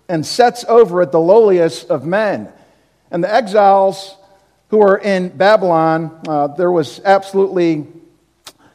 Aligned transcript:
and 0.09 0.25
sets 0.25 0.65
over 0.69 1.03
it 1.03 1.13
the 1.13 1.21
lowliest 1.21 1.91
of 1.91 2.05
men. 2.05 2.53
And 3.11 3.23
the 3.23 3.33
exiles 3.33 4.17
who 4.69 4.79
were 4.79 4.99
in 4.99 5.29
Babylon, 5.29 6.21
uh, 6.27 6.49
there 6.49 6.71
was 6.71 7.01
absolutely 7.05 7.87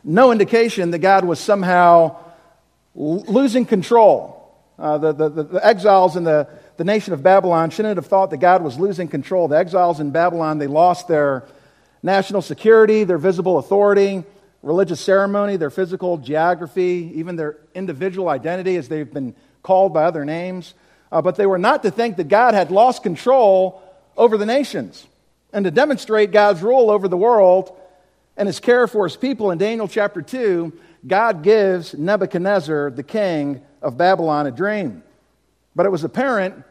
no 0.03 0.31
indication 0.31 0.91
that 0.91 0.99
God 0.99 1.25
was 1.25 1.39
somehow 1.39 2.17
l- 2.95 3.23
losing 3.27 3.65
control. 3.65 4.35
Uh, 4.77 4.97
the, 4.97 5.11
the, 5.11 5.29
the, 5.29 5.65
exiles 5.65 6.15
in 6.15 6.23
the, 6.23 6.47
the 6.77 6.85
nation 6.85 7.13
of 7.13 7.21
Babylon 7.21 7.69
shouldn't 7.69 7.97
have 7.97 8.05
thought 8.05 8.29
that 8.29 8.37
God 8.37 8.63
was 8.63 8.79
losing 8.79 9.09
control. 9.09 9.49
The 9.49 9.57
exiles 9.57 9.99
in 9.99 10.11
Babylon, 10.11 10.57
they 10.57 10.67
lost 10.67 11.07
their 11.09 11.45
national 12.01 12.41
security, 12.41 13.03
their 13.03 13.17
visible 13.17 13.57
authority, 13.57 14.23
religious 14.63 15.01
ceremony, 15.01 15.57
their 15.57 15.69
physical 15.69 16.17
geography, 16.17 17.11
even 17.15 17.35
their 17.35 17.57
individual 17.75 18.29
identity 18.29 18.77
as 18.77 18.87
they've 18.87 19.11
been 19.13 19.35
called 19.63 19.93
by 19.93 20.05
other 20.05 20.23
names. 20.23 20.73
Uh, 21.11 21.21
but 21.21 21.35
they 21.35 21.45
were 21.45 21.57
not 21.57 21.83
to 21.83 21.91
think 21.91 22.17
that 22.17 22.27
God 22.27 22.53
had 22.53 22.71
lost 22.71 23.03
control 23.03 23.81
over 24.15 24.37
the 24.37 24.45
nations. 24.45 25.07
And 25.51 25.65
to 25.65 25.71
demonstrate 25.71 26.31
God's 26.31 26.61
rule 26.61 26.91
over 26.91 27.07
the 27.07 27.17
world 27.17 27.75
and 28.37 28.47
his 28.47 28.59
care 28.59 28.87
for 28.87 29.05
his 29.05 29.17
people 29.17 29.51
in 29.51 29.57
Daniel 29.57 29.87
chapter 29.87 30.21
2, 30.21 30.71
God 31.07 31.43
gives 31.43 31.93
Nebuchadnezzar, 31.93 32.91
the 32.91 33.03
king 33.03 33.61
of 33.81 33.97
Babylon, 33.97 34.45
a 34.47 34.51
dream. 34.51 35.03
But 35.75 35.85
it 35.85 35.89
was 35.89 36.03
apparent 36.03 36.63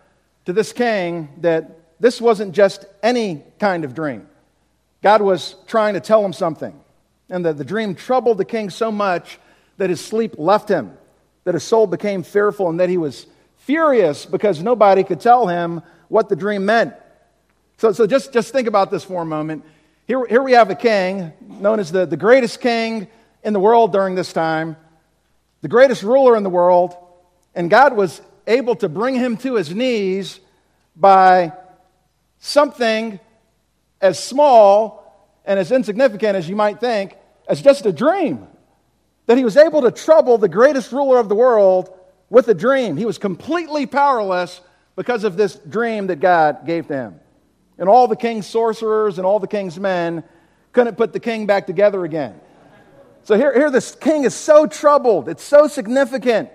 to 0.45 0.53
this 0.53 0.73
king 0.73 1.29
that 1.39 1.79
this 2.01 2.21
wasn't 2.21 2.55
just 2.55 2.85
any 3.03 3.43
kind 3.59 3.85
of 3.85 3.95
dream. 3.95 4.29
God 5.03 5.23
was 5.23 5.57
trying 5.67 5.95
to 5.95 6.01
tell 6.01 6.25
him 6.25 6.33
something. 6.33 6.79
And 7.29 7.45
the, 7.45 7.53
the 7.53 7.65
dream 7.65 7.95
troubled 7.95 8.39
the 8.39 8.45
king 8.45 8.71
so 8.71 8.91
much 8.91 9.39
that 9.77 9.91
his 9.91 10.05
sleep 10.05 10.39
left 10.39 10.69
him, 10.69 10.97
that 11.45 11.55
his 11.55 11.65
soul 11.65 11.87
became 11.87 12.23
fearful, 12.23 12.69
and 12.69 12.81
that 12.81 12.89
he 12.89 12.97
was 12.97 13.27
furious 13.69 14.25
because 14.25 14.63
nobody 14.63 15.05
could 15.05 15.21
tell 15.21 15.47
him 15.47 15.83
what 16.09 16.31
the 16.31 16.35
dream 16.35 16.65
meant. 16.65 16.95
So, 17.77 17.93
so 17.93 18.07
just, 18.07 18.33
just 18.33 18.51
think 18.51 18.67
about 18.67 18.91
this 18.91 19.05
for 19.05 19.21
a 19.21 19.27
moment. 19.27 19.63
Here, 20.07 20.25
here 20.25 20.43
we 20.43 20.53
have 20.53 20.71
a 20.71 20.75
king 20.75 21.35
known 21.47 21.79
as 21.79 21.93
the, 21.93 22.07
the 22.07 22.17
greatest 22.17 22.63
king 22.63 23.09
in 23.43 23.53
the 23.53 23.61
world 23.61 23.93
during 23.93 24.15
this 24.15 24.33
time, 24.33 24.79
the 25.61 25.69
greatest 25.69 26.03
ruler 26.03 26.35
in 26.35 26.45
the 26.45 26.49
world, 26.49 26.97
and 27.55 27.69
God 27.69 27.95
was 27.95 28.23
able 28.47 28.75
to 28.77 28.89
bring 28.89 29.15
him 29.15 29.37
to 29.37 29.57
his 29.57 29.75
knees 29.75 30.41
by 30.97 31.53
something 32.39 33.21
as 34.01 34.19
small 34.19 35.31
and 35.45 35.59
as 35.59 35.71
insignificant 35.71 36.37
as 36.37 36.49
you 36.49 36.57
might 36.57 36.81
think, 36.81 37.19
as 37.47 37.61
just 37.61 37.85
a 37.85 37.93
dream. 37.93 38.47
That 39.27 39.37
he 39.37 39.45
was 39.45 39.59
able 39.59 39.83
to 39.83 39.91
trouble 39.91 40.39
the 40.39 40.49
greatest 40.49 40.91
ruler 40.91 41.19
of 41.19 41.29
the 41.29 41.35
world 41.35 41.95
with 42.31 42.49
a 42.49 42.55
dream. 42.55 42.97
He 42.97 43.05
was 43.05 43.19
completely 43.19 43.87
powerless 43.87 44.61
because 44.97 45.25
of 45.25 45.37
this 45.37 45.55
dream 45.55 46.09
that 46.09 46.21
God 46.21 46.67
gave 46.67 46.87
him. 46.87 47.21
And 47.79 47.89
all 47.89 48.09
the 48.09 48.17
king's 48.17 48.47
sorcerers 48.47 49.19
and 49.19 49.27
all 49.27 49.39
the 49.39 49.47
king's 49.47 49.79
men 49.79 50.25
couldn't 50.73 50.97
put 50.97 51.13
the 51.13 51.21
king 51.21 51.47
back 51.47 51.67
together 51.67 52.05
again. 52.05 52.39
So 53.25 53.37
here, 53.37 53.53
here 53.53 53.71
this 53.71 53.95
king 53.95 54.25
is 54.25 54.35
so 54.35 54.67
troubled. 54.67 55.29
It's 55.29 55.43
so 55.43 55.69
significant, 55.69 56.51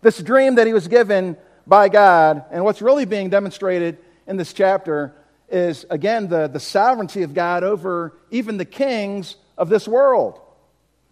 this 0.00 0.18
dream 0.18 0.54
that 0.54 0.66
he 0.66 0.72
was 0.72 0.88
given 0.88 1.36
by 1.66 1.88
God. 1.88 2.44
And 2.50 2.64
what's 2.64 2.80
really 2.80 3.04
being 3.04 3.28
demonstrated 3.28 3.98
in 4.26 4.36
this 4.36 4.52
chapter 4.52 5.14
is, 5.48 5.84
again, 5.90 6.28
the, 6.28 6.48
the 6.48 6.60
sovereignty 6.60 7.22
of 7.22 7.34
God 7.34 7.64
over 7.64 8.16
even 8.30 8.56
the 8.56 8.64
kings 8.64 9.36
of 9.58 9.68
this 9.68 9.86
world. 9.86 10.40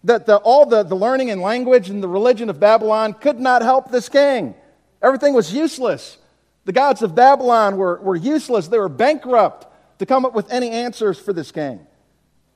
That 0.05 0.27
the, 0.27 0.37
all 0.37 0.67
the, 0.67 0.83
the 0.83 0.95
learning 0.95 1.31
and 1.31 1.41
language 1.41 1.91
and 1.91 2.03
the 2.03 2.09
religion 2.09 2.49
of 2.49 2.59
Babylon 2.59 3.13
could 3.15 3.39
not 3.39 3.63
help 3.63 3.91
this 3.91 4.09
king. 4.09 4.55
Everything 5.03 5.35
was 5.35 5.53
useless. 5.53 6.19
The 6.65 6.73
gods 6.73 7.03
of 7.03 7.15
Babylon 7.15 7.77
were, 7.77 8.01
were 8.01 8.17
useless. 8.17 8.69
They 8.69 8.79
were 8.79 8.89
bankrupt 8.89 9.67
to 9.99 10.07
come 10.07 10.25
up 10.25 10.35
with 10.35 10.51
any 10.51 10.71
answers 10.71 11.19
for 11.19 11.33
this 11.33 11.53
king. 11.53 11.87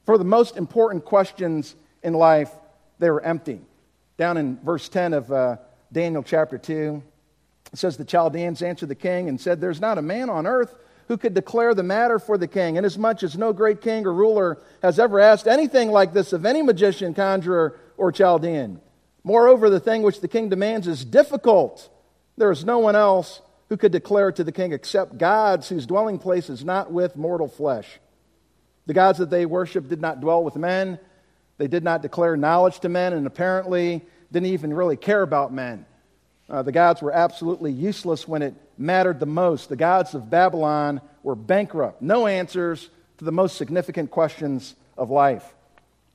For 0.06 0.18
the 0.18 0.24
most 0.24 0.56
important 0.56 1.04
questions 1.04 1.74
in 2.02 2.14
life, 2.14 2.50
they 2.98 3.10
were 3.10 3.22
empty. 3.22 3.60
Down 4.16 4.36
in 4.36 4.58
verse 4.60 4.88
10 4.88 5.12
of 5.14 5.32
uh, 5.32 5.56
Daniel 5.92 6.22
chapter 6.22 6.58
2, 6.58 7.02
it 7.72 7.78
says, 7.78 7.96
The 7.96 8.04
Chaldeans 8.04 8.62
answered 8.62 8.88
the 8.88 8.94
king 8.94 9.28
and 9.28 9.40
said, 9.40 9.60
There's 9.60 9.80
not 9.80 9.98
a 9.98 10.02
man 10.02 10.30
on 10.30 10.46
earth 10.46 10.74
who 11.08 11.16
could 11.16 11.34
declare 11.34 11.74
the 11.74 11.82
matter 11.82 12.18
for 12.18 12.38
the 12.38 12.48
king, 12.48 12.76
inasmuch 12.76 13.22
as 13.22 13.36
no 13.36 13.52
great 13.52 13.80
king 13.80 14.06
or 14.06 14.12
ruler 14.12 14.58
has 14.82 14.98
ever 14.98 15.20
asked 15.20 15.46
anything 15.46 15.90
like 15.90 16.12
this 16.12 16.32
of 16.32 16.46
any 16.46 16.62
magician, 16.62 17.14
conjurer, 17.14 17.78
or 17.96 18.10
Chaldean. 18.10 18.80
Moreover, 19.22 19.70
the 19.70 19.80
thing 19.80 20.02
which 20.02 20.20
the 20.20 20.28
king 20.28 20.48
demands 20.48 20.86
is 20.86 21.04
difficult. 21.04 21.88
There 22.36 22.50
is 22.50 22.64
no 22.64 22.78
one 22.78 22.96
else 22.96 23.40
who 23.68 23.76
could 23.76 23.92
declare 23.92 24.28
it 24.28 24.36
to 24.36 24.44
the 24.44 24.52
king 24.52 24.72
except 24.72 25.18
gods 25.18 25.68
whose 25.68 25.86
dwelling 25.86 26.18
place 26.18 26.50
is 26.50 26.64
not 26.64 26.92
with 26.92 27.16
mortal 27.16 27.48
flesh. 27.48 27.88
The 28.86 28.94
gods 28.94 29.18
that 29.18 29.30
they 29.30 29.46
worship 29.46 29.88
did 29.88 30.00
not 30.00 30.20
dwell 30.20 30.44
with 30.44 30.56
men, 30.56 30.98
they 31.56 31.68
did 31.68 31.84
not 31.84 32.02
declare 32.02 32.36
knowledge 32.36 32.80
to 32.80 32.88
men, 32.88 33.12
and 33.12 33.26
apparently 33.26 34.04
didn't 34.30 34.48
even 34.48 34.74
really 34.74 34.96
care 34.96 35.22
about 35.22 35.52
men. 35.52 35.86
Uh, 36.50 36.62
the 36.62 36.72
gods 36.72 37.00
were 37.00 37.12
absolutely 37.12 37.72
useless 37.72 38.28
when 38.28 38.42
it 38.42 38.54
mattered 38.76 39.20
the 39.20 39.26
most. 39.26 39.68
The 39.68 39.76
gods 39.76 40.14
of 40.14 40.30
Babylon 40.30 41.00
were 41.22 41.34
bankrupt, 41.34 42.02
no 42.02 42.26
answers 42.26 42.90
to 43.18 43.24
the 43.24 43.32
most 43.32 43.56
significant 43.56 44.10
questions 44.10 44.74
of 44.96 45.10
life. 45.10 45.54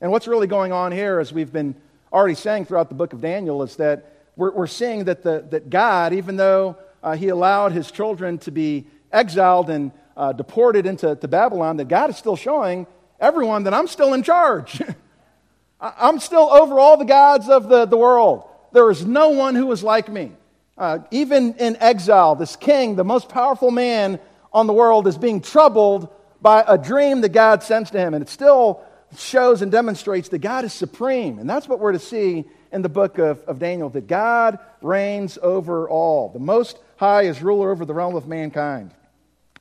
And 0.01 0.11
what's 0.11 0.27
really 0.27 0.47
going 0.47 0.71
on 0.71 0.91
here, 0.91 1.19
as 1.19 1.33
we've 1.33 1.51
been 1.51 1.75
already 2.11 2.35
saying 2.35 2.65
throughout 2.65 2.89
the 2.89 2.95
book 2.95 3.13
of 3.13 3.21
Daniel, 3.21 3.63
is 3.63 3.75
that 3.77 4.13
we're, 4.35 4.51
we're 4.51 4.67
seeing 4.67 5.05
that, 5.05 5.23
the, 5.23 5.45
that 5.49 5.69
God, 5.69 6.13
even 6.13 6.37
though 6.37 6.77
uh, 7.03 7.15
he 7.15 7.29
allowed 7.29 7.71
his 7.71 7.91
children 7.91 8.37
to 8.39 8.51
be 8.51 8.87
exiled 9.11 9.69
and 9.69 9.91
uh, 10.15 10.31
deported 10.33 10.85
into 10.85 11.15
to 11.15 11.27
Babylon, 11.27 11.77
that 11.77 11.87
God 11.87 12.09
is 12.09 12.17
still 12.17 12.35
showing 12.35 12.87
everyone 13.19 13.63
that 13.63 13.73
I'm 13.73 13.87
still 13.87 14.13
in 14.13 14.23
charge. 14.23 14.81
I'm 15.81 16.19
still 16.19 16.49
over 16.51 16.79
all 16.79 16.97
the 16.97 17.05
gods 17.05 17.47
of 17.47 17.69
the, 17.69 17.85
the 17.85 17.97
world. 17.97 18.45
There 18.71 18.89
is 18.91 19.05
no 19.05 19.29
one 19.29 19.55
who 19.55 19.71
is 19.71 19.83
like 19.83 20.09
me. 20.09 20.31
Uh, 20.79 20.99
even 21.11 21.53
in 21.55 21.75
exile, 21.81 22.35
this 22.35 22.55
king, 22.55 22.95
the 22.95 23.03
most 23.03 23.27
powerful 23.27 23.69
man 23.69 24.17
on 24.53 24.65
the 24.65 24.71
world, 24.71 25.07
is 25.07 25.17
being 25.17 25.41
troubled 25.41 26.07
by 26.41 26.63
a 26.65 26.77
dream 26.77 27.19
that 27.19 27.33
God 27.33 27.61
sends 27.61 27.91
to 27.91 27.99
him. 27.99 28.13
And 28.13 28.23
it 28.23 28.29
still 28.29 28.81
shows 29.17 29.61
and 29.61 29.69
demonstrates 29.69 30.29
that 30.29 30.39
God 30.39 30.63
is 30.63 30.71
supreme. 30.71 31.37
And 31.37 31.49
that's 31.49 31.67
what 31.67 31.81
we're 31.81 31.91
to 31.91 31.99
see 31.99 32.45
in 32.71 32.81
the 32.81 32.89
book 32.89 33.17
of, 33.17 33.41
of 33.41 33.59
Daniel 33.59 33.89
that 33.89 34.07
God 34.07 34.57
reigns 34.81 35.37
over 35.41 35.89
all. 35.89 36.29
The 36.29 36.39
Most 36.39 36.79
High 36.95 37.23
is 37.23 37.41
ruler 37.41 37.71
over 37.71 37.83
the 37.83 37.93
realm 37.93 38.15
of 38.15 38.27
mankind. 38.27 38.93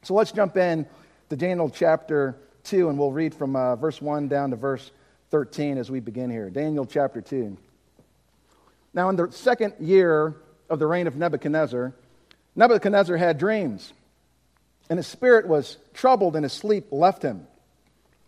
So 0.02 0.14
let's 0.14 0.30
jump 0.30 0.56
in 0.56 0.86
to 1.30 1.36
Daniel 1.36 1.68
chapter 1.68 2.36
2, 2.62 2.90
and 2.90 2.96
we'll 2.96 3.10
read 3.10 3.34
from 3.34 3.56
uh, 3.56 3.74
verse 3.74 4.00
1 4.00 4.28
down 4.28 4.50
to 4.50 4.56
verse 4.56 4.92
13 5.30 5.78
as 5.78 5.90
we 5.90 5.98
begin 5.98 6.30
here. 6.30 6.48
Daniel 6.48 6.86
chapter 6.86 7.20
2. 7.20 7.56
Now, 8.94 9.08
in 9.08 9.16
the 9.16 9.32
second 9.32 9.74
year 9.80 10.36
of 10.68 10.78
the 10.78 10.86
reign 10.86 11.06
of 11.06 11.16
Nebuchadnezzar, 11.16 11.92
Nebuchadnezzar 12.56 13.16
had 13.16 13.38
dreams, 13.38 13.92
and 14.90 14.98
his 14.98 15.06
spirit 15.06 15.46
was 15.46 15.76
troubled, 15.94 16.34
and 16.34 16.44
his 16.44 16.52
sleep 16.52 16.86
left 16.90 17.22
him. 17.22 17.46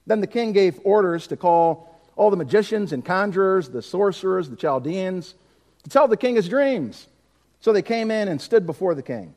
Then 0.07 0.21
the 0.21 0.27
king 0.27 0.53
gave 0.53 0.81
orders 0.85 1.27
to 1.29 1.37
call 1.37 1.89
all 2.17 2.31
the 2.31 2.37
magicians 2.37 2.93
and 2.93 3.05
conjurers, 3.05 3.69
the 3.69 3.83
sorcerers, 3.83 4.49
the 4.49 4.57
Chaldeans, 4.57 5.35
to 5.85 5.91
tell 5.91 6.09
the 6.09 6.17
king 6.17 6.37
his 6.37 6.49
dreams. 6.49 7.07
So 7.61 7.73
they 7.73 7.83
came 7.83 8.11
in 8.11 8.29
and 8.29 8.41
stood 8.41 8.67
before 8.67 8.95
the 8.95 9.03
king. 9.03 9.35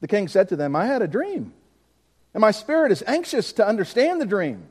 The 0.00 0.08
king 0.08 0.28
said 0.28 0.48
to 0.48 0.56
them, 0.56 0.76
I 0.76 0.86
had 0.86 1.02
a 1.02 1.08
dream, 1.08 1.52
and 2.34 2.40
my 2.40 2.50
spirit 2.50 2.92
is 2.92 3.02
anxious 3.06 3.52
to 3.54 3.66
understand 3.66 4.20
the 4.20 4.26
dream. 4.26 4.64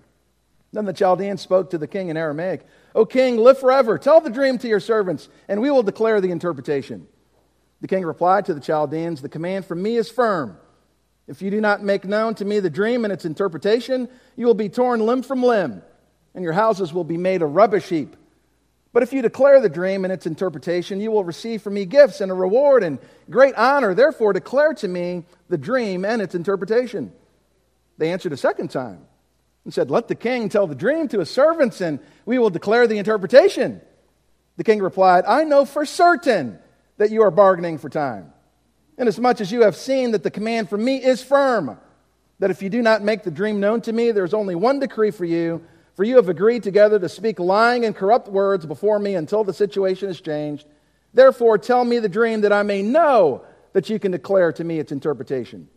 Then 0.71 0.85
the 0.85 0.93
Chaldean 0.93 1.37
spoke 1.37 1.71
to 1.71 1.77
the 1.77 1.87
king 1.87 2.09
in 2.09 2.17
Aramaic, 2.17 2.65
O 2.95 3.05
king, 3.05 3.37
live 3.37 3.59
forever. 3.59 3.97
Tell 3.97 4.21
the 4.21 4.29
dream 4.29 4.57
to 4.59 4.67
your 4.67 4.79
servants, 4.79 5.29
and 5.47 5.61
we 5.61 5.71
will 5.71 5.83
declare 5.83 6.21
the 6.21 6.31
interpretation. 6.31 7.07
The 7.81 7.87
king 7.87 8.05
replied 8.05 8.45
to 8.45 8.53
the 8.53 8.59
Chaldeans, 8.59 9.21
The 9.21 9.29
command 9.29 9.65
from 9.65 9.81
me 9.81 9.95
is 9.95 10.09
firm. 10.09 10.57
If 11.27 11.41
you 11.41 11.51
do 11.51 11.61
not 11.61 11.83
make 11.83 12.05
known 12.05 12.35
to 12.35 12.45
me 12.45 12.59
the 12.59 12.69
dream 12.69 13.03
and 13.03 13.13
its 13.13 13.25
interpretation, 13.25 14.09
you 14.35 14.45
will 14.47 14.55
be 14.55 14.69
torn 14.69 14.99
limb 14.99 15.21
from 15.21 15.43
limb, 15.43 15.81
and 16.33 16.43
your 16.43 16.53
houses 16.53 16.91
will 16.91 17.03
be 17.03 17.17
made 17.17 17.41
a 17.41 17.45
rubbish 17.45 17.89
heap. 17.89 18.15
But 18.91 19.03
if 19.03 19.13
you 19.13 19.21
declare 19.21 19.61
the 19.61 19.69
dream 19.69 20.03
and 20.03 20.11
its 20.11 20.25
interpretation, 20.25 20.99
you 20.99 21.11
will 21.11 21.23
receive 21.23 21.61
from 21.61 21.75
me 21.75 21.85
gifts 21.85 22.21
and 22.21 22.31
a 22.31 22.33
reward 22.33 22.83
and 22.83 22.97
great 23.29 23.53
honor. 23.55 23.93
Therefore, 23.93 24.33
declare 24.33 24.73
to 24.75 24.87
me 24.87 25.23
the 25.47 25.57
dream 25.59 26.03
and 26.03 26.21
its 26.21 26.33
interpretation. 26.33 27.13
They 27.99 28.11
answered 28.11 28.33
a 28.33 28.37
second 28.37 28.71
time 28.71 29.05
and 29.63 29.73
said, 29.73 29.91
Let 29.91 30.07
the 30.07 30.15
king 30.15 30.49
tell 30.49 30.65
the 30.65 30.73
dream 30.73 31.07
to 31.09 31.19
his 31.19 31.29
servants, 31.29 31.81
and 31.81 31.99
we 32.25 32.39
will 32.39 32.49
declare 32.49 32.87
the 32.87 32.97
interpretation. 32.97 33.81
The 34.57 34.63
king 34.63 34.81
replied, 34.81 35.25
I 35.27 35.43
know 35.43 35.65
for 35.65 35.85
certain 35.85 36.57
that 36.99 37.09
you 37.09 37.23
are 37.23 37.31
bargaining 37.31 37.79
for 37.79 37.89
time, 37.89 38.31
inasmuch 38.99 39.41
as 39.41 39.51
you 39.51 39.63
have 39.63 39.75
seen 39.75 40.11
that 40.11 40.21
the 40.21 40.31
command 40.31 40.69
from 40.69 40.85
me 40.85 41.03
is 41.03 41.23
firm, 41.23 41.79
that 42.37 42.51
if 42.51 42.61
you 42.61 42.69
do 42.69 42.83
not 42.83 43.01
make 43.01 43.23
the 43.23 43.31
dream 43.31 43.59
known 43.59 43.81
to 43.81 43.91
me, 43.91 44.11
there 44.11 44.23
is 44.23 44.35
only 44.35 44.53
one 44.53 44.79
decree 44.79 45.11
for 45.11 45.25
you 45.25 45.61
for 45.99 46.05
you 46.05 46.15
have 46.15 46.29
agreed 46.29 46.63
together 46.63 46.97
to 46.97 47.09
speak 47.09 47.39
lying 47.39 47.83
and 47.83 47.93
corrupt 47.93 48.29
words 48.29 48.65
before 48.65 48.99
me 48.99 49.15
until 49.15 49.43
the 49.43 49.51
situation 49.51 50.07
is 50.07 50.21
changed. 50.21 50.65
Therefore, 51.13 51.57
tell 51.57 51.83
me 51.83 51.99
the 51.99 52.07
dream 52.07 52.39
that 52.39 52.53
I 52.53 52.63
may 52.63 52.81
know 52.81 53.43
that 53.73 53.89
you 53.89 53.99
can 53.99 54.13
declare 54.13 54.53
to 54.53 54.63
me 54.63 54.79
its 54.79 54.93
interpretation. 54.93 55.67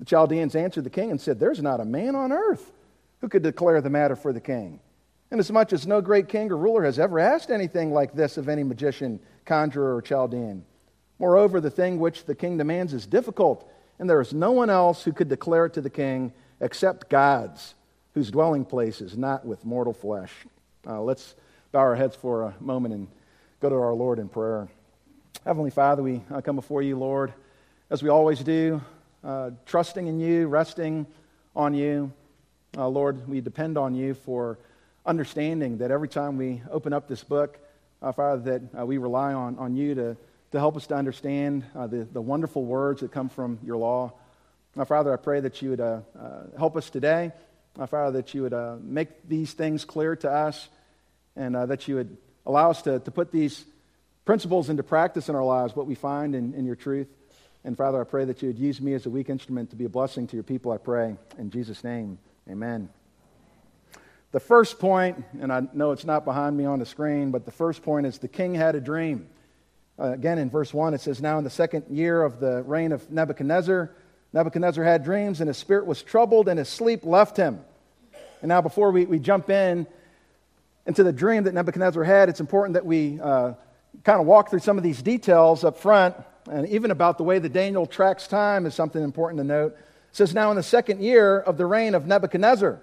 The 0.00 0.06
Chaldeans 0.06 0.56
answered 0.56 0.82
the 0.82 0.90
king 0.90 1.12
and 1.12 1.20
said, 1.20 1.38
There's 1.38 1.62
not 1.62 1.78
a 1.78 1.84
man 1.84 2.16
on 2.16 2.32
earth 2.32 2.72
who 3.20 3.28
could 3.28 3.44
declare 3.44 3.80
the 3.80 3.90
matter 3.90 4.16
for 4.16 4.32
the 4.32 4.40
king. 4.40 4.80
Inasmuch 5.34 5.72
as 5.72 5.84
no 5.84 6.00
great 6.00 6.28
king 6.28 6.52
or 6.52 6.56
ruler 6.56 6.84
has 6.84 7.00
ever 7.00 7.18
asked 7.18 7.50
anything 7.50 7.92
like 7.92 8.14
this 8.14 8.36
of 8.36 8.48
any 8.48 8.62
magician, 8.62 9.18
conjurer, 9.44 9.96
or 9.96 10.00
Chaldean. 10.00 10.64
Moreover, 11.18 11.60
the 11.60 11.72
thing 11.72 11.98
which 11.98 12.24
the 12.24 12.36
king 12.36 12.56
demands 12.56 12.94
is 12.94 13.04
difficult, 13.04 13.68
and 13.98 14.08
there 14.08 14.20
is 14.20 14.32
no 14.32 14.52
one 14.52 14.70
else 14.70 15.02
who 15.02 15.12
could 15.12 15.28
declare 15.28 15.66
it 15.66 15.72
to 15.72 15.80
the 15.80 15.90
king 15.90 16.32
except 16.60 17.10
gods 17.10 17.74
whose 18.12 18.30
dwelling 18.30 18.64
place 18.64 19.00
is 19.00 19.18
not 19.18 19.44
with 19.44 19.64
mortal 19.64 19.92
flesh. 19.92 20.30
Uh, 20.86 21.02
let's 21.02 21.34
bow 21.72 21.80
our 21.80 21.96
heads 21.96 22.14
for 22.14 22.42
a 22.42 22.54
moment 22.60 22.94
and 22.94 23.08
go 23.58 23.68
to 23.68 23.74
our 23.74 23.92
Lord 23.92 24.20
in 24.20 24.28
prayer. 24.28 24.68
Heavenly 25.44 25.70
Father, 25.70 26.04
we 26.04 26.22
uh, 26.32 26.42
come 26.42 26.54
before 26.54 26.82
you, 26.82 26.96
Lord, 26.96 27.34
as 27.90 28.04
we 28.04 28.08
always 28.08 28.38
do, 28.38 28.80
uh, 29.24 29.50
trusting 29.66 30.06
in 30.06 30.20
you, 30.20 30.46
resting 30.46 31.08
on 31.56 31.74
you. 31.74 32.12
Uh, 32.76 32.86
Lord, 32.86 33.28
we 33.28 33.40
depend 33.40 33.76
on 33.76 33.96
you 33.96 34.14
for 34.14 34.60
understanding 35.06 35.78
that 35.78 35.90
every 35.90 36.08
time 36.08 36.36
we 36.36 36.62
open 36.70 36.92
up 36.92 37.08
this 37.08 37.24
book, 37.24 37.58
uh, 38.02 38.12
Father, 38.12 38.58
that 38.58 38.80
uh, 38.80 38.86
we 38.86 38.98
rely 38.98 39.32
on, 39.32 39.58
on 39.58 39.76
you 39.76 39.94
to, 39.94 40.16
to 40.52 40.58
help 40.58 40.76
us 40.76 40.86
to 40.88 40.94
understand 40.94 41.64
the, 41.74 42.06
the 42.12 42.20
wonderful 42.20 42.64
words 42.64 43.00
that 43.00 43.12
come 43.12 43.28
from 43.28 43.58
your 43.64 43.76
law. 43.76 44.12
Father, 44.86 45.12
I 45.12 45.16
pray 45.16 45.40
that 45.40 45.62
you 45.62 45.70
would 45.70 46.02
help 46.58 46.76
us 46.76 46.90
today. 46.90 47.32
Uh, 47.78 47.86
Father, 47.86 48.22
that 48.22 48.34
you 48.34 48.42
would 48.42 48.52
uh, 48.52 48.76
make 48.80 49.28
these 49.28 49.52
things 49.52 49.84
clear 49.84 50.14
to 50.14 50.30
us 50.30 50.68
and 51.34 51.56
uh, 51.56 51.66
that 51.66 51.88
you 51.88 51.96
would 51.96 52.16
allow 52.46 52.70
us 52.70 52.82
to, 52.82 53.00
to 53.00 53.10
put 53.10 53.32
these 53.32 53.64
principles 54.24 54.70
into 54.70 54.84
practice 54.84 55.28
in 55.28 55.34
our 55.34 55.42
lives, 55.42 55.74
what 55.74 55.86
we 55.86 55.96
find 55.96 56.36
in, 56.36 56.54
in 56.54 56.64
your 56.64 56.76
truth. 56.76 57.08
And 57.64 57.76
Father, 57.76 58.00
I 58.00 58.04
pray 58.04 58.26
that 58.26 58.42
you 58.42 58.48
would 58.48 58.58
use 58.58 58.80
me 58.80 58.94
as 58.94 59.06
a 59.06 59.10
weak 59.10 59.28
instrument 59.28 59.70
to 59.70 59.76
be 59.76 59.86
a 59.86 59.88
blessing 59.88 60.28
to 60.28 60.36
your 60.36 60.44
people, 60.44 60.70
I 60.70 60.78
pray. 60.78 61.16
In 61.36 61.50
Jesus' 61.50 61.82
name, 61.82 62.18
amen. 62.48 62.88
The 64.34 64.40
first 64.40 64.80
point, 64.80 65.24
and 65.40 65.52
I 65.52 65.62
know 65.74 65.92
it's 65.92 66.04
not 66.04 66.24
behind 66.24 66.56
me 66.56 66.64
on 66.64 66.80
the 66.80 66.86
screen, 66.86 67.30
but 67.30 67.44
the 67.44 67.52
first 67.52 67.84
point 67.84 68.04
is 68.04 68.18
the 68.18 68.26
king 68.26 68.52
had 68.52 68.74
a 68.74 68.80
dream. 68.80 69.28
Uh, 69.96 70.10
again, 70.10 70.38
in 70.38 70.50
verse 70.50 70.74
1, 70.74 70.92
it 70.92 71.00
says, 71.00 71.22
Now 71.22 71.38
in 71.38 71.44
the 71.44 71.50
second 71.50 71.84
year 71.88 72.20
of 72.20 72.40
the 72.40 72.64
reign 72.64 72.90
of 72.90 73.08
Nebuchadnezzar, 73.12 73.92
Nebuchadnezzar 74.32 74.82
had 74.82 75.04
dreams, 75.04 75.40
and 75.40 75.46
his 75.46 75.56
spirit 75.56 75.86
was 75.86 76.02
troubled, 76.02 76.48
and 76.48 76.58
his 76.58 76.68
sleep 76.68 77.04
left 77.04 77.36
him. 77.36 77.60
And 78.42 78.48
now, 78.48 78.60
before 78.60 78.90
we, 78.90 79.04
we 79.04 79.20
jump 79.20 79.50
in 79.50 79.86
into 80.84 81.04
the 81.04 81.12
dream 81.12 81.44
that 81.44 81.54
Nebuchadnezzar 81.54 82.02
had, 82.02 82.28
it's 82.28 82.40
important 82.40 82.74
that 82.74 82.84
we 82.84 83.20
uh, 83.20 83.52
kind 84.02 84.20
of 84.20 84.26
walk 84.26 84.50
through 84.50 84.58
some 84.58 84.76
of 84.76 84.82
these 84.82 85.00
details 85.00 85.62
up 85.62 85.78
front, 85.78 86.16
and 86.50 86.68
even 86.70 86.90
about 86.90 87.18
the 87.18 87.24
way 87.24 87.38
that 87.38 87.52
Daniel 87.52 87.86
tracks 87.86 88.26
time 88.26 88.66
is 88.66 88.74
something 88.74 89.04
important 89.04 89.38
to 89.38 89.44
note. 89.44 89.76
It 90.10 90.16
says, 90.16 90.34
Now, 90.34 90.50
in 90.50 90.56
the 90.56 90.64
second 90.64 91.02
year 91.02 91.38
of 91.38 91.56
the 91.56 91.66
reign 91.66 91.94
of 91.94 92.08
Nebuchadnezzar, 92.08 92.80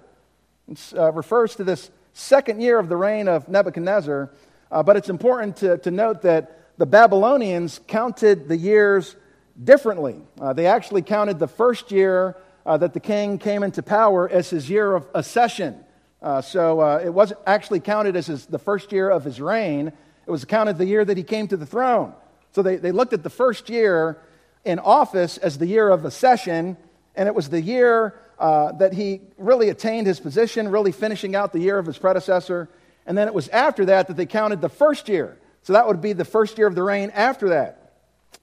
uh, 0.96 1.12
refers 1.12 1.56
to 1.56 1.64
this 1.64 1.90
second 2.12 2.60
year 2.60 2.78
of 2.78 2.88
the 2.88 2.96
reign 2.96 3.28
of 3.28 3.48
Nebuchadnezzar, 3.48 4.30
uh, 4.70 4.82
but 4.82 4.96
it's 4.96 5.08
important 5.08 5.56
to, 5.58 5.78
to 5.78 5.90
note 5.90 6.22
that 6.22 6.58
the 6.78 6.86
Babylonians 6.86 7.80
counted 7.86 8.48
the 8.48 8.56
years 8.56 9.16
differently. 9.62 10.20
Uh, 10.40 10.52
they 10.52 10.66
actually 10.66 11.02
counted 11.02 11.38
the 11.38 11.48
first 11.48 11.90
year 11.90 12.36
uh, 12.64 12.76
that 12.76 12.94
the 12.94 13.00
king 13.00 13.38
came 13.38 13.62
into 13.62 13.82
power 13.82 14.28
as 14.28 14.50
his 14.50 14.70
year 14.70 14.94
of 14.94 15.06
accession. 15.14 15.84
Uh, 16.20 16.40
so 16.40 16.80
uh, 16.80 17.00
it 17.04 17.12
wasn't 17.12 17.40
actually 17.46 17.80
counted 17.80 18.16
as 18.16 18.26
his, 18.26 18.46
the 18.46 18.58
first 18.58 18.92
year 18.92 19.10
of 19.10 19.24
his 19.24 19.40
reign, 19.40 19.92
it 20.26 20.30
was 20.30 20.44
counted 20.44 20.78
the 20.78 20.86
year 20.86 21.04
that 21.04 21.16
he 21.16 21.24
came 21.24 21.48
to 21.48 21.56
the 21.56 21.66
throne. 21.66 22.14
So 22.52 22.62
they, 22.62 22.76
they 22.76 22.92
looked 22.92 23.12
at 23.12 23.22
the 23.22 23.30
first 23.30 23.68
year 23.68 24.18
in 24.64 24.78
office 24.78 25.36
as 25.38 25.58
the 25.58 25.66
year 25.66 25.88
of 25.88 26.04
accession, 26.04 26.76
and 27.16 27.28
it 27.28 27.34
was 27.34 27.48
the 27.48 27.60
year 27.60 28.14
uh, 28.42 28.72
that 28.72 28.92
he 28.92 29.20
really 29.38 29.68
attained 29.68 30.04
his 30.04 30.18
position, 30.18 30.68
really 30.68 30.90
finishing 30.90 31.36
out 31.36 31.52
the 31.52 31.60
year 31.60 31.78
of 31.78 31.86
his 31.86 31.96
predecessor. 31.96 32.68
And 33.06 33.16
then 33.16 33.28
it 33.28 33.34
was 33.34 33.48
after 33.50 33.84
that 33.84 34.08
that 34.08 34.16
they 34.16 34.26
counted 34.26 34.60
the 34.60 34.68
first 34.68 35.08
year. 35.08 35.38
So 35.62 35.74
that 35.74 35.86
would 35.86 36.00
be 36.00 36.12
the 36.12 36.24
first 36.24 36.58
year 36.58 36.66
of 36.66 36.74
the 36.74 36.82
reign 36.82 37.12
after 37.14 37.50
that. 37.50 37.92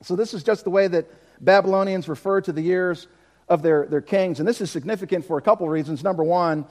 So, 0.01 0.15
this 0.15 0.33
is 0.33 0.41
just 0.41 0.63
the 0.63 0.69
way 0.69 0.87
that 0.87 1.05
Babylonians 1.41 2.07
refer 2.07 2.39
to 2.39 2.53
the 2.53 2.61
years 2.61 3.07
of 3.49 3.61
their, 3.61 3.87
their 3.87 3.99
kings. 3.99 4.39
And 4.39 4.47
this 4.47 4.61
is 4.61 4.71
significant 4.71 5.25
for 5.25 5.37
a 5.37 5.41
couple 5.41 5.65
of 5.65 5.71
reasons. 5.73 6.01
Number 6.01 6.23
one, 6.23 6.65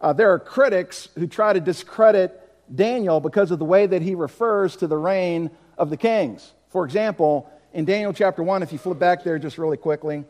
uh, 0.00 0.12
there 0.12 0.32
are 0.32 0.40
critics 0.40 1.08
who 1.14 1.28
try 1.28 1.52
to 1.52 1.60
discredit 1.60 2.40
Daniel 2.74 3.20
because 3.20 3.52
of 3.52 3.60
the 3.60 3.64
way 3.64 3.86
that 3.86 4.02
he 4.02 4.16
refers 4.16 4.74
to 4.76 4.88
the 4.88 4.96
reign 4.96 5.52
of 5.78 5.88
the 5.88 5.96
kings. 5.96 6.52
For 6.70 6.84
example, 6.84 7.48
in 7.72 7.84
Daniel 7.84 8.12
chapter 8.12 8.42
1, 8.42 8.64
if 8.64 8.72
you 8.72 8.78
flip 8.78 8.98
back 8.98 9.22
there 9.22 9.38
just 9.38 9.56
really 9.56 9.76
quickly, 9.76 10.24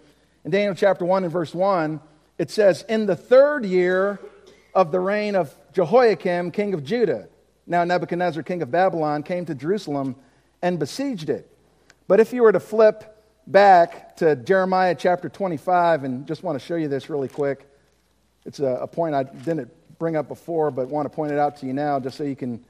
in 0.45 0.51
Daniel 0.51 0.75
chapter 0.75 1.07
1 1.07 1.25
and 1.25 1.33
verse 1.33 1.55
1, 1.55 2.01
it 2.43 2.51
says, 2.51 2.85
In 2.89 3.07
the 3.07 3.15
third 3.15 3.65
year 3.65 4.19
of 4.75 4.91
the 4.91 4.99
reign 4.99 5.37
of 5.37 5.55
Jehoiakim, 5.75 6.51
king 6.51 6.75
of 6.75 6.83
Judah, 6.83 7.29
now 7.69 7.85
Nebuchadnezzar, 7.85 8.43
king 8.43 8.63
of 8.63 8.71
Babylon, 8.73 9.23
came 9.23 9.45
to 9.45 9.55
Jerusalem 9.55 10.17
and 10.61 10.77
besieged 10.77 11.31
it. 11.31 11.49
But 12.09 12.19
if 12.19 12.33
you 12.33 12.43
were 12.43 12.51
to 12.51 12.59
flip 12.59 13.17
back 13.47 14.17
to 14.17 14.35
Jeremiah 14.35 14.97
chapter 14.99 15.29
25, 15.29 16.03
and 16.03 16.27
just 16.27 16.43
want 16.43 16.59
to 16.59 16.67
show 16.67 16.75
you 16.75 16.89
this 16.89 17.09
really 17.09 17.29
quick, 17.29 17.65
it's 18.45 18.59
a, 18.59 18.75
a 18.75 18.89
point 18.89 19.15
I 19.15 19.23
didn't 19.23 19.71
bring 20.01 20.17
up 20.17 20.27
before, 20.27 20.73
but 20.73 20.89
want 20.89 21.07
to 21.07 21.15
point 21.15 21.31
it 21.31 21.39
out 21.39 21.59
to 21.59 21.67
you 21.67 21.73
now 21.73 22.01
just 22.01 22.19
so 22.19 22.25
you 22.25 22.35
can 22.35 22.65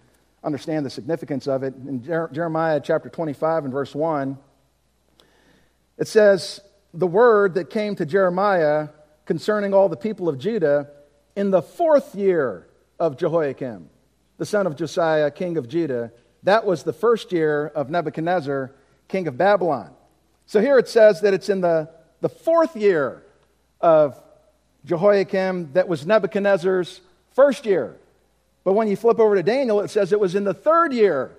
understand 0.44 0.84
the 0.84 0.90
significance 0.90 1.46
of 1.46 1.62
it. 1.62 1.74
In 1.76 2.04
Jer- 2.04 2.28
Jeremiah 2.30 2.78
chapter 2.78 3.08
25 3.08 3.64
and 3.64 3.72
verse 3.72 3.94
1, 3.94 4.36
it 5.96 6.08
says, 6.08 6.60
The 6.92 7.06
word 7.06 7.54
that 7.54 7.70
came 7.70 7.96
to 7.96 8.04
Jeremiah 8.04 8.88
concerning 9.32 9.72
all 9.72 9.88
the 9.88 9.96
people 9.96 10.28
of 10.28 10.38
Judah 10.38 10.90
in 11.36 11.50
the 11.50 11.62
fourth 11.62 12.14
year 12.14 12.66
of 13.00 13.16
Jehoiakim, 13.16 13.88
the 14.36 14.44
son 14.44 14.66
of 14.66 14.76
Josiah, 14.76 15.30
king 15.30 15.56
of 15.56 15.68
Judah. 15.68 16.12
That 16.42 16.66
was 16.66 16.82
the 16.82 16.92
first 16.92 17.32
year 17.32 17.68
of 17.68 17.88
Nebuchadnezzar, 17.88 18.74
king 19.08 19.26
of 19.28 19.38
Babylon. 19.38 19.90
So 20.44 20.60
here 20.60 20.76
it 20.76 20.86
says 20.86 21.22
that 21.22 21.32
it's 21.32 21.48
in 21.48 21.62
the, 21.62 21.88
the 22.20 22.28
fourth 22.28 22.76
year 22.76 23.22
of 23.80 24.22
Jehoiakim 24.84 25.72
that 25.72 25.88
was 25.88 26.04
Nebuchadnezzar's 26.04 27.00
first 27.32 27.64
year. 27.64 27.96
But 28.64 28.74
when 28.74 28.86
you 28.86 28.96
flip 28.96 29.18
over 29.18 29.34
to 29.34 29.42
Daniel, 29.42 29.80
it 29.80 29.88
says 29.88 30.12
it 30.12 30.20
was 30.20 30.34
in 30.34 30.44
the 30.44 30.52
third 30.52 30.92
year 30.92 31.30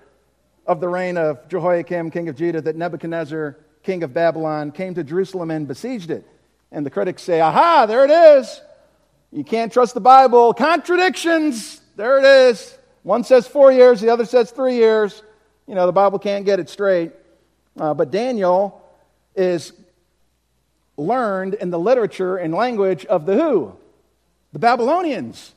of 0.65 0.79
the 0.79 0.89
reign 0.89 1.15
of 1.15 1.47
Jehoiakim, 1.47 2.09
king 2.09 2.27
of 2.27 2.37
Judah, 2.37 2.61
that 2.61 2.75
Nebuchadnezzar, 2.75 3.55
king 3.83 4.01
of 4.01 4.15
Babylon, 4.15 4.71
came 4.71 4.95
to 4.95 5.03
Jerusalem 5.03 5.51
and 5.51 5.67
besieged 5.67 6.09
it. 6.09 6.27
And 6.73 6.83
the 6.83 6.89
critics 6.89 7.21
say, 7.21 7.39
aha, 7.39 7.85
there 7.85 8.03
it 8.03 8.09
is. 8.09 8.59
You 9.31 9.43
can't 9.43 9.71
trust 9.71 9.93
the 9.93 10.01
Bible. 10.01 10.53
Contradictions. 10.55 11.79
There 11.95 12.17
it 12.17 12.25
is. 12.25 12.77
One 13.03 13.23
says 13.23 13.47
four 13.47 13.71
years, 13.71 14.01
the 14.01 14.09
other 14.09 14.25
says 14.25 14.49
three 14.49 14.75
years. 14.75 15.21
You 15.67 15.75
know, 15.75 15.85
the 15.85 15.93
Bible 15.93 16.17
can't 16.17 16.45
get 16.45 16.59
it 16.59 16.69
straight. 16.69 17.11
Uh, 17.79 17.93
but 17.93 18.09
Daniel 18.09 18.81
is 19.35 19.71
learned 20.97 21.53
in 21.53 21.69
the 21.69 21.79
literature 21.79 22.37
and 22.37 22.53
language 22.53 23.05
of 23.05 23.27
the 23.27 23.35
who? 23.35 23.75
The 24.51 24.59
Babylonians. 24.59 25.53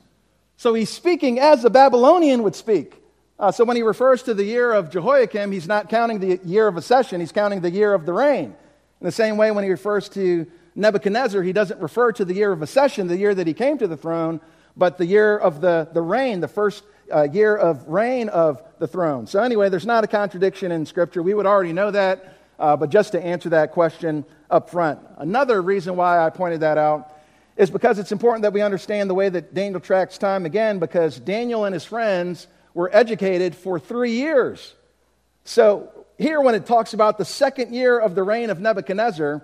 So 0.58 0.74
he's 0.74 0.90
speaking 0.90 1.38
as 1.38 1.64
a 1.64 1.70
Babylonian 1.70 2.42
would 2.42 2.54
speak. 2.54 2.94
Uh, 3.38 3.52
so 3.52 3.64
when 3.64 3.76
he 3.76 3.82
refers 3.82 4.22
to 4.24 4.34
the 4.34 4.44
year 4.44 4.72
of 4.72 4.90
Jehoiakim, 4.90 5.50
he's 5.50 5.68
not 5.68 5.88
counting 5.88 6.18
the 6.18 6.40
year 6.44 6.66
of 6.66 6.76
accession, 6.76 7.20
he's 7.20 7.32
counting 7.32 7.60
the 7.60 7.70
year 7.70 7.94
of 7.94 8.04
the 8.04 8.12
reign. 8.12 8.54
In 9.00 9.04
the 9.04 9.12
same 9.12 9.38
way, 9.38 9.50
when 9.50 9.64
he 9.64 9.70
refers 9.70 10.08
to 10.10 10.46
Nebuchadnezzar, 10.76 11.42
he 11.42 11.52
doesn't 11.52 11.80
refer 11.80 12.12
to 12.12 12.24
the 12.24 12.34
year 12.34 12.52
of 12.52 12.62
accession, 12.62 13.08
the 13.08 13.16
year 13.16 13.34
that 13.34 13.46
he 13.46 13.54
came 13.54 13.78
to 13.78 13.88
the 13.88 13.96
throne, 13.96 14.40
but 14.76 14.98
the 14.98 15.06
year 15.06 15.36
of 15.36 15.62
the, 15.62 15.88
the 15.92 16.02
reign, 16.02 16.40
the 16.40 16.48
first 16.48 16.84
uh, 17.12 17.22
year 17.22 17.56
of 17.56 17.88
reign 17.88 18.28
of 18.28 18.62
the 18.78 18.86
throne. 18.86 19.26
So, 19.26 19.42
anyway, 19.42 19.70
there's 19.70 19.86
not 19.86 20.04
a 20.04 20.06
contradiction 20.06 20.70
in 20.72 20.84
Scripture. 20.84 21.22
We 21.22 21.34
would 21.34 21.46
already 21.46 21.72
know 21.72 21.90
that, 21.90 22.36
uh, 22.58 22.76
but 22.76 22.90
just 22.90 23.12
to 23.12 23.22
answer 23.22 23.48
that 23.50 23.72
question 23.72 24.24
up 24.50 24.68
front. 24.68 25.00
Another 25.16 25.62
reason 25.62 25.96
why 25.96 26.24
I 26.24 26.30
pointed 26.30 26.60
that 26.60 26.76
out 26.76 27.12
is 27.56 27.70
because 27.70 27.98
it's 27.98 28.12
important 28.12 28.42
that 28.42 28.52
we 28.52 28.60
understand 28.60 29.08
the 29.08 29.14
way 29.14 29.30
that 29.30 29.54
Daniel 29.54 29.80
tracks 29.80 30.18
time 30.18 30.44
again, 30.44 30.78
because 30.78 31.18
Daniel 31.18 31.64
and 31.64 31.72
his 31.72 31.84
friends 31.84 32.46
were 32.74 32.90
educated 32.94 33.54
for 33.54 33.80
three 33.80 34.12
years. 34.12 34.74
So, 35.44 35.90
here, 36.18 36.40
when 36.40 36.54
it 36.54 36.66
talks 36.66 36.92
about 36.92 37.16
the 37.16 37.24
second 37.24 37.74
year 37.74 37.98
of 37.98 38.14
the 38.14 38.22
reign 38.22 38.50
of 38.50 38.60
Nebuchadnezzar, 38.60 39.42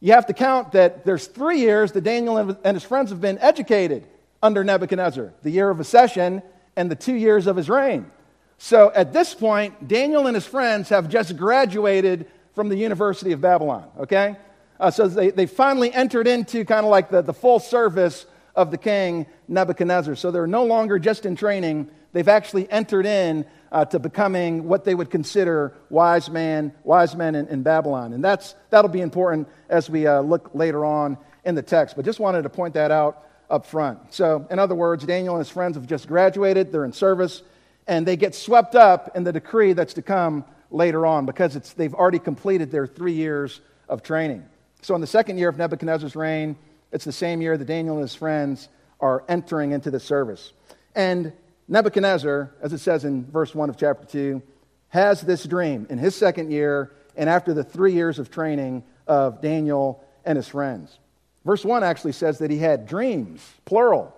you 0.00 0.12
have 0.12 0.26
to 0.26 0.32
count 0.32 0.72
that 0.72 1.04
there's 1.04 1.26
three 1.26 1.58
years 1.58 1.92
that 1.92 2.02
Daniel 2.02 2.38
and 2.38 2.74
his 2.74 2.84
friends 2.84 3.10
have 3.10 3.20
been 3.20 3.38
educated 3.38 4.06
under 4.42 4.62
Nebuchadnezzar 4.62 5.32
the 5.42 5.50
year 5.50 5.70
of 5.70 5.80
accession 5.80 6.42
and 6.76 6.90
the 6.90 6.96
two 6.96 7.14
years 7.14 7.46
of 7.46 7.56
his 7.56 7.68
reign. 7.68 8.10
So 8.58 8.92
at 8.94 9.12
this 9.12 9.34
point, 9.34 9.88
Daniel 9.88 10.26
and 10.26 10.34
his 10.34 10.46
friends 10.46 10.88
have 10.88 11.08
just 11.08 11.36
graduated 11.36 12.26
from 12.54 12.68
the 12.68 12.76
University 12.76 13.32
of 13.32 13.40
Babylon, 13.40 13.88
okay? 14.00 14.36
Uh, 14.80 14.90
so 14.90 15.08
they, 15.08 15.30
they 15.30 15.46
finally 15.46 15.92
entered 15.92 16.26
into 16.26 16.64
kind 16.64 16.84
of 16.84 16.90
like 16.90 17.10
the, 17.10 17.22
the 17.22 17.32
full 17.34 17.60
service 17.60 18.26
of 18.54 18.70
the 18.70 18.78
king 18.78 19.26
Nebuchadnezzar. 19.46 20.16
So 20.16 20.30
they're 20.30 20.46
no 20.46 20.64
longer 20.64 20.98
just 20.98 21.26
in 21.26 21.36
training, 21.36 21.90
they've 22.12 22.28
actually 22.28 22.70
entered 22.70 23.06
in 23.06 23.44
uh, 23.70 23.84
to 23.86 23.98
becoming 23.98 24.64
what 24.64 24.84
they 24.84 24.94
would 24.94 25.10
consider 25.10 25.74
wise 25.90 26.30
man, 26.30 26.72
wise 26.84 27.14
men 27.14 27.34
in, 27.34 27.48
in 27.48 27.62
Babylon. 27.62 28.12
And 28.12 28.24
that's, 28.24 28.54
that'll 28.70 28.90
be 28.90 29.00
important 29.00 29.48
as 29.68 29.90
we 29.90 30.06
uh, 30.06 30.20
look 30.20 30.50
later 30.54 30.84
on 30.84 31.18
in 31.44 31.54
the 31.54 31.62
text. 31.62 31.96
But 31.96 32.04
just 32.04 32.20
wanted 32.20 32.42
to 32.42 32.48
point 32.48 32.74
that 32.74 32.90
out 32.90 33.24
up 33.50 33.66
front. 33.66 34.12
So, 34.12 34.46
in 34.50 34.58
other 34.58 34.74
words, 34.74 35.04
Daniel 35.04 35.34
and 35.34 35.44
his 35.44 35.50
friends 35.50 35.76
have 35.76 35.86
just 35.86 36.06
graduated, 36.06 36.70
they're 36.70 36.84
in 36.84 36.92
service, 36.92 37.42
and 37.86 38.06
they 38.06 38.16
get 38.16 38.34
swept 38.34 38.74
up 38.74 39.16
in 39.16 39.24
the 39.24 39.32
decree 39.32 39.72
that's 39.72 39.94
to 39.94 40.02
come 40.02 40.44
later 40.70 41.06
on 41.06 41.24
because 41.24 41.56
it's, 41.56 41.72
they've 41.72 41.94
already 41.94 42.18
completed 42.18 42.70
their 42.70 42.86
three 42.86 43.14
years 43.14 43.60
of 43.88 44.02
training. 44.02 44.44
So, 44.82 44.94
in 44.94 45.00
the 45.00 45.06
second 45.06 45.38
year 45.38 45.48
of 45.48 45.56
Nebuchadnezzar's 45.56 46.14
reign, 46.14 46.56
it's 46.92 47.04
the 47.04 47.12
same 47.12 47.40
year 47.40 47.56
that 47.56 47.64
Daniel 47.64 47.96
and 47.96 48.02
his 48.02 48.14
friends 48.14 48.68
are 49.00 49.24
entering 49.28 49.72
into 49.72 49.90
the 49.90 50.00
service. 50.00 50.52
And 50.94 51.32
Nebuchadnezzar, 51.68 52.50
as 52.62 52.72
it 52.72 52.78
says 52.78 53.04
in 53.04 53.26
verse 53.26 53.54
1 53.54 53.68
of 53.68 53.76
chapter 53.76 54.06
2, 54.06 54.42
has 54.88 55.20
this 55.20 55.44
dream 55.44 55.86
in 55.90 55.98
his 55.98 56.16
second 56.16 56.50
year 56.50 56.92
and 57.14 57.28
after 57.28 57.52
the 57.52 57.62
three 57.62 57.92
years 57.92 58.18
of 58.18 58.30
training 58.30 58.82
of 59.06 59.42
Daniel 59.42 60.02
and 60.24 60.36
his 60.36 60.48
friends. 60.48 60.98
Verse 61.44 61.64
1 61.64 61.84
actually 61.84 62.12
says 62.12 62.38
that 62.38 62.50
he 62.50 62.58
had 62.58 62.86
dreams, 62.86 63.46
plural, 63.64 64.14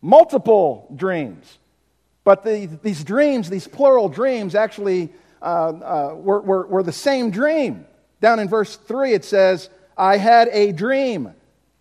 multiple 0.00 0.90
dreams. 0.96 1.58
But 2.24 2.44
the, 2.44 2.66
these 2.82 3.04
dreams, 3.04 3.50
these 3.50 3.68
plural 3.68 4.08
dreams, 4.08 4.54
actually 4.54 5.10
uh, 5.42 5.44
uh, 5.44 6.14
were, 6.14 6.40
were, 6.40 6.66
were 6.66 6.82
the 6.82 6.92
same 6.92 7.30
dream. 7.30 7.86
Down 8.20 8.38
in 8.38 8.48
verse 8.48 8.76
3, 8.76 9.12
it 9.12 9.24
says, 9.24 9.70
I 9.96 10.16
had 10.16 10.48
a 10.52 10.72
dream. 10.72 11.34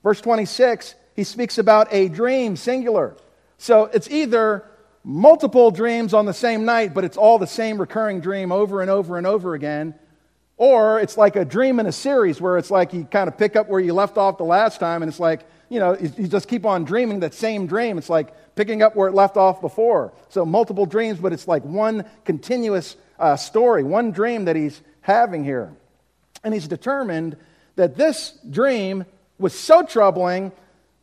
Verse 0.04 0.22
26, 0.22 0.96
he 1.16 1.24
speaks 1.24 1.58
about 1.58 1.88
a 1.92 2.10
dream, 2.10 2.56
singular. 2.56 3.16
So 3.58 3.86
it's 3.86 4.10
either 4.10 4.66
multiple 5.08 5.72
dreams 5.72 6.14
on 6.14 6.26
the 6.26 6.34
same 6.34 6.66
night, 6.66 6.94
but 6.94 7.06
it's 7.06 7.16
all 7.16 7.40
the 7.40 7.48
same 7.48 7.80
recurring 7.80 8.20
dream 8.20 8.52
over 8.52 8.82
and 8.82 8.92
over 8.92 9.18
and 9.18 9.26
over 9.26 9.54
again. 9.54 9.96
Or 10.58 11.00
it's 11.00 11.18
like 11.18 11.38
a 11.38 11.46
dream 11.46 11.80
in 11.80 11.86
a 11.86 11.94
series 11.94 12.42
where 12.42 12.58
it's 12.58 12.70
like 12.70 12.94
you 12.94 13.06
kind 13.06 13.30
of 13.30 13.38
pick 13.38 13.56
up 13.56 13.70
where 13.70 13.80
you 13.80 13.94
left 13.94 14.18
off 14.18 14.38
the 14.38 14.44
last 14.44 14.82
time, 14.82 15.02
and 15.02 15.10
it's 15.10 15.20
like, 15.20 15.48
you 15.70 15.80
know, 15.80 15.98
you 15.98 16.28
just 16.28 16.50
keep 16.50 16.66
on 16.66 16.84
dreaming 16.84 17.22
that 17.22 17.34
same 17.34 17.68
dream. 17.68 17.98
It's 17.98 18.10
like 18.10 18.34
picking 18.56 18.82
up 18.82 18.98
where 18.98 19.08
it 19.08 19.14
left 19.14 19.38
off 19.38 19.62
before. 19.62 20.14
So 20.28 20.46
multiple 20.46 20.86
dreams, 20.86 21.20
but 21.20 21.32
it's 21.32 21.48
like 21.48 21.64
one 21.64 22.04
continuous 22.26 22.98
uh, 23.18 23.38
story, 23.38 23.84
one 23.84 24.12
dream 24.12 24.46
that 24.46 24.58
he's 24.58 24.82
having 25.02 25.46
here. 25.46 25.74
And 26.44 26.54
he's 26.54 26.68
determined 26.68 27.38
that 27.78 27.96
this 27.96 28.38
dream 28.50 29.06
was 29.40 29.54
so 29.58 29.84
troubling 29.84 30.52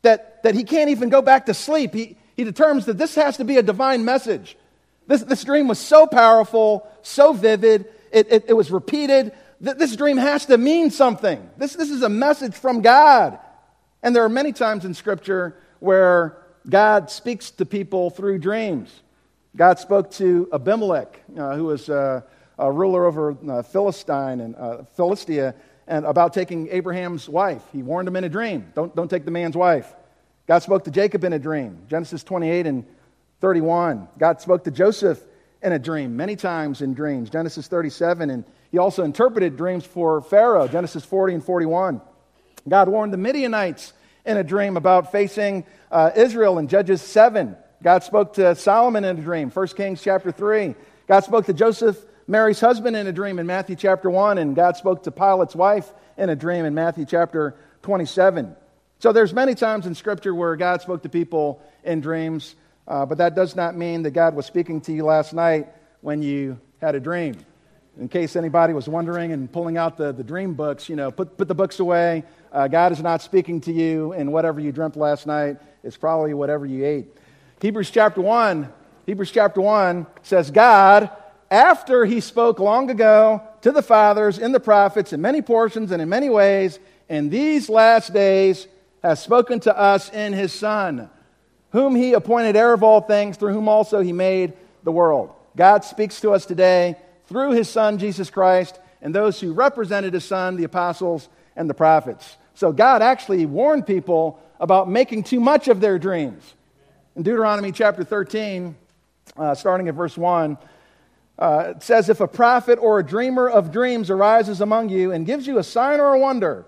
that, 0.03 0.43
that 0.43 0.55
he 0.55 0.65
can't 0.65 0.91
even 0.91 1.09
go 1.09 1.23
back 1.23 1.47
to 1.47 1.55
sleep. 1.55 1.95
He, 1.95 2.17
he 2.37 2.45
determines 2.45 2.87
that 2.87 2.99
this 2.99 3.15
has 3.15 3.37
to 3.37 3.45
be 3.45 3.57
a 3.57 3.63
divine 3.63 4.05
message. 4.05 4.57
This, 5.07 5.23
this 5.23 5.45
dream 5.45 5.69
was 5.69 5.79
so 5.79 6.07
powerful, 6.07 6.89
so 7.03 7.33
vivid, 7.33 7.87
it, 8.11 8.33
it, 8.33 8.45
it 8.49 8.53
was 8.55 8.71
repeated 8.71 9.33
this 9.61 9.97
dream 9.97 10.17
has 10.17 10.47
to 10.47 10.59
mean 10.59 10.91
something. 10.91 11.51
This, 11.57 11.75
this 11.75 11.91
is 11.91 12.03
a 12.03 12.09
message 12.09 12.55
from 12.55 12.83
God. 12.83 13.39
And 14.03 14.15
there 14.15 14.25
are 14.25 14.29
many 14.29 14.53
times 14.53 14.85
in 14.85 14.95
Scripture 14.95 15.57
where 15.81 16.37
God 16.69 17.11
speaks 17.11 17.51
to 17.53 17.67
people 17.67 18.11
through 18.11 18.39
dreams. 18.39 19.03
God 19.57 19.79
spoke 19.79 20.11
to 20.13 20.49
Abimelech, 20.53 21.23
uh, 21.39 21.55
who 21.57 21.65
was 21.65 21.89
uh, 21.89 22.23
a 22.59 22.71
ruler 22.71 23.07
over 23.07 23.37
uh, 23.49 23.63
Philistine 23.63 24.41
and 24.41 24.57
uh, 24.57 24.83
Philistia, 24.97 25.55
and 25.87 26.05
about 26.05 26.35
taking 26.35 26.69
Abraham's 26.69 27.29
wife. 27.29 27.63
He 27.73 27.83
warned 27.83 28.09
him 28.09 28.17
in 28.17 28.25
a 28.25 28.29
dream 28.29 28.73
don't, 28.75 28.95
don't 28.95 29.09
take 29.09 29.25
the 29.25 29.31
man's 29.31 29.57
wife. 29.57 29.93
God 30.47 30.59
spoke 30.61 30.85
to 30.85 30.91
Jacob 30.91 31.25
in 31.25 31.33
a 31.33 31.39
dream, 31.39 31.79
Genesis 31.89 32.23
28 32.23 32.67
and 32.67 32.85
31. 33.41 34.09
God 34.19 34.41
spoke 34.41 34.65
to 34.65 34.71
Joseph 34.71 35.23
in 35.63 35.73
a 35.73 35.79
dream, 35.79 36.17
many 36.17 36.37
times 36.37 36.83
in 36.83 36.95
dreams, 36.95 37.31
Genesis 37.31 37.67
37 37.67 38.31
and 38.31 38.45
he 38.75 38.79
also 38.79 39.05
interpreted 39.05 39.57
dreams 39.57 39.85
for 39.85 40.21
Pharaoh, 40.21 40.67
Genesis 40.67 41.05
40 41.05 41.35
and 41.35 41.45
41. 41.45 42.01
God 42.69 42.89
warned 42.89 43.13
the 43.13 43.17
Midianites 43.17 43.93
in 44.27 44.37
a 44.37 44.43
dream 44.43 44.77
about 44.77 45.13
facing 45.13 45.65
uh, 45.93 46.11
Israel 46.17 46.59
in 46.59 46.67
Judges 46.67 47.01
7. 47.01 47.57
God 47.85 48.03
spoke 48.03 48.33
to 48.33 48.57
Solomon 48.57 49.05
in 49.05 49.17
a 49.17 49.23
dream, 49.23 49.49
1 49.49 49.67
Kings 49.69 50.03
chapter 50.03 50.33
3. 50.33 50.75
God 51.07 51.21
spoke 51.21 51.47
to 51.47 51.53
Joseph, 51.53 52.05
Mary's 52.27 52.59
husband, 52.59 52.97
in 52.97 53.07
a 53.07 53.13
dream 53.13 53.39
in 53.39 53.47
Matthew 53.47 53.77
chapter 53.77 54.11
1. 54.11 54.39
And 54.39 54.57
God 54.57 54.77
spoke 54.77 55.05
to 55.05 55.13
Pilate's 55.13 55.55
wife 55.55 55.93
in 56.19 56.29
a 56.29 56.35
dream 56.35 56.65
in 56.65 56.75
Matthew 56.75 57.05
chapter 57.05 57.55
27. 57.83 58.57
So 59.05 59.13
there's 59.13 59.35
many 59.35 59.55
times 59.55 59.85
in 59.85 59.95
Scripture 59.95 60.35
where 60.35 60.57
God 60.57 60.81
spoke 60.81 61.03
to 61.03 61.11
people 61.11 61.61
in 61.85 62.01
dreams, 62.01 62.57
uh, 62.89 63.05
but 63.05 63.19
that 63.19 63.35
does 63.35 63.55
not 63.55 63.77
mean 63.77 64.03
that 64.05 64.13
God 64.13 64.35
was 64.35 64.47
speaking 64.47 64.81
to 64.81 64.95
you 64.95 65.05
last 65.05 65.35
night 65.35 65.69
when 66.01 66.23
you 66.23 66.59
had 66.81 66.95
a 66.95 67.01
dream 67.01 67.37
in 68.01 68.09
case 68.09 68.35
anybody 68.35 68.73
was 68.73 68.89
wondering 68.89 69.33
and 69.33 69.53
pulling 69.53 69.77
out 69.77 69.99
the, 69.99 70.13
the 70.13 70.25
dream 70.25 70.55
books, 70.55 70.89
you 70.89 70.97
know, 70.97 71.11
put, 71.11 71.37
put 71.37 71.49
the 71.49 71.55
books 71.55 71.81
away. 71.81 72.25
Uh, 72.51 72.67
God 72.67 72.93
is 72.93 73.03
not 73.03 73.21
speaking 73.21 73.61
to 73.61 73.73
you, 73.75 74.15
and 74.15 74.33
whatever 74.33 74.59
you 74.59 74.73
dreamt 74.73 74.97
last 74.97 75.27
night 75.27 75.59
is 75.83 75.99
probably 75.99 76.33
whatever 76.33 76.65
you 76.65 76.87
ate. 76.87 77.09
Hebrews 77.61 77.91
chapter 77.91 78.23
1, 78.23 78.73
Hebrews 79.05 79.31
chapter 79.31 79.61
1 79.61 80.07
says, 80.23 80.51
God, 80.51 81.11
after 81.51 82.07
he 82.07 82.23
spoke 82.23 82.59
long 82.59 82.89
ago 82.89 83.43
to 83.61 83.71
the 83.71 83.83
fathers 83.83 84.39
in 84.39 84.53
the 84.53 84.61
prophets 84.61 85.13
in 85.13 85.21
many 85.21 85.43
portions 85.43 85.91
and 85.91 86.01
in 86.01 86.09
many 86.09 86.31
ways, 86.31 86.79
in 87.11 87.29
these 87.29 87.69
last 87.69 88.15
days 88.15 88.67
has 89.05 89.23
spoken 89.23 89.61
to 89.61 89.79
us 89.79 90.11
in 90.11 90.33
his 90.33 90.51
Son, 90.51 91.11
whom 91.73 91.95
he 91.95 92.15
appointed 92.15 92.57
heir 92.57 92.73
of 92.73 92.83
all 92.83 93.03
things, 93.03 93.37
through 93.37 93.53
whom 93.53 93.69
also 93.69 94.01
he 94.01 94.15
made 94.15 94.55
the 94.83 94.91
world. 94.91 95.31
God 95.57 95.85
speaks 95.85 96.23
to 96.23 96.31
us 96.31 96.47
today 96.47 96.97
through 97.27 97.51
his 97.51 97.69
son, 97.69 97.99
Jesus 97.99 98.31
Christ, 98.31 98.81
and 99.03 99.15
those 99.15 99.39
who 99.39 99.53
represented 99.53 100.15
his 100.15 100.25
son, 100.25 100.57
the 100.57 100.65
apostles 100.65 101.29
and 101.55 101.69
the 101.69 101.75
prophets. 101.75 102.39
So 102.55 102.73
God 102.73 103.03
actually 103.03 103.45
warned 103.45 103.87
people 103.87 104.41
about 104.59 104.89
making 104.89 105.25
too 105.25 105.41
much 105.41 105.69
of 105.69 105.81
their 105.81 105.99
dreams. 105.99 106.55
In 107.15 107.23
Deuteronomy 107.23 107.73
chapter 107.73 108.05
13, 108.05 108.75
uh, 109.37 109.55
starting 109.55 109.89
at 109.89 109.95
verse 109.95 110.17
1, 110.17 110.57
uh, 111.39 111.73
it 111.77 111.83
says, 111.83 112.09
If 112.09 112.21
a 112.21 112.29
prophet 112.29 112.79
or 112.81 112.99
a 113.01 113.05
dreamer 113.05 113.51
of 113.51 113.71
dreams 113.71 114.09
arises 114.09 114.63
among 114.63 114.89
you 114.89 115.13
and 115.13 115.27
gives 115.27 115.47
you 115.47 115.59
a 115.59 115.65
sign 115.65 116.01
or 116.01 116.15
a 116.15 116.19
wonder, 116.19 116.65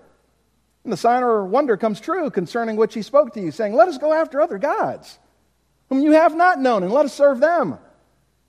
and 0.87 0.93
the 0.93 0.97
sign 0.97 1.21
or 1.21 1.43
wonder 1.43 1.75
comes 1.75 1.99
true 1.99 2.29
concerning 2.29 2.77
which 2.77 2.93
he 2.93 3.01
spoke 3.01 3.33
to 3.33 3.41
you, 3.41 3.51
saying, 3.51 3.73
Let 3.73 3.89
us 3.89 3.97
go 3.97 4.13
after 4.13 4.39
other 4.39 4.57
gods, 4.57 5.19
whom 5.89 5.99
you 5.99 6.13
have 6.13 6.33
not 6.33 6.61
known, 6.61 6.81
and 6.81 6.93
let 6.93 7.03
us 7.03 7.13
serve 7.13 7.41
them. 7.41 7.77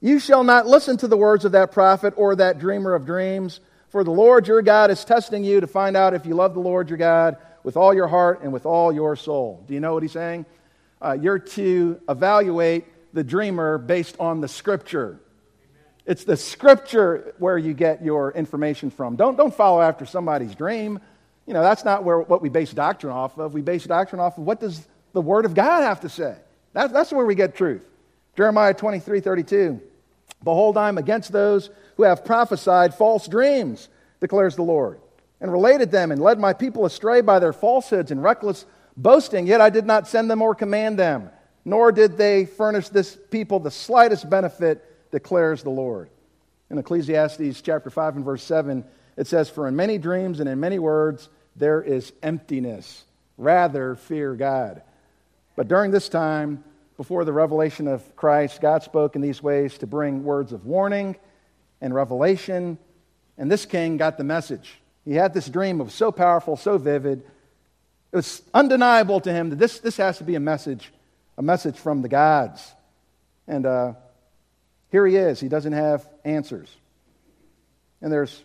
You 0.00 0.20
shall 0.20 0.44
not 0.44 0.64
listen 0.64 0.96
to 0.98 1.08
the 1.08 1.16
words 1.16 1.44
of 1.44 1.50
that 1.50 1.72
prophet 1.72 2.14
or 2.16 2.36
that 2.36 2.60
dreamer 2.60 2.94
of 2.94 3.04
dreams, 3.04 3.58
for 3.88 4.04
the 4.04 4.12
Lord 4.12 4.46
your 4.46 4.62
God 4.62 4.92
is 4.92 5.04
testing 5.04 5.42
you 5.42 5.60
to 5.60 5.66
find 5.66 5.96
out 5.96 6.14
if 6.14 6.26
you 6.26 6.36
love 6.36 6.54
the 6.54 6.60
Lord 6.60 6.88
your 6.88 6.96
God 6.96 7.38
with 7.64 7.76
all 7.76 7.92
your 7.92 8.06
heart 8.06 8.42
and 8.44 8.52
with 8.52 8.66
all 8.66 8.92
your 8.92 9.16
soul. 9.16 9.64
Do 9.66 9.74
you 9.74 9.80
know 9.80 9.94
what 9.94 10.04
he's 10.04 10.12
saying? 10.12 10.46
Uh, 11.02 11.18
you're 11.20 11.40
to 11.40 12.00
evaluate 12.08 12.84
the 13.14 13.24
dreamer 13.24 13.78
based 13.78 14.14
on 14.20 14.40
the 14.40 14.46
scripture. 14.46 15.18
It's 16.06 16.22
the 16.22 16.36
scripture 16.36 17.34
where 17.38 17.58
you 17.58 17.74
get 17.74 18.04
your 18.04 18.30
information 18.30 18.90
from. 18.90 19.16
Don't, 19.16 19.36
don't 19.36 19.52
follow 19.52 19.82
after 19.82 20.06
somebody's 20.06 20.54
dream. 20.54 21.00
You 21.48 21.54
know, 21.54 21.62
that's 21.62 21.82
not 21.82 22.04
where, 22.04 22.20
what 22.20 22.42
we 22.42 22.50
base 22.50 22.74
doctrine 22.74 23.10
off 23.10 23.38
of. 23.38 23.54
We 23.54 23.62
base 23.62 23.84
doctrine 23.84 24.20
off 24.20 24.36
of 24.36 24.44
what 24.44 24.60
does 24.60 24.86
the 25.14 25.22
Word 25.22 25.46
of 25.46 25.54
God 25.54 25.80
have 25.80 26.00
to 26.00 26.10
say. 26.10 26.36
That, 26.74 26.92
that's 26.92 27.10
where 27.10 27.24
we 27.24 27.34
get 27.34 27.56
truth. 27.56 27.80
Jeremiah 28.36 28.74
23 28.74 29.20
32. 29.20 29.80
Behold, 30.44 30.76
I 30.76 30.90
am 30.90 30.98
against 30.98 31.32
those 31.32 31.70
who 31.96 32.02
have 32.02 32.22
prophesied 32.22 32.94
false 32.94 33.26
dreams, 33.26 33.88
declares 34.20 34.56
the 34.56 34.62
Lord, 34.62 35.00
and 35.40 35.50
related 35.50 35.90
them 35.90 36.12
and 36.12 36.20
led 36.20 36.38
my 36.38 36.52
people 36.52 36.84
astray 36.84 37.22
by 37.22 37.38
their 37.38 37.54
falsehoods 37.54 38.10
and 38.10 38.22
reckless 38.22 38.66
boasting, 38.98 39.46
yet 39.46 39.62
I 39.62 39.70
did 39.70 39.86
not 39.86 40.06
send 40.06 40.30
them 40.30 40.42
or 40.42 40.54
command 40.54 40.98
them, 40.98 41.30
nor 41.64 41.92
did 41.92 42.18
they 42.18 42.44
furnish 42.44 42.90
this 42.90 43.16
people 43.30 43.58
the 43.58 43.70
slightest 43.70 44.28
benefit 44.28 45.10
declares 45.10 45.62
the 45.62 45.70
Lord. 45.70 46.10
In 46.68 46.76
Ecclesiastes 46.76 47.62
chapter 47.62 47.88
5 47.88 48.16
and 48.16 48.24
verse 48.24 48.42
7, 48.42 48.84
it 49.16 49.26
says, 49.26 49.48
For 49.48 49.66
in 49.66 49.74
many 49.74 49.96
dreams 49.96 50.40
and 50.40 50.48
in 50.48 50.60
many 50.60 50.78
words 50.78 51.30
there 51.58 51.82
is 51.82 52.12
emptiness. 52.22 53.04
Rather, 53.36 53.94
fear 53.94 54.34
God. 54.34 54.82
But 55.56 55.68
during 55.68 55.90
this 55.90 56.08
time, 56.08 56.64
before 56.96 57.24
the 57.24 57.32
revelation 57.32 57.86
of 57.86 58.16
Christ, 58.16 58.60
God 58.60 58.82
spoke 58.82 59.14
in 59.14 59.22
these 59.22 59.42
ways 59.42 59.78
to 59.78 59.86
bring 59.86 60.24
words 60.24 60.52
of 60.52 60.66
warning 60.66 61.16
and 61.80 61.94
revelation. 61.94 62.78
And 63.36 63.50
this 63.50 63.64
king 63.64 63.96
got 63.96 64.18
the 64.18 64.24
message. 64.24 64.80
He 65.04 65.14
had 65.14 65.32
this 65.32 65.48
dream 65.48 65.80
of 65.80 65.92
so 65.92 66.10
powerful, 66.10 66.56
so 66.56 66.76
vivid. 66.76 67.22
It 68.12 68.16
was 68.16 68.42
undeniable 68.52 69.20
to 69.20 69.32
him 69.32 69.50
that 69.50 69.58
this, 69.58 69.78
this 69.78 69.96
has 69.98 70.18
to 70.18 70.24
be 70.24 70.34
a 70.34 70.40
message, 70.40 70.92
a 71.36 71.42
message 71.42 71.76
from 71.76 72.02
the 72.02 72.08
gods. 72.08 72.72
And 73.46 73.64
uh, 73.64 73.92
here 74.90 75.06
he 75.06 75.16
is. 75.16 75.38
He 75.38 75.48
doesn't 75.48 75.72
have 75.72 76.06
answers. 76.24 76.68
And 78.00 78.12
there's 78.12 78.42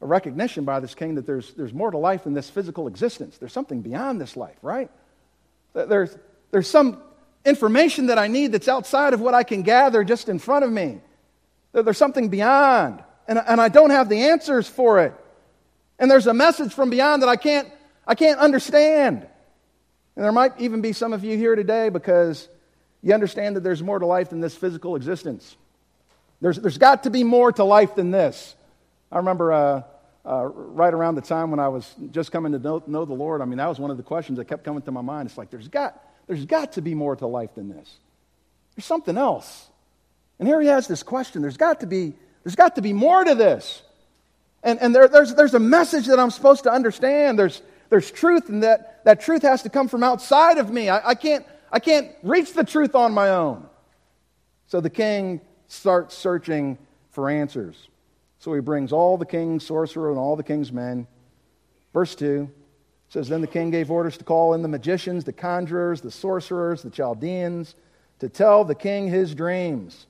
a 0.00 0.06
recognition 0.06 0.64
by 0.64 0.80
this 0.80 0.94
king 0.94 1.16
that 1.16 1.26
there's, 1.26 1.52
there's 1.54 1.74
more 1.74 1.90
to 1.90 1.98
life 1.98 2.24
than 2.24 2.34
this 2.34 2.48
physical 2.48 2.86
existence. 2.86 3.36
There's 3.38 3.52
something 3.52 3.82
beyond 3.82 4.20
this 4.20 4.36
life, 4.36 4.56
right? 4.62 4.90
There's, 5.74 6.16
there's 6.50 6.68
some 6.68 7.02
information 7.44 8.06
that 8.06 8.18
I 8.18 8.28
need 8.28 8.52
that's 8.52 8.68
outside 8.68 9.14
of 9.14 9.20
what 9.20 9.34
I 9.34 9.42
can 9.42 9.62
gather 9.62 10.02
just 10.04 10.28
in 10.28 10.38
front 10.38 10.64
of 10.64 10.72
me. 10.72 11.00
There's 11.72 11.98
something 11.98 12.28
beyond, 12.28 13.02
and, 13.28 13.38
and 13.38 13.60
I 13.60 13.68
don't 13.68 13.90
have 13.90 14.08
the 14.08 14.24
answers 14.24 14.68
for 14.68 15.00
it. 15.00 15.14
And 15.98 16.10
there's 16.10 16.26
a 16.26 16.34
message 16.34 16.72
from 16.72 16.90
beyond 16.90 17.22
that 17.22 17.28
I 17.28 17.36
can't, 17.36 17.68
I 18.06 18.14
can't 18.14 18.40
understand. 18.40 19.26
And 20.16 20.24
there 20.24 20.32
might 20.32 20.58
even 20.58 20.80
be 20.80 20.92
some 20.92 21.12
of 21.12 21.24
you 21.24 21.36
here 21.36 21.54
today 21.54 21.90
because 21.90 22.48
you 23.02 23.14
understand 23.14 23.56
that 23.56 23.62
there's 23.62 23.82
more 23.82 23.98
to 23.98 24.06
life 24.06 24.30
than 24.30 24.40
this 24.40 24.56
physical 24.56 24.96
existence. 24.96 25.56
There's, 26.40 26.58
there's 26.58 26.78
got 26.78 27.04
to 27.04 27.10
be 27.10 27.22
more 27.22 27.52
to 27.52 27.64
life 27.64 27.94
than 27.94 28.10
this. 28.10 28.54
I 29.12 29.18
remember 29.18 29.52
uh, 29.52 29.82
uh, 30.26 30.44
right 30.44 30.92
around 30.92 31.14
the 31.14 31.22
time 31.22 31.50
when 31.50 31.60
I 31.60 31.68
was 31.68 31.94
just 32.10 32.32
coming 32.32 32.52
to 32.52 32.58
know, 32.58 32.82
know, 32.86 33.04
the 33.04 33.14
Lord, 33.14 33.40
I 33.40 33.44
mean, 33.44 33.58
that 33.58 33.68
was 33.68 33.78
one 33.78 33.90
of 33.90 33.96
the 33.96 34.02
questions 34.02 34.38
that 34.38 34.46
kept 34.46 34.64
coming 34.64 34.82
to 34.82 34.92
my 34.92 35.00
mind. 35.00 35.28
It's 35.28 35.38
like, 35.38 35.50
there's 35.50 35.68
got, 35.68 36.02
there's 36.26 36.44
got 36.44 36.72
to 36.72 36.82
be 36.82 36.94
more 36.94 37.16
to 37.16 37.26
life 37.26 37.54
than 37.54 37.68
this. 37.68 37.96
There's 38.76 38.84
something 38.84 39.16
else. 39.16 39.68
And 40.38 40.46
here 40.46 40.60
he 40.60 40.68
has 40.68 40.86
this 40.86 41.02
question 41.02 41.42
there's 41.42 41.56
got 41.56 41.80
to 41.80 41.86
be, 41.86 42.14
there's 42.44 42.56
got 42.56 42.76
to 42.76 42.82
be 42.82 42.92
more 42.92 43.24
to 43.24 43.34
this. 43.34 43.82
And, 44.62 44.78
and 44.80 44.94
there, 44.94 45.08
there's, 45.08 45.34
there's 45.34 45.54
a 45.54 45.60
message 45.60 46.06
that 46.06 46.18
I'm 46.18 46.30
supposed 46.30 46.64
to 46.64 46.70
understand. 46.70 47.38
There's, 47.38 47.62
there's 47.88 48.10
truth, 48.10 48.48
and 48.50 48.62
that, 48.62 49.04
that 49.04 49.20
truth 49.20 49.42
has 49.42 49.62
to 49.62 49.70
come 49.70 49.88
from 49.88 50.02
outside 50.02 50.58
of 50.58 50.70
me. 50.70 50.88
I, 50.88 51.10
I 51.10 51.14
can't 51.14 51.46
I 51.72 51.78
can't 51.78 52.10
reach 52.22 52.52
the 52.52 52.64
truth 52.64 52.94
on 52.94 53.12
my 53.12 53.30
own. 53.30 53.66
So 54.66 54.80
the 54.80 54.90
king 54.90 55.40
starts 55.68 56.16
searching 56.16 56.78
for 57.10 57.30
answers. 57.30 57.88
So 58.40 58.54
he 58.54 58.60
brings 58.60 58.90
all 58.90 59.16
the 59.16 59.26
king's 59.26 59.64
sorcerer 59.66 60.08
and 60.08 60.18
all 60.18 60.34
the 60.34 60.42
king's 60.42 60.72
men. 60.72 61.06
Verse 61.92 62.14
2 62.14 62.50
says 63.10 63.28
Then 63.28 63.42
the 63.42 63.46
king 63.46 63.70
gave 63.70 63.90
orders 63.90 64.16
to 64.16 64.24
call 64.24 64.54
in 64.54 64.62
the 64.62 64.68
magicians, 64.68 65.24
the 65.24 65.32
conjurers, 65.32 66.00
the 66.00 66.10
sorcerers, 66.10 66.82
the 66.82 66.90
Chaldeans, 66.90 67.74
to 68.18 68.28
tell 68.28 68.64
the 68.64 68.74
king 68.74 69.08
his 69.08 69.34
dreams. 69.34 70.06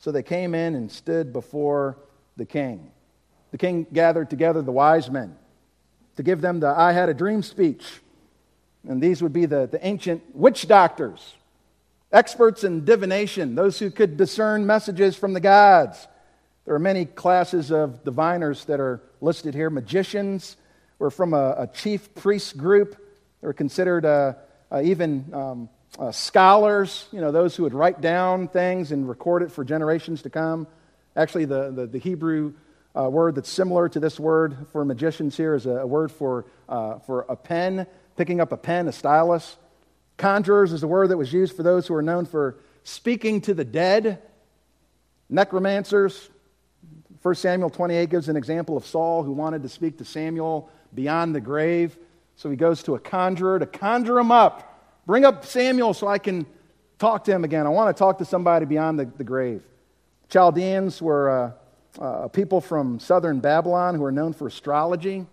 So 0.00 0.10
they 0.10 0.22
came 0.22 0.54
in 0.54 0.74
and 0.74 0.90
stood 0.90 1.32
before 1.32 1.96
the 2.36 2.44
king. 2.44 2.90
The 3.52 3.58
king 3.58 3.86
gathered 3.92 4.30
together 4.30 4.62
the 4.62 4.72
wise 4.72 5.10
men 5.10 5.36
to 6.16 6.22
give 6.22 6.40
them 6.40 6.60
the 6.60 6.68
I 6.68 6.92
had 6.92 7.08
a 7.08 7.14
dream 7.14 7.42
speech. 7.42 8.00
And 8.88 9.00
these 9.00 9.22
would 9.22 9.32
be 9.32 9.46
the, 9.46 9.68
the 9.70 9.84
ancient 9.86 10.34
witch 10.34 10.66
doctors, 10.66 11.34
experts 12.10 12.64
in 12.64 12.84
divination, 12.84 13.54
those 13.54 13.78
who 13.78 13.90
could 13.90 14.16
discern 14.16 14.66
messages 14.66 15.16
from 15.16 15.34
the 15.34 15.40
gods. 15.40 16.08
There 16.70 16.76
are 16.76 16.78
many 16.78 17.04
classes 17.04 17.72
of 17.72 18.04
diviners 18.04 18.64
that 18.66 18.78
are 18.78 19.02
listed 19.20 19.54
here. 19.54 19.70
Magicians 19.70 20.56
were 21.00 21.10
from 21.10 21.34
a, 21.34 21.54
a 21.58 21.66
chief 21.66 22.14
priest 22.14 22.56
group. 22.56 22.94
They 23.40 23.48
were 23.48 23.52
considered 23.52 24.04
uh, 24.04 24.34
uh, 24.70 24.80
even 24.84 25.34
um, 25.34 25.68
uh, 25.98 26.12
scholars, 26.12 27.08
you 27.10 27.20
know, 27.20 27.32
those 27.32 27.56
who 27.56 27.64
would 27.64 27.74
write 27.74 28.00
down 28.00 28.46
things 28.46 28.92
and 28.92 29.08
record 29.08 29.42
it 29.42 29.50
for 29.50 29.64
generations 29.64 30.22
to 30.22 30.30
come. 30.30 30.68
Actually, 31.16 31.46
the, 31.46 31.72
the, 31.72 31.86
the 31.88 31.98
Hebrew 31.98 32.54
uh, 32.96 33.10
word 33.10 33.34
that's 33.34 33.50
similar 33.50 33.88
to 33.88 33.98
this 33.98 34.20
word 34.20 34.68
for 34.70 34.84
magicians 34.84 35.36
here 35.36 35.56
is 35.56 35.66
a, 35.66 35.78
a 35.78 35.86
word 35.88 36.12
for, 36.12 36.46
uh, 36.68 37.00
for 37.00 37.22
a 37.22 37.34
pen 37.34 37.84
picking 38.16 38.40
up 38.40 38.52
a 38.52 38.56
pen, 38.56 38.86
a 38.86 38.92
stylus. 38.92 39.56
Conjurers 40.18 40.72
is 40.72 40.84
a 40.84 40.86
word 40.86 41.08
that 41.08 41.16
was 41.16 41.32
used 41.32 41.56
for 41.56 41.64
those 41.64 41.88
who 41.88 41.94
are 41.94 42.02
known 42.02 42.26
for 42.26 42.60
speaking 42.84 43.40
to 43.40 43.54
the 43.54 43.64
dead. 43.64 44.22
Necromancers. 45.28 46.29
1 47.22 47.34
Samuel 47.34 47.70
28 47.70 48.08
gives 48.08 48.28
an 48.28 48.36
example 48.36 48.76
of 48.76 48.86
Saul 48.86 49.22
who 49.22 49.32
wanted 49.32 49.62
to 49.62 49.68
speak 49.68 49.98
to 49.98 50.04
Samuel 50.04 50.70
beyond 50.94 51.34
the 51.34 51.40
grave. 51.40 51.96
So 52.36 52.48
he 52.48 52.56
goes 52.56 52.82
to 52.84 52.94
a 52.94 52.98
conjurer 52.98 53.58
to 53.58 53.66
conjure 53.66 54.18
him 54.18 54.32
up. 54.32 54.66
Bring 55.06 55.24
up 55.24 55.44
Samuel 55.44 55.92
so 55.92 56.08
I 56.08 56.18
can 56.18 56.46
talk 56.98 57.24
to 57.24 57.32
him 57.32 57.44
again. 57.44 57.66
I 57.66 57.70
want 57.70 57.94
to 57.94 57.98
talk 57.98 58.18
to 58.18 58.24
somebody 58.24 58.64
beyond 58.64 58.98
the, 58.98 59.04
the 59.04 59.24
grave. 59.24 59.62
Chaldeans 60.30 61.02
were 61.02 61.54
uh, 61.98 62.02
uh, 62.02 62.28
people 62.28 62.60
from 62.60 63.00
southern 63.00 63.40
Babylon 63.40 63.94
who 63.96 64.04
are 64.04 64.12
known 64.12 64.32
for 64.32 64.46
astrology. 64.46 65.26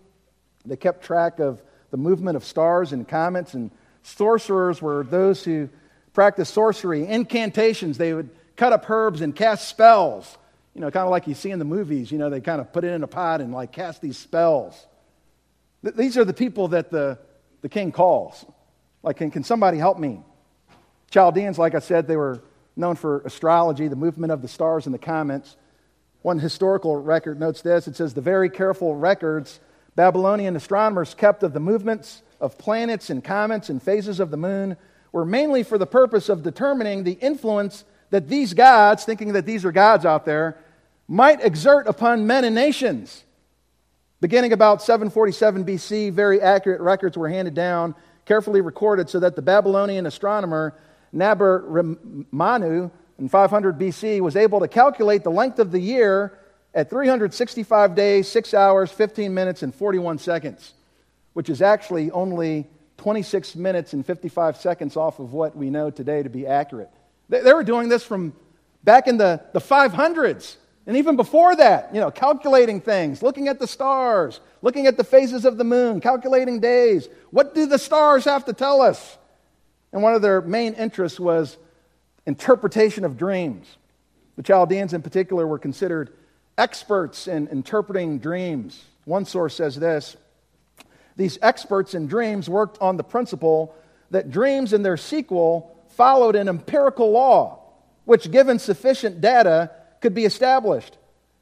They 0.66 0.76
kept 0.76 1.04
track 1.04 1.38
of 1.38 1.62
the 1.90 1.96
movement 1.96 2.36
of 2.36 2.44
stars 2.44 2.92
and 2.92 3.08
comets, 3.08 3.54
and 3.54 3.70
sorcerers 4.02 4.82
were 4.82 5.04
those 5.04 5.42
who 5.44 5.68
practiced 6.12 6.52
sorcery, 6.52 7.06
incantations. 7.06 7.96
They 7.96 8.12
would 8.12 8.28
cut 8.56 8.72
up 8.72 8.88
herbs 8.90 9.20
and 9.20 9.34
cast 9.34 9.68
spells. 9.68 10.36
You 10.74 10.80
know, 10.80 10.90
kind 10.90 11.04
of 11.04 11.10
like 11.10 11.26
you 11.26 11.34
see 11.34 11.50
in 11.50 11.58
the 11.58 11.64
movies, 11.64 12.12
you 12.12 12.18
know, 12.18 12.30
they 12.30 12.40
kind 12.40 12.60
of 12.60 12.72
put 12.72 12.84
it 12.84 12.92
in 12.92 13.02
a 13.02 13.06
pot 13.06 13.40
and 13.40 13.52
like 13.52 13.72
cast 13.72 14.00
these 14.00 14.16
spells. 14.16 14.86
Th- 15.82 15.94
these 15.94 16.16
are 16.16 16.24
the 16.24 16.34
people 16.34 16.68
that 16.68 16.90
the, 16.90 17.18
the 17.62 17.68
king 17.68 17.90
calls. 17.92 18.44
Like, 19.02 19.16
can, 19.16 19.30
can 19.30 19.44
somebody 19.44 19.78
help 19.78 19.98
me? 19.98 20.20
Chaldeans, 21.10 21.58
like 21.58 21.74
I 21.74 21.78
said, 21.78 22.06
they 22.06 22.16
were 22.16 22.42
known 22.76 22.96
for 22.96 23.20
astrology, 23.20 23.88
the 23.88 23.96
movement 23.96 24.32
of 24.32 24.42
the 24.42 24.48
stars 24.48 24.86
and 24.86 24.94
the 24.94 24.98
comets. 24.98 25.56
One 26.22 26.38
historical 26.38 26.96
record 26.96 27.40
notes 27.40 27.62
this 27.62 27.88
it 27.88 27.96
says, 27.96 28.14
the 28.14 28.20
very 28.20 28.50
careful 28.50 28.94
records 28.94 29.60
Babylonian 29.98 30.54
astronomers 30.54 31.12
kept 31.12 31.42
of 31.42 31.52
the 31.52 31.58
movements 31.58 32.22
of 32.40 32.56
planets 32.56 33.10
and 33.10 33.24
comets 33.24 33.68
and 33.68 33.82
phases 33.82 34.20
of 34.20 34.30
the 34.30 34.36
moon 34.36 34.76
were 35.10 35.24
mainly 35.24 35.64
for 35.64 35.76
the 35.76 35.86
purpose 35.86 36.28
of 36.28 36.44
determining 36.44 37.02
the 37.02 37.14
influence 37.14 37.84
that 38.10 38.28
these 38.28 38.54
gods, 38.54 39.04
thinking 39.04 39.32
that 39.32 39.46
these 39.46 39.64
are 39.64 39.72
gods 39.72 40.04
out 40.04 40.24
there, 40.24 40.56
might 41.06 41.44
exert 41.44 41.86
upon 41.86 42.26
men 42.26 42.44
and 42.44 42.54
nations. 42.54 43.24
Beginning 44.20 44.52
about 44.52 44.82
747 44.82 45.64
BC, 45.64 46.12
very 46.12 46.40
accurate 46.40 46.80
records 46.80 47.16
were 47.16 47.28
handed 47.28 47.54
down, 47.54 47.94
carefully 48.24 48.60
recorded, 48.60 49.08
so 49.08 49.20
that 49.20 49.36
the 49.36 49.42
Babylonian 49.42 50.06
astronomer 50.06 50.74
Nabar-Manu 51.14 52.90
in 53.18 53.28
500 53.28 53.78
BC 53.78 54.20
was 54.20 54.36
able 54.36 54.60
to 54.60 54.68
calculate 54.68 55.24
the 55.24 55.30
length 55.30 55.58
of 55.58 55.72
the 55.72 55.80
year 55.80 56.38
at 56.74 56.90
365 56.90 57.94
days, 57.94 58.28
6 58.28 58.54
hours, 58.54 58.90
15 58.90 59.32
minutes, 59.32 59.62
and 59.62 59.74
41 59.74 60.18
seconds, 60.18 60.74
which 61.32 61.48
is 61.48 61.62
actually 61.62 62.10
only 62.10 62.66
26 62.98 63.56
minutes 63.56 63.92
and 63.92 64.04
55 64.04 64.56
seconds 64.56 64.96
off 64.96 65.18
of 65.18 65.32
what 65.32 65.56
we 65.56 65.70
know 65.70 65.90
today 65.90 66.22
to 66.22 66.28
be 66.28 66.46
accurate. 66.46 66.90
They, 67.28 67.40
they 67.40 67.52
were 67.52 67.64
doing 67.64 67.88
this 67.88 68.04
from 68.04 68.34
back 68.84 69.06
in 69.06 69.16
the, 69.16 69.42
the 69.52 69.60
500s. 69.60 70.56
And 70.86 70.96
even 70.96 71.16
before 71.16 71.54
that, 71.56 71.94
you 71.94 72.00
know, 72.00 72.10
calculating 72.10 72.80
things, 72.80 73.22
looking 73.22 73.48
at 73.48 73.58
the 73.58 73.66
stars, 73.66 74.40
looking 74.62 74.86
at 74.86 74.96
the 74.96 75.04
phases 75.04 75.44
of 75.44 75.58
the 75.58 75.64
moon, 75.64 76.00
calculating 76.00 76.60
days. 76.60 77.08
What 77.30 77.54
do 77.54 77.66
the 77.66 77.78
stars 77.78 78.24
have 78.24 78.46
to 78.46 78.52
tell 78.54 78.80
us? 78.80 79.18
And 79.92 80.02
one 80.02 80.14
of 80.14 80.22
their 80.22 80.40
main 80.40 80.74
interests 80.74 81.20
was 81.20 81.58
interpretation 82.26 83.04
of 83.04 83.18
dreams. 83.18 83.66
The 84.36 84.42
Chaldeans, 84.42 84.94
in 84.94 85.02
particular, 85.02 85.46
were 85.46 85.58
considered 85.58 86.10
experts 86.56 87.28
in 87.28 87.48
interpreting 87.48 88.18
dreams. 88.18 88.82
One 89.04 89.24
source 89.24 89.54
says 89.54 89.76
this 89.76 90.16
these 91.16 91.38
experts 91.42 91.94
in 91.94 92.06
dreams 92.06 92.48
worked 92.48 92.80
on 92.80 92.96
the 92.96 93.02
principle 93.02 93.74
that 94.10 94.30
dreams 94.30 94.72
and 94.72 94.84
their 94.84 94.96
sequel 94.96 95.76
followed 95.98 96.36
an 96.36 96.48
empirical 96.48 97.10
law, 97.10 97.58
which, 98.04 98.30
given 98.30 98.60
sufficient 98.60 99.20
data, 99.20 99.68
could 100.00 100.14
be 100.14 100.24
established. 100.24 100.96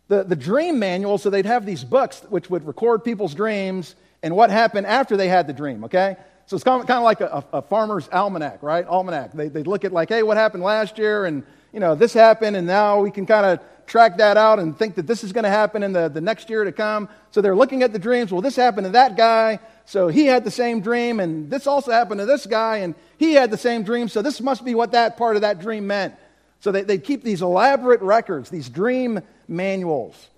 The, 0.08 0.24
the 0.24 0.34
dream 0.34 0.78
manual, 0.78 1.18
so 1.18 1.28
they'd 1.28 1.44
have 1.44 1.66
these 1.66 1.84
books 1.84 2.24
which 2.30 2.48
would 2.48 2.66
record 2.66 3.04
people's 3.04 3.34
dreams 3.34 3.94
and 4.22 4.34
what 4.34 4.48
happened 4.48 4.86
after 4.86 5.14
they 5.14 5.28
had 5.28 5.46
the 5.46 5.52
dream, 5.52 5.84
okay? 5.84 6.16
So 6.46 6.56
it's 6.56 6.64
kind 6.64 6.80
of, 6.80 6.86
kind 6.86 6.98
of 6.98 7.04
like 7.04 7.20
a, 7.20 7.44
a, 7.52 7.60
farmer's 7.60 8.08
almanac, 8.08 8.62
right? 8.62 8.86
Almanac. 8.86 9.32
They, 9.32 9.48
they 9.48 9.62
look 9.62 9.84
at, 9.84 9.92
like, 9.92 10.08
hey, 10.08 10.22
what 10.22 10.38
happened 10.38 10.62
last 10.62 10.96
year? 10.96 11.26
And, 11.26 11.42
you 11.74 11.80
know, 11.80 11.94
this 11.94 12.14
happened, 12.14 12.56
and 12.56 12.66
now 12.66 13.00
we 13.00 13.10
can 13.10 13.26
kind 13.26 13.44
of 13.44 13.60
track 13.86 14.16
that 14.18 14.38
out 14.38 14.58
and 14.58 14.76
think 14.76 14.94
that 14.94 15.06
this 15.06 15.22
is 15.22 15.32
going 15.32 15.44
to 15.44 15.50
happen 15.50 15.82
in 15.82 15.92
the, 15.92 16.08
the 16.08 16.22
next 16.22 16.48
year 16.48 16.64
to 16.64 16.72
come. 16.72 17.10
So 17.30 17.42
they're 17.42 17.54
looking 17.54 17.82
at 17.82 17.92
the 17.92 17.98
dreams. 17.98 18.32
Well, 18.32 18.40
this 18.40 18.56
happened 18.56 18.86
to 18.86 18.92
that 18.92 19.18
guy, 19.18 19.60
so 19.86 20.08
he 20.08 20.26
had 20.26 20.42
the 20.42 20.50
same 20.50 20.80
dream, 20.80 21.20
and 21.20 21.48
this 21.48 21.66
also 21.68 21.92
happened 21.92 22.18
to 22.18 22.26
this 22.26 22.44
guy, 22.44 22.78
and 22.78 22.96
he 23.18 23.34
had 23.34 23.52
the 23.52 23.56
same 23.56 23.84
dream, 23.84 24.08
so 24.08 24.20
this 24.20 24.40
must 24.40 24.64
be 24.64 24.74
what 24.74 24.92
that 24.92 25.16
part 25.16 25.36
of 25.36 25.42
that 25.42 25.60
dream 25.60 25.86
meant. 25.86 26.14
So 26.58 26.72
they, 26.72 26.82
they 26.82 26.98
keep 26.98 27.22
these 27.22 27.40
elaborate 27.40 28.02
records, 28.02 28.50
these 28.50 28.68
dream 28.68 29.20
manuals. 29.46 30.28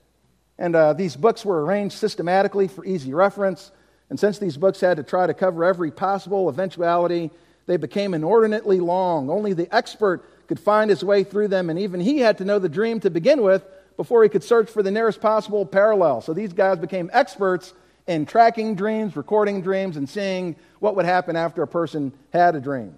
And 0.58 0.76
uh, 0.76 0.92
these 0.92 1.16
books 1.16 1.46
were 1.46 1.64
arranged 1.64 1.96
systematically 1.96 2.68
for 2.68 2.84
easy 2.84 3.14
reference. 3.14 3.70
And 4.10 4.20
since 4.20 4.38
these 4.38 4.56
books 4.56 4.80
had 4.80 4.98
to 4.98 5.02
try 5.02 5.26
to 5.26 5.32
cover 5.32 5.64
every 5.64 5.92
possible 5.92 6.48
eventuality, 6.50 7.30
they 7.66 7.78
became 7.78 8.12
inordinately 8.12 8.80
long. 8.80 9.30
Only 9.30 9.54
the 9.54 9.74
expert 9.74 10.24
could 10.46 10.60
find 10.60 10.90
his 10.90 11.02
way 11.02 11.24
through 11.24 11.48
them, 11.48 11.70
and 11.70 11.78
even 11.78 12.00
he 12.00 12.18
had 12.18 12.38
to 12.38 12.44
know 12.44 12.58
the 12.58 12.68
dream 12.68 13.00
to 13.00 13.10
begin 13.10 13.42
with 13.42 13.64
before 13.96 14.22
he 14.22 14.28
could 14.28 14.44
search 14.44 14.68
for 14.68 14.82
the 14.82 14.90
nearest 14.90 15.22
possible 15.22 15.64
parallel. 15.64 16.20
So 16.20 16.34
these 16.34 16.52
guys 16.52 16.78
became 16.78 17.08
experts 17.14 17.72
in 18.08 18.24
tracking 18.24 18.74
dreams, 18.74 19.14
recording 19.16 19.60
dreams, 19.60 19.96
and 19.96 20.08
seeing 20.08 20.56
what 20.80 20.96
would 20.96 21.04
happen 21.04 21.36
after 21.36 21.62
a 21.62 21.68
person 21.68 22.12
had 22.32 22.56
a 22.56 22.60
dream. 22.60 22.96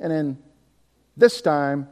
And 0.00 0.12
then 0.12 0.42
this 1.16 1.40
time, 1.40 1.88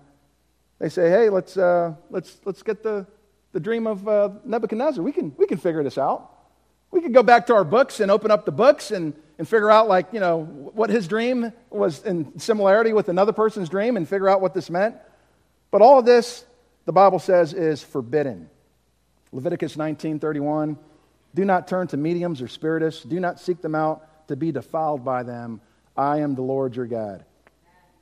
they 0.80 0.88
say, 0.88 1.08
hey, 1.08 1.30
let's, 1.30 1.56
uh, 1.56 1.94
let's, 2.10 2.38
let's 2.44 2.62
get 2.62 2.82
the, 2.82 3.06
the 3.52 3.60
dream 3.60 3.86
of 3.86 4.06
uh, 4.06 4.30
Nebuchadnezzar. 4.44 5.02
We 5.02 5.12
can, 5.12 5.32
we 5.38 5.46
can 5.46 5.58
figure 5.58 5.84
this 5.84 5.96
out. 5.96 6.28
We 6.90 7.00
could 7.00 7.14
go 7.14 7.22
back 7.22 7.46
to 7.46 7.54
our 7.54 7.62
books 7.62 8.00
and 8.00 8.10
open 8.10 8.32
up 8.32 8.44
the 8.44 8.52
books 8.52 8.90
and, 8.90 9.14
and 9.38 9.46
figure 9.46 9.70
out, 9.70 9.86
like, 9.86 10.08
you 10.12 10.18
know, 10.18 10.42
what 10.42 10.90
his 10.90 11.06
dream 11.06 11.52
was 11.70 12.02
in 12.02 12.36
similarity 12.40 12.92
with 12.92 13.08
another 13.08 13.32
person's 13.32 13.68
dream 13.68 13.96
and 13.96 14.08
figure 14.08 14.28
out 14.28 14.40
what 14.40 14.54
this 14.54 14.68
meant. 14.68 14.96
But 15.70 15.82
all 15.82 16.00
of 16.00 16.04
this, 16.04 16.44
the 16.84 16.92
Bible 16.92 17.20
says, 17.20 17.54
is 17.54 17.80
forbidden. 17.80 18.50
Leviticus 19.30 19.76
19:31, 19.76 20.76
do 21.34 21.44
not 21.44 21.68
turn 21.68 21.86
to 21.88 21.96
mediums 21.96 22.42
or 22.42 22.48
spiritists, 22.48 23.02
do 23.02 23.20
not 23.20 23.40
seek 23.40 23.62
them 23.62 23.74
out 23.74 24.28
to 24.28 24.36
be 24.36 24.52
defiled 24.52 25.04
by 25.04 25.22
them. 25.22 25.60
I 25.96 26.18
am 26.18 26.34
the 26.34 26.42
Lord 26.42 26.76
your 26.76 26.86
God. 26.86 27.24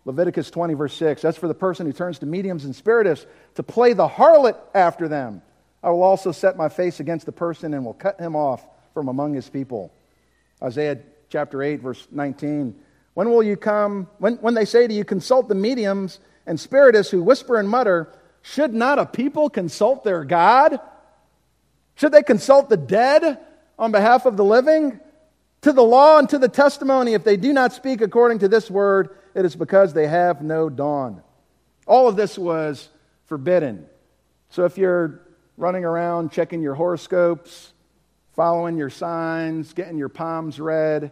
Leviticus 0.04 0.50
20, 0.50 0.74
verse 0.74 0.94
6, 0.94 1.20
that's 1.20 1.36
for 1.36 1.48
the 1.48 1.54
person 1.54 1.84
who 1.84 1.92
turns 1.92 2.18
to 2.20 2.26
mediums 2.26 2.64
and 2.64 2.74
spiritists 2.74 3.26
to 3.56 3.62
play 3.62 3.92
the 3.92 4.08
harlot 4.08 4.56
after 4.74 5.08
them. 5.08 5.42
I 5.82 5.90
will 5.90 6.02
also 6.02 6.32
set 6.32 6.56
my 6.56 6.68
face 6.68 7.00
against 7.00 7.26
the 7.26 7.32
person 7.32 7.74
and 7.74 7.84
will 7.84 7.94
cut 7.94 8.18
him 8.18 8.34
off 8.34 8.66
from 8.94 9.08
among 9.08 9.34
his 9.34 9.48
people. 9.48 9.92
Isaiah 10.62 10.98
chapter 11.28 11.62
8, 11.62 11.80
verse 11.80 12.06
19. 12.10 12.74
When 13.14 13.30
will 13.30 13.42
you 13.42 13.56
come? 13.56 14.08
When, 14.18 14.36
when 14.36 14.54
they 14.54 14.64
say 14.64 14.86
to 14.86 14.94
you, 14.94 15.04
consult 15.04 15.48
the 15.48 15.54
mediums 15.54 16.20
and 16.46 16.58
spiritists 16.58 17.10
who 17.10 17.22
whisper 17.22 17.58
and 17.58 17.68
mutter, 17.68 18.12
should 18.42 18.72
not 18.72 18.98
a 18.98 19.06
people 19.06 19.50
consult 19.50 20.04
their 20.04 20.24
God? 20.24 20.80
Should 21.98 22.12
they 22.12 22.22
consult 22.22 22.68
the 22.68 22.76
dead 22.76 23.38
on 23.76 23.90
behalf 23.90 24.24
of 24.24 24.36
the 24.36 24.44
living? 24.44 25.00
To 25.62 25.72
the 25.72 25.82
law 25.82 26.20
and 26.20 26.28
to 26.28 26.38
the 26.38 26.48
testimony, 26.48 27.14
if 27.14 27.24
they 27.24 27.36
do 27.36 27.52
not 27.52 27.72
speak 27.72 28.00
according 28.00 28.38
to 28.38 28.48
this 28.48 28.70
word, 28.70 29.18
it 29.34 29.44
is 29.44 29.56
because 29.56 29.92
they 29.92 30.06
have 30.06 30.40
no 30.40 30.70
dawn. 30.70 31.24
All 31.88 32.06
of 32.06 32.14
this 32.14 32.38
was 32.38 32.88
forbidden. 33.26 33.84
So 34.50 34.64
if 34.64 34.78
you're 34.78 35.22
running 35.56 35.84
around 35.84 36.30
checking 36.30 36.62
your 36.62 36.74
horoscopes, 36.74 37.72
following 38.36 38.76
your 38.76 38.90
signs, 38.90 39.72
getting 39.72 39.98
your 39.98 40.08
palms 40.08 40.60
read, 40.60 41.10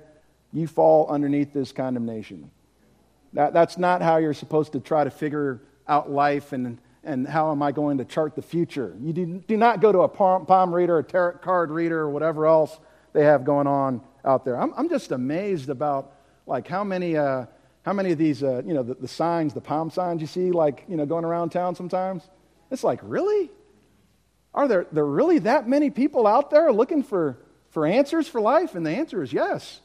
you 0.52 0.68
fall 0.68 1.08
underneath 1.08 1.52
this 1.52 1.72
condemnation. 1.72 2.48
That, 3.32 3.52
that's 3.52 3.76
not 3.76 4.02
how 4.02 4.18
you're 4.18 4.34
supposed 4.34 4.74
to 4.74 4.80
try 4.80 5.02
to 5.02 5.10
figure 5.10 5.60
out 5.88 6.12
life 6.12 6.52
and, 6.52 6.78
and 7.06 7.26
how 7.26 7.52
am 7.52 7.62
I 7.62 7.70
going 7.70 7.98
to 7.98 8.04
chart 8.04 8.34
the 8.34 8.42
future. 8.42 8.94
You 9.00 9.12
do, 9.12 9.26
do 9.46 9.56
not 9.56 9.80
go 9.80 9.92
to 9.92 10.00
a 10.00 10.08
palm, 10.08 10.44
palm 10.44 10.74
reader, 10.74 10.98
a 10.98 11.04
tarot 11.04 11.38
card 11.38 11.70
reader, 11.70 12.00
or 12.00 12.10
whatever 12.10 12.46
else 12.46 12.78
they 13.12 13.24
have 13.24 13.44
going 13.44 13.68
on 13.68 14.02
out 14.24 14.44
there. 14.44 14.60
I'm, 14.60 14.74
I'm 14.76 14.88
just 14.88 15.12
amazed 15.12 15.70
about 15.70 16.12
like 16.46 16.66
how 16.66 16.82
many, 16.82 17.16
uh, 17.16 17.46
how 17.82 17.92
many 17.92 18.10
of 18.10 18.18
these, 18.18 18.42
uh, 18.42 18.60
you 18.66 18.74
know, 18.74 18.82
the, 18.82 18.94
the 18.94 19.08
signs, 19.08 19.54
the 19.54 19.60
palm 19.60 19.88
signs 19.88 20.20
you 20.20 20.26
see 20.26 20.50
like, 20.50 20.84
you 20.88 20.96
know, 20.96 21.06
going 21.06 21.24
around 21.24 21.50
town 21.50 21.76
sometimes. 21.76 22.28
It's 22.72 22.82
like, 22.82 22.98
really? 23.02 23.50
Are 24.52 24.66
there, 24.66 24.86
there 24.90 25.06
really 25.06 25.38
that 25.40 25.68
many 25.68 25.90
people 25.90 26.26
out 26.26 26.50
there 26.50 26.72
looking 26.72 27.04
for, 27.04 27.38
for 27.70 27.86
answers 27.86 28.26
for 28.26 28.40
life? 28.40 28.74
And 28.74 28.84
the 28.84 28.90
answer 28.90 29.22
is 29.22 29.32
yes. 29.32 29.80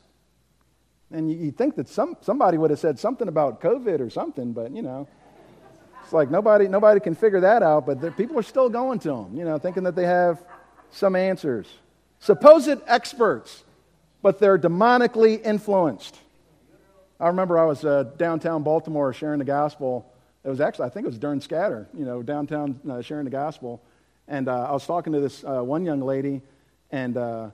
And 1.11 1.29
you, 1.29 1.37
you 1.37 1.51
think 1.51 1.75
that 1.75 1.87
some, 1.87 2.17
somebody 2.21 2.57
would 2.57 2.71
have 2.71 2.79
said 2.79 2.97
something 2.97 3.27
about 3.27 3.61
COVID 3.61 3.99
or 3.99 4.09
something, 4.09 4.53
but 4.53 4.75
you 4.75 4.81
know, 4.81 5.07
it's 6.11 6.13
like 6.13 6.29
nobody, 6.29 6.67
nobody 6.67 6.99
can 6.99 7.15
figure 7.15 7.39
that 7.39 7.63
out, 7.63 7.85
but 7.85 8.17
people 8.17 8.37
are 8.37 8.43
still 8.43 8.67
going 8.67 8.99
to 8.99 9.07
them, 9.07 9.33
you 9.33 9.45
know, 9.45 9.57
thinking 9.57 9.83
that 9.83 9.95
they 9.95 10.03
have 10.03 10.43
some 10.89 11.15
answers. 11.15 11.67
Supposed 12.19 12.81
experts, 12.85 13.63
but 14.21 14.37
they're 14.37 14.57
demonically 14.57 15.41
influenced. 15.41 16.19
I 17.17 17.27
remember 17.27 17.57
I 17.57 17.63
was 17.63 17.85
uh, 17.85 18.11
downtown 18.17 18.61
Baltimore 18.61 19.13
sharing 19.13 19.39
the 19.39 19.45
gospel. 19.45 20.05
It 20.43 20.49
was 20.49 20.59
actually, 20.59 20.87
I 20.87 20.89
think 20.89 21.05
it 21.05 21.07
was 21.07 21.17
during 21.17 21.39
Scatter, 21.39 21.87
you 21.97 22.03
know, 22.03 22.21
downtown 22.21 22.77
uh, 22.89 23.01
sharing 23.01 23.23
the 23.23 23.31
gospel. 23.31 23.81
And 24.27 24.49
uh, 24.49 24.65
I 24.65 24.73
was 24.73 24.85
talking 24.85 25.13
to 25.13 25.21
this 25.21 25.45
uh, 25.45 25.61
one 25.61 25.85
young 25.85 26.01
lady, 26.01 26.41
and 26.91 27.15
uh, 27.15 27.51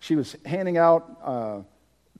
she 0.00 0.16
was 0.16 0.34
handing 0.44 0.78
out 0.78 1.16
uh, 1.22 1.60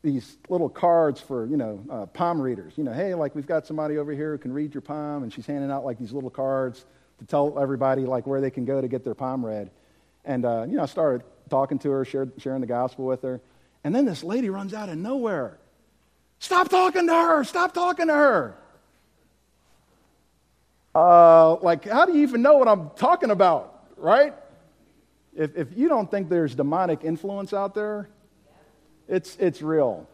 these 0.04 0.36
little 0.48 0.68
cards 0.68 1.20
for, 1.20 1.46
you 1.46 1.56
know, 1.56 1.84
uh, 1.90 2.06
palm 2.06 2.40
readers. 2.40 2.74
You 2.76 2.84
know, 2.84 2.92
hey, 2.92 3.14
like 3.14 3.34
we've 3.34 3.46
got 3.46 3.66
somebody 3.66 3.98
over 3.98 4.12
here 4.12 4.32
who 4.32 4.38
can 4.38 4.52
read 4.52 4.72
your 4.72 4.82
palm, 4.82 5.24
and 5.24 5.32
she's 5.32 5.46
handing 5.46 5.70
out 5.70 5.84
like 5.84 5.98
these 5.98 6.12
little 6.12 6.30
cards 6.30 6.84
to 7.18 7.26
tell 7.26 7.58
everybody 7.58 8.02
like 8.02 8.26
where 8.26 8.40
they 8.40 8.50
can 8.50 8.64
go 8.64 8.80
to 8.80 8.86
get 8.86 9.02
their 9.02 9.14
palm 9.14 9.44
read. 9.44 9.70
And 10.24 10.44
uh, 10.44 10.66
you 10.68 10.76
know, 10.76 10.82
I 10.82 10.86
started 10.86 11.24
talking 11.50 11.78
to 11.80 11.90
her, 11.90 12.04
shared, 12.04 12.32
sharing 12.38 12.60
the 12.60 12.66
gospel 12.66 13.06
with 13.06 13.22
her, 13.22 13.40
and 13.82 13.92
then 13.92 14.04
this 14.04 14.22
lady 14.22 14.50
runs 14.50 14.72
out 14.74 14.88
of 14.88 14.96
nowhere. 14.96 15.58
Stop 16.38 16.68
talking 16.68 17.06
to 17.06 17.14
her! 17.14 17.42
Stop 17.44 17.74
talking 17.74 18.06
to 18.06 18.12
her! 18.12 18.56
Uh, 20.94 21.56
like, 21.56 21.88
how 21.88 22.04
do 22.04 22.12
you 22.12 22.22
even 22.22 22.42
know 22.42 22.54
what 22.54 22.68
I'm 22.68 22.90
talking 22.96 23.30
about? 23.30 23.74
right? 23.96 24.34
If, 25.34 25.56
if 25.56 25.76
you 25.76 25.88
don't 25.88 26.10
think 26.10 26.28
there's 26.28 26.54
demonic 26.54 27.04
influence 27.04 27.52
out 27.52 27.74
there, 27.74 28.08
it's, 29.08 29.36
it's 29.36 29.62
real. 29.62 30.08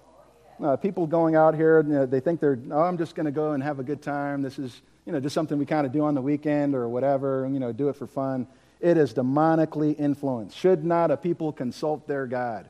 Uh, 0.62 0.76
people 0.76 1.06
going 1.06 1.36
out 1.36 1.54
here, 1.54 1.82
you 1.82 1.92
know, 1.92 2.06
they 2.06 2.20
think 2.20 2.40
they're, 2.40 2.58
oh, 2.70 2.82
I'm 2.82 2.98
just 2.98 3.14
going 3.14 3.26
to 3.26 3.32
go 3.32 3.52
and 3.52 3.62
have 3.62 3.78
a 3.78 3.82
good 3.82 4.02
time. 4.02 4.42
This 4.42 4.58
is, 4.58 4.82
you 5.06 5.12
know, 5.12 5.20
just 5.20 5.34
something 5.34 5.58
we 5.58 5.64
kind 5.64 5.86
of 5.86 5.92
do 5.92 6.04
on 6.04 6.14
the 6.14 6.20
weekend 6.20 6.74
or 6.74 6.88
whatever, 6.88 7.48
you 7.50 7.58
know, 7.58 7.72
do 7.72 7.88
it 7.88 7.96
for 7.96 8.06
fun. 8.06 8.46
It 8.80 8.96
is 8.96 9.14
demonically 9.14 9.98
influenced. 9.98 10.56
Should 10.56 10.84
not 10.84 11.10
a 11.10 11.16
people 11.16 11.52
consult 11.52 12.06
their 12.06 12.26
God? 12.26 12.68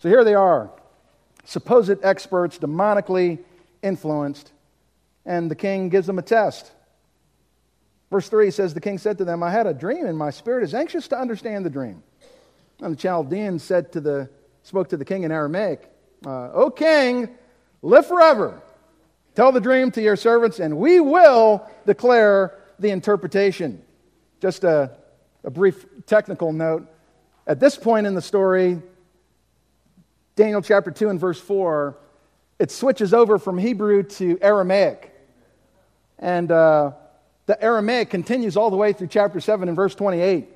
So 0.00 0.08
here 0.08 0.24
they 0.24 0.34
are, 0.34 0.70
supposed 1.44 1.96
experts, 2.02 2.58
demonically 2.58 3.38
influenced, 3.82 4.52
and 5.24 5.50
the 5.50 5.54
king 5.54 5.88
gives 5.88 6.06
them 6.06 6.18
a 6.18 6.22
test. 6.22 6.72
Verse 8.10 8.28
3 8.28 8.50
says, 8.50 8.74
The 8.74 8.80
king 8.80 8.98
said 8.98 9.18
to 9.18 9.24
them, 9.24 9.42
I 9.42 9.50
had 9.50 9.66
a 9.66 9.72
dream, 9.72 10.06
and 10.06 10.18
my 10.18 10.30
spirit 10.30 10.64
is 10.64 10.74
anxious 10.74 11.08
to 11.08 11.18
understand 11.18 11.64
the 11.64 11.70
dream. 11.70 12.02
And 12.80 12.92
the 12.92 12.96
Chaldeans 12.96 13.62
said 13.62 13.92
to 13.92 14.00
the, 14.00 14.28
spoke 14.62 14.88
to 14.88 14.96
the 14.96 15.04
king 15.04 15.24
in 15.24 15.32
Aramaic, 15.32 15.90
uh, 16.24 16.50
O 16.52 16.70
king, 16.70 17.28
live 17.82 18.06
forever. 18.06 18.62
Tell 19.34 19.50
the 19.50 19.60
dream 19.60 19.90
to 19.92 20.02
your 20.02 20.16
servants, 20.16 20.60
and 20.60 20.76
we 20.76 21.00
will 21.00 21.66
declare 21.86 22.58
the 22.78 22.90
interpretation. 22.90 23.82
Just 24.40 24.64
a, 24.64 24.90
a 25.44 25.50
brief 25.50 25.86
technical 26.06 26.52
note. 26.52 26.86
At 27.46 27.58
this 27.58 27.76
point 27.76 28.06
in 28.06 28.14
the 28.14 28.22
story, 28.22 28.80
Daniel 30.36 30.62
chapter 30.62 30.90
2 30.90 31.08
and 31.08 31.18
verse 31.18 31.40
4, 31.40 31.96
it 32.58 32.70
switches 32.70 33.12
over 33.12 33.38
from 33.38 33.58
Hebrew 33.58 34.02
to 34.02 34.38
Aramaic. 34.40 35.12
And 36.18 36.52
uh, 36.52 36.92
the 37.46 37.62
Aramaic 37.62 38.10
continues 38.10 38.56
all 38.56 38.70
the 38.70 38.76
way 38.76 38.92
through 38.92 39.08
chapter 39.08 39.40
7 39.40 39.68
and 39.68 39.74
verse 39.74 39.94
28. 39.94 40.48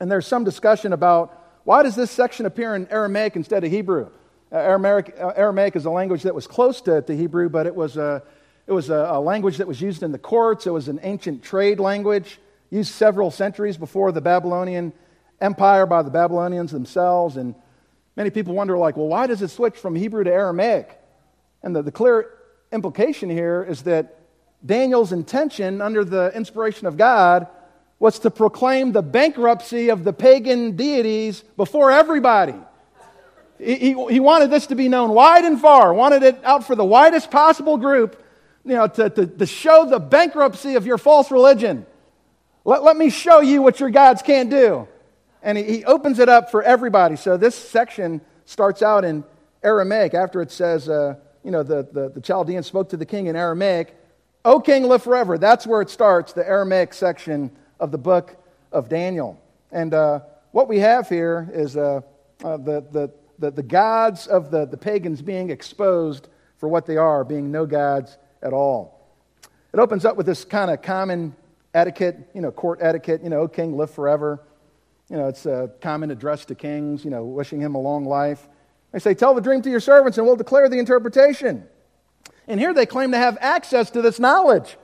And 0.00 0.10
there's 0.10 0.26
some 0.26 0.44
discussion 0.44 0.92
about 0.92 1.45
why 1.66 1.82
does 1.82 1.94
this 1.94 2.10
section 2.10 2.46
appear 2.46 2.74
in 2.74 2.86
Aramaic 2.88 3.36
instead 3.36 3.62
of 3.62 3.70
Hebrew? 3.70 4.08
Uh, 4.50 4.56
Aramaic, 4.56 5.14
uh, 5.20 5.32
Aramaic 5.36 5.76
is 5.76 5.84
a 5.84 5.90
language 5.90 6.22
that 6.22 6.34
was 6.34 6.46
close 6.46 6.80
to, 6.80 7.02
to 7.02 7.14
Hebrew, 7.14 7.50
but 7.50 7.66
it 7.66 7.74
was, 7.74 7.98
a, 7.98 8.22
it 8.66 8.72
was 8.72 8.88
a, 8.88 9.08
a, 9.10 9.20
language 9.20 9.58
that 9.58 9.66
was 9.66 9.82
used 9.82 10.02
in 10.02 10.12
the 10.12 10.18
courts. 10.18 10.66
It 10.66 10.70
was 10.70 10.88
an 10.88 11.00
ancient 11.02 11.42
trade 11.42 11.78
language, 11.78 12.38
used 12.70 12.94
several 12.94 13.30
centuries 13.30 13.76
before 13.76 14.12
the 14.12 14.22
Babylonian 14.22 14.94
Empire 15.42 15.84
by 15.84 16.02
the 16.02 16.10
Babylonians 16.10 16.72
themselves. 16.72 17.36
And 17.36 17.54
Many 18.16 18.30
people 18.30 18.54
wonder, 18.54 18.78
like, 18.78 18.96
well, 18.96 19.08
why 19.08 19.26
does 19.26 19.42
it 19.42 19.48
switch 19.48 19.76
from 19.76 19.94
Hebrew 19.94 20.24
to 20.24 20.32
Aramaic? 20.32 20.98
And 21.62 21.76
the, 21.76 21.82
the 21.82 21.92
clear 21.92 22.30
implication 22.72 23.28
here 23.28 23.64
is 23.68 23.82
that 23.82 24.20
Daniel's 24.64 25.12
intention, 25.12 25.82
under 25.82 26.02
the 26.02 26.32
inspiration 26.34 26.86
of 26.86 26.96
God, 26.96 27.46
was 27.98 28.18
to 28.20 28.30
proclaim 28.30 28.92
the 28.92 29.02
bankruptcy 29.02 29.88
of 29.88 30.04
the 30.04 30.12
pagan 30.12 30.76
deities 30.76 31.42
before 31.56 31.90
everybody. 31.90 32.54
He, 33.58 33.74
he, 33.76 34.06
he, 34.10 34.20
wanted 34.20 34.50
this 34.50 34.66
to 34.66 34.74
be 34.74 34.88
known 34.88 35.10
wide 35.10 35.44
and 35.44 35.58
far, 35.58 35.94
wanted 35.94 36.22
it 36.22 36.44
out 36.44 36.66
for 36.66 36.74
the 36.74 36.84
widest 36.84 37.30
possible 37.30 37.78
group, 37.78 38.22
you 38.64 38.74
know, 38.74 38.86
to, 38.86 39.08
to, 39.08 39.26
to 39.26 39.46
show 39.46 39.88
the 39.88 39.98
bankruptcy 39.98 40.74
of 40.74 40.84
your 40.84 40.98
false 40.98 41.30
religion. 41.30 41.86
Let, 42.66 42.84
let 42.84 42.98
me 42.98 43.08
show 43.08 43.40
you 43.40 43.62
what 43.62 43.80
your 43.80 43.88
gods 43.88 44.20
can't 44.20 44.50
do. 44.50 44.86
And 45.42 45.56
he, 45.56 45.64
he 45.64 45.84
opens 45.86 46.18
it 46.18 46.28
up 46.28 46.50
for 46.50 46.62
everybody. 46.62 47.16
So 47.16 47.38
this 47.38 47.54
section 47.54 48.20
starts 48.44 48.82
out 48.82 49.06
in 49.06 49.24
Aramaic 49.62 50.12
after 50.12 50.42
it 50.42 50.50
says, 50.50 50.88
uh, 50.88 51.14
you 51.42 51.50
know, 51.50 51.62
the, 51.62 51.88
the, 51.90 52.10
the 52.10 52.20
Chaldean 52.20 52.62
spoke 52.62 52.90
to 52.90 52.96
the 52.98 53.06
king 53.06 53.26
in 53.26 53.36
Aramaic. 53.36 53.96
O 54.44 54.60
king, 54.60 54.84
live 54.84 55.02
forever. 55.02 55.38
That's 55.38 55.66
where 55.66 55.80
it 55.80 55.88
starts, 55.88 56.34
the 56.34 56.46
Aramaic 56.46 56.92
section 56.92 57.50
of 57.80 57.90
the 57.90 57.98
book 57.98 58.36
of 58.72 58.88
Daniel. 58.88 59.40
And 59.72 59.94
uh, 59.94 60.20
what 60.52 60.68
we 60.68 60.78
have 60.78 61.08
here 61.08 61.48
is 61.52 61.76
uh, 61.76 62.00
uh, 62.44 62.56
the, 62.56 62.84
the, 62.90 63.10
the, 63.38 63.50
the, 63.50 63.62
gods 63.62 64.26
of 64.26 64.50
the, 64.50 64.66
the 64.66 64.76
pagans 64.76 65.22
being 65.22 65.50
exposed 65.50 66.28
for 66.58 66.68
what 66.68 66.86
they 66.86 66.96
are, 66.96 67.24
being 67.24 67.50
no 67.50 67.66
gods 67.66 68.16
at 68.42 68.52
all. 68.52 69.10
It 69.72 69.78
opens 69.78 70.04
up 70.04 70.16
with 70.16 70.26
this 70.26 70.44
kind 70.44 70.70
of 70.70 70.80
common 70.82 71.34
etiquette, 71.74 72.30
you 72.34 72.40
know, 72.40 72.50
court 72.50 72.78
etiquette, 72.80 73.22
you 73.22 73.28
know, 73.28 73.40
O 73.40 73.48
king, 73.48 73.76
live 73.76 73.90
forever. 73.90 74.40
You 75.10 75.16
know, 75.16 75.28
it's 75.28 75.46
a 75.46 75.70
common 75.80 76.10
address 76.10 76.44
to 76.46 76.54
kings, 76.54 77.04
you 77.04 77.10
know, 77.10 77.24
wishing 77.24 77.60
him 77.60 77.74
a 77.74 77.80
long 77.80 78.04
life. 78.04 78.48
They 78.92 78.98
say, 78.98 79.14
Tell 79.14 79.34
the 79.34 79.40
dream 79.40 79.62
to 79.62 79.70
your 79.70 79.80
servants 79.80 80.18
and 80.18 80.26
we'll 80.26 80.36
declare 80.36 80.68
the 80.68 80.78
interpretation. 80.78 81.64
And 82.48 82.58
here 82.58 82.72
they 82.72 82.86
claim 82.86 83.12
to 83.12 83.18
have 83.18 83.36
access 83.40 83.90
to 83.90 84.02
this 84.02 84.18
knowledge. 84.18 84.76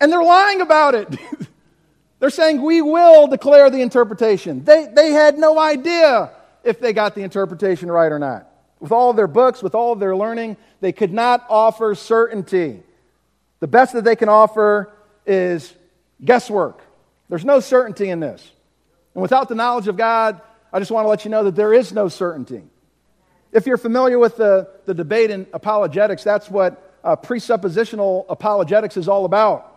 And 0.00 0.10
they're 0.10 0.22
lying 0.22 0.60
about 0.60 0.94
it. 0.94 1.08
they're 2.22 2.30
saying, 2.30 2.62
We 2.62 2.82
will 2.82 3.26
declare 3.26 3.68
the 3.68 3.80
interpretation. 3.80 4.62
They, 4.62 4.86
they 4.86 5.10
had 5.10 5.38
no 5.38 5.58
idea 5.58 6.30
if 6.62 6.78
they 6.78 6.92
got 6.92 7.16
the 7.16 7.22
interpretation 7.22 7.90
right 7.90 8.12
or 8.12 8.20
not. 8.20 8.48
With 8.78 8.92
all 8.92 9.10
of 9.10 9.16
their 9.16 9.26
books, 9.26 9.60
with 9.60 9.74
all 9.74 9.92
of 9.92 9.98
their 9.98 10.14
learning, 10.14 10.56
they 10.80 10.92
could 10.92 11.12
not 11.12 11.44
offer 11.50 11.96
certainty. 11.96 12.80
The 13.58 13.66
best 13.66 13.94
that 13.94 14.04
they 14.04 14.14
can 14.14 14.28
offer 14.28 14.92
is 15.26 15.74
guesswork. 16.24 16.80
There's 17.28 17.44
no 17.44 17.58
certainty 17.58 18.08
in 18.08 18.20
this. 18.20 18.48
And 19.14 19.22
without 19.22 19.48
the 19.48 19.56
knowledge 19.56 19.88
of 19.88 19.96
God, 19.96 20.40
I 20.72 20.78
just 20.78 20.92
want 20.92 21.06
to 21.06 21.08
let 21.08 21.24
you 21.24 21.30
know 21.32 21.42
that 21.42 21.56
there 21.56 21.74
is 21.74 21.92
no 21.92 22.06
certainty. 22.06 22.62
If 23.50 23.66
you're 23.66 23.78
familiar 23.78 24.20
with 24.20 24.36
the, 24.36 24.68
the 24.84 24.94
debate 24.94 25.32
in 25.32 25.48
apologetics, 25.52 26.22
that's 26.22 26.48
what 26.48 27.00
uh, 27.02 27.16
presuppositional 27.16 28.26
apologetics 28.28 28.96
is 28.96 29.08
all 29.08 29.24
about. 29.24 29.71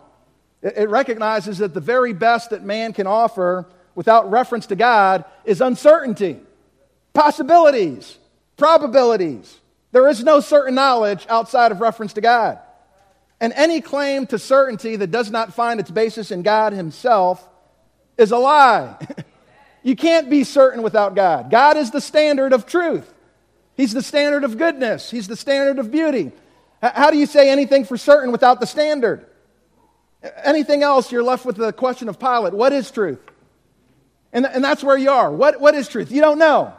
It, 0.62 0.88
recognizes 0.88 1.58
that 1.58 1.74
the 1.74 1.80
very 1.80 2.12
best 2.12 2.50
that 2.50 2.64
man 2.64 2.92
can 2.92 3.06
offer 3.06 3.66
without 3.94 4.30
reference 4.30 4.66
to 4.66 4.76
God 4.76 5.24
is 5.44 5.60
uncertainty, 5.60 6.38
possibilities, 7.12 8.18
probabilities. 8.56 9.60
There 9.92 10.08
is 10.08 10.24
no 10.24 10.40
certain 10.40 10.74
knowledge 10.74 11.26
outside 11.28 11.72
of 11.72 11.80
reference 11.80 12.14
to 12.14 12.20
God. 12.20 12.58
And 13.40 13.52
any 13.52 13.80
claim 13.80 14.26
to 14.28 14.38
certainty 14.38 14.96
that 14.96 15.10
does 15.10 15.30
not 15.30 15.54
find 15.54 15.78
its 15.78 15.90
basis 15.90 16.30
in 16.30 16.42
God 16.42 16.72
Himself 16.72 17.46
is 18.16 18.30
a 18.30 18.38
lie. 18.38 18.96
you 19.82 19.94
can't 19.94 20.30
be 20.30 20.42
certain 20.42 20.82
without 20.82 21.14
God. 21.14 21.50
God 21.50 21.76
is 21.76 21.90
the 21.90 22.00
standard 22.00 22.52
of 22.52 22.66
truth. 22.66 23.12
He's 23.76 23.92
the 23.92 24.02
standard 24.02 24.42
of 24.44 24.56
goodness. 24.56 25.10
He's 25.10 25.28
the 25.28 25.36
standard 25.36 25.78
of 25.78 25.90
beauty. 25.90 26.32
How 26.82 27.10
do 27.10 27.18
you 27.18 27.26
say 27.26 27.50
anything 27.50 27.84
for 27.84 27.96
certain 27.96 28.32
without 28.32 28.58
the 28.60 28.66
standard? 28.66 29.26
Anything 30.42 30.82
else, 30.82 31.12
you're 31.12 31.22
left 31.22 31.44
with 31.44 31.56
the 31.56 31.72
question 31.72 32.08
of 32.08 32.18
Pilate 32.18 32.52
what 32.52 32.72
is 32.72 32.90
truth? 32.90 33.20
And, 34.32 34.46
and 34.46 34.62
that's 34.62 34.82
where 34.82 34.98
you 34.98 35.10
are. 35.10 35.30
What, 35.30 35.60
what 35.60 35.74
is 35.74 35.88
truth? 35.88 36.10
You 36.10 36.20
don't 36.20 36.38
know. 36.38 36.74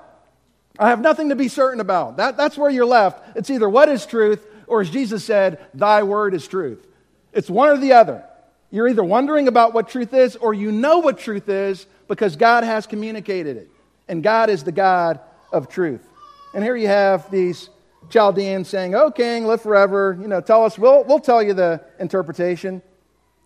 I 0.77 0.89
have 0.89 1.01
nothing 1.01 1.29
to 1.29 1.35
be 1.35 1.47
certain 1.47 1.79
about. 1.79 2.17
That, 2.17 2.37
that's 2.37 2.57
where 2.57 2.69
you're 2.69 2.85
left. 2.85 3.35
It's 3.35 3.49
either 3.49 3.67
what 3.67 3.89
is 3.89 4.05
truth, 4.05 4.45
or 4.67 4.81
as 4.81 4.89
Jesus 4.89 5.23
said, 5.23 5.65
thy 5.73 6.03
word 6.03 6.33
is 6.33 6.47
truth. 6.47 6.85
It's 7.33 7.49
one 7.49 7.69
or 7.69 7.77
the 7.77 7.93
other. 7.93 8.23
You're 8.69 8.87
either 8.87 9.03
wondering 9.03 9.47
about 9.47 9.73
what 9.73 9.89
truth 9.89 10.13
is, 10.13 10.35
or 10.35 10.53
you 10.53 10.71
know 10.71 10.99
what 10.99 11.17
truth 11.17 11.49
is 11.49 11.87
because 12.07 12.35
God 12.35 12.63
has 12.63 12.85
communicated 12.85 13.57
it. 13.57 13.69
And 14.07 14.21
God 14.21 14.49
is 14.49 14.63
the 14.63 14.71
God 14.71 15.19
of 15.51 15.67
truth. 15.67 16.07
And 16.53 16.63
here 16.63 16.75
you 16.75 16.87
have 16.87 17.29
these 17.31 17.69
Chaldeans 18.09 18.67
saying, 18.67 18.95
Oh, 18.95 19.11
king, 19.11 19.45
live 19.45 19.61
forever. 19.61 20.17
You 20.19 20.27
know, 20.27 20.41
tell 20.41 20.63
us, 20.63 20.77
we'll, 20.77 21.03
we'll 21.03 21.19
tell 21.19 21.41
you 21.41 21.53
the 21.53 21.83
interpretation. 21.99 22.81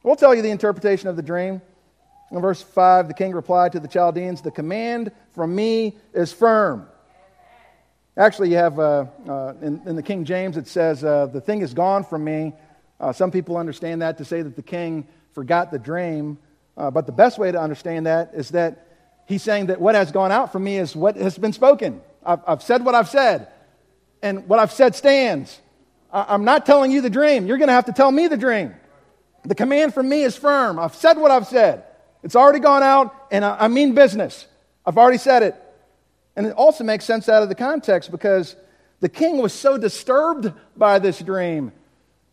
We'll 0.03 0.15
tell 0.15 0.33
you 0.33 0.41
the 0.41 0.49
interpretation 0.49 1.09
of 1.09 1.15
the 1.15 1.21
dream. 1.21 1.61
In 2.31 2.41
verse 2.41 2.61
5, 2.61 3.07
the 3.07 3.13
king 3.13 3.33
replied 3.33 3.73
to 3.73 3.79
the 3.79 3.87
Chaldeans, 3.87 4.41
The 4.41 4.51
command 4.51 5.11
from 5.35 5.53
me 5.53 5.97
is 6.13 6.33
firm. 6.33 6.87
Actually, 8.17 8.49
you 8.49 8.55
have 8.55 8.79
uh, 8.79 9.05
uh, 9.27 9.53
in, 9.61 9.81
in, 9.85 9.95
the 9.95 10.03
King 10.03 10.25
James, 10.25 10.57
it 10.57 10.67
says, 10.67 11.03
uh, 11.03 11.27
The 11.27 11.41
thing 11.41 11.61
is 11.61 11.73
gone 11.73 12.03
from 12.03 12.23
me. 12.23 12.53
Uh, 12.99 13.13
some 13.13 13.31
people 13.31 13.57
understand 13.57 14.01
that 14.01 14.17
to 14.17 14.25
say 14.25 14.41
that 14.41 14.55
the 14.55 14.63
king 14.63 15.07
forgot 15.33 15.71
the 15.71 15.79
dream. 15.79 16.37
Uh, 16.77 16.89
but 16.89 17.05
the 17.05 17.11
best 17.11 17.37
way 17.37 17.51
to 17.51 17.59
understand 17.59 18.05
that 18.05 18.31
is 18.33 18.49
that 18.49 18.87
he's 19.25 19.43
saying 19.43 19.67
that 19.67 19.79
what 19.79 19.95
has 19.95 20.11
gone 20.11 20.31
out 20.31 20.51
from 20.51 20.63
me 20.63 20.77
is 20.77 20.95
what 20.95 21.15
has 21.15 21.37
been 21.37 21.53
spoken. 21.53 22.01
I've, 22.25 22.39
I've 22.47 22.63
said 22.63 22.83
what 22.85 22.95
I've 22.95 23.09
said, 23.09 23.49
and 24.21 24.47
what 24.47 24.59
I've 24.59 24.71
said 24.71 24.95
stands. 24.95 25.59
I, 26.11 26.25
I'm 26.29 26.45
not 26.45 26.65
telling 26.65 26.91
you 26.91 27.01
the 27.01 27.09
dream. 27.09 27.45
You're 27.45 27.57
going 27.57 27.67
to 27.67 27.73
have 27.73 27.85
to 27.85 27.93
tell 27.93 28.11
me 28.11 28.27
the 28.27 28.37
dream. 28.37 28.73
The 29.43 29.55
command 29.55 29.93
from 29.93 30.07
me 30.07 30.23
is 30.23 30.35
firm. 30.35 30.77
I've 30.79 30.95
said 30.95 31.17
what 31.17 31.31
I've 31.31 31.47
said. 31.47 31.83
It's 32.23 32.35
already 32.35 32.59
gone 32.59 32.83
out, 32.83 33.15
and 33.31 33.43
I, 33.43 33.67
mean 33.67 33.95
business. 33.95 34.45
I've 34.85 34.97
already 34.97 35.17
said 35.17 35.41
it. 35.41 35.55
And 36.35 36.45
it 36.45 36.53
also 36.53 36.83
makes 36.83 37.05
sense 37.05 37.27
out 37.27 37.41
of 37.43 37.49
the 37.49 37.55
context 37.55 38.11
because 38.11 38.55
the 38.99 39.09
king 39.09 39.37
was 39.37 39.53
so 39.53 39.77
disturbed 39.77 40.51
by 40.77 40.99
this 40.99 41.19
dream 41.19 41.71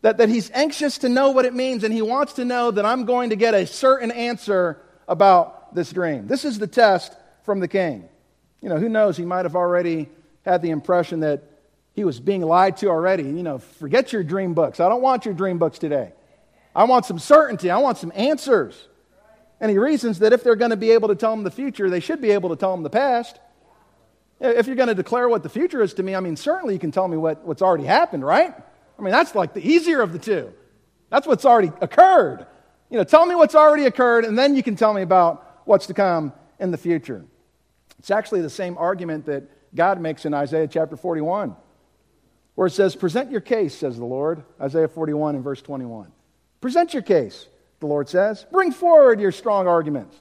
that, 0.01 0.17
that 0.17 0.29
he's 0.29 0.51
anxious 0.51 0.99
to 0.99 1.09
know 1.09 1.31
what 1.31 1.45
it 1.45 1.53
means, 1.53 1.83
and 1.83 1.93
he 1.93 2.01
wants 2.01 2.33
to 2.33 2.45
know 2.45 2.71
that 2.71 2.85
I'm 2.85 3.05
going 3.05 3.31
to 3.31 3.35
get 3.35 3.53
a 3.53 3.65
certain 3.65 4.11
answer 4.11 4.79
about 5.07 5.73
this 5.73 5.91
dream. 5.91 6.27
This 6.27 6.45
is 6.45 6.59
the 6.59 6.67
test 6.67 7.15
from 7.43 7.59
the 7.59 7.67
king. 7.67 8.07
You 8.61 8.69
know, 8.69 8.77
who 8.77 8.89
knows? 8.89 9.17
He 9.17 9.25
might 9.25 9.45
have 9.45 9.55
already 9.55 10.09
had 10.45 10.61
the 10.61 10.69
impression 10.69 11.21
that 11.21 11.43
he 11.93 12.03
was 12.03 12.19
being 12.19 12.41
lied 12.41 12.77
to 12.77 12.89
already. 12.89 13.23
You 13.23 13.43
know, 13.43 13.57
forget 13.57 14.13
your 14.13 14.23
dream 14.23 14.53
books. 14.53 14.79
I 14.79 14.87
don't 14.87 15.01
want 15.01 15.25
your 15.25 15.33
dream 15.33 15.57
books 15.57 15.79
today. 15.79 16.13
I 16.79 16.83
want 16.85 17.05
some 17.05 17.19
certainty. 17.19 17.69
I 17.69 17.77
want 17.79 17.97
some 17.97 18.13
answers. 18.15 18.87
And 19.59 19.69
he 19.69 19.77
reasons 19.77 20.19
that 20.19 20.31
if 20.31 20.45
they're 20.45 20.55
going 20.55 20.71
to 20.71 20.77
be 20.77 20.91
able 20.91 21.09
to 21.09 21.15
tell 21.15 21.33
him 21.33 21.43
the 21.43 21.51
future, 21.51 21.89
they 21.89 21.99
should 21.99 22.21
be 22.21 22.31
able 22.31 22.47
to 22.51 22.55
tell 22.55 22.73
him 22.73 22.83
the 22.83 22.89
past. 22.89 23.37
If 24.39 24.65
you're 24.65 24.77
going 24.77 24.87
to 24.87 24.95
declare 24.95 25.27
what 25.27 25.43
the 25.43 25.49
future 25.49 25.81
is 25.81 25.93
to 25.95 26.03
me, 26.03 26.15
I 26.15 26.21
mean, 26.21 26.37
certainly 26.37 26.73
you 26.73 26.79
can 26.79 26.93
tell 26.93 27.09
me 27.09 27.17
what, 27.17 27.43
what's 27.43 27.61
already 27.61 27.83
happened, 27.83 28.25
right? 28.25 28.55
I 28.97 29.01
mean, 29.01 29.11
that's 29.11 29.35
like 29.35 29.53
the 29.53 29.59
easier 29.59 29.99
of 29.99 30.13
the 30.13 30.19
two. 30.19 30.53
That's 31.09 31.27
what's 31.27 31.43
already 31.43 31.73
occurred. 31.81 32.47
You 32.89 32.97
know, 32.97 33.03
tell 33.03 33.25
me 33.25 33.35
what's 33.35 33.55
already 33.55 33.83
occurred, 33.83 34.23
and 34.23 34.39
then 34.39 34.55
you 34.55 34.63
can 34.63 34.77
tell 34.77 34.93
me 34.93 35.01
about 35.01 35.63
what's 35.65 35.87
to 35.87 35.93
come 35.93 36.31
in 36.61 36.71
the 36.71 36.77
future. 36.77 37.25
It's 37.97 38.09
actually 38.09 38.39
the 38.39 38.49
same 38.49 38.77
argument 38.77 39.25
that 39.25 39.43
God 39.75 39.99
makes 39.99 40.23
in 40.23 40.33
Isaiah 40.33 40.69
chapter 40.69 40.95
41, 40.95 41.57
where 42.55 42.67
it 42.67 42.71
says, 42.71 42.95
Present 42.95 43.31
your 43.31 43.41
case, 43.41 43.75
says 43.75 43.97
the 43.97 44.05
Lord. 44.05 44.45
Isaiah 44.61 44.87
41 44.87 45.35
and 45.35 45.43
verse 45.43 45.61
21. 45.61 46.13
Present 46.61 46.93
your 46.93 47.03
case, 47.03 47.47
the 47.79 47.87
Lord 47.87 48.09
says. 48.09 48.45
Bring 48.51 48.71
forward 48.71 49.19
your 49.19 49.31
strong 49.31 49.67
arguments. 49.67 50.15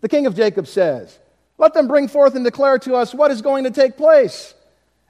The 0.00 0.08
king 0.08 0.26
of 0.26 0.34
Jacob 0.34 0.66
says, 0.66 1.18
Let 1.58 1.74
them 1.74 1.88
bring 1.88 2.08
forth 2.08 2.34
and 2.34 2.44
declare 2.44 2.78
to 2.80 2.94
us 2.94 3.14
what 3.14 3.30
is 3.30 3.42
going 3.42 3.64
to 3.64 3.70
take 3.70 3.96
place. 3.96 4.54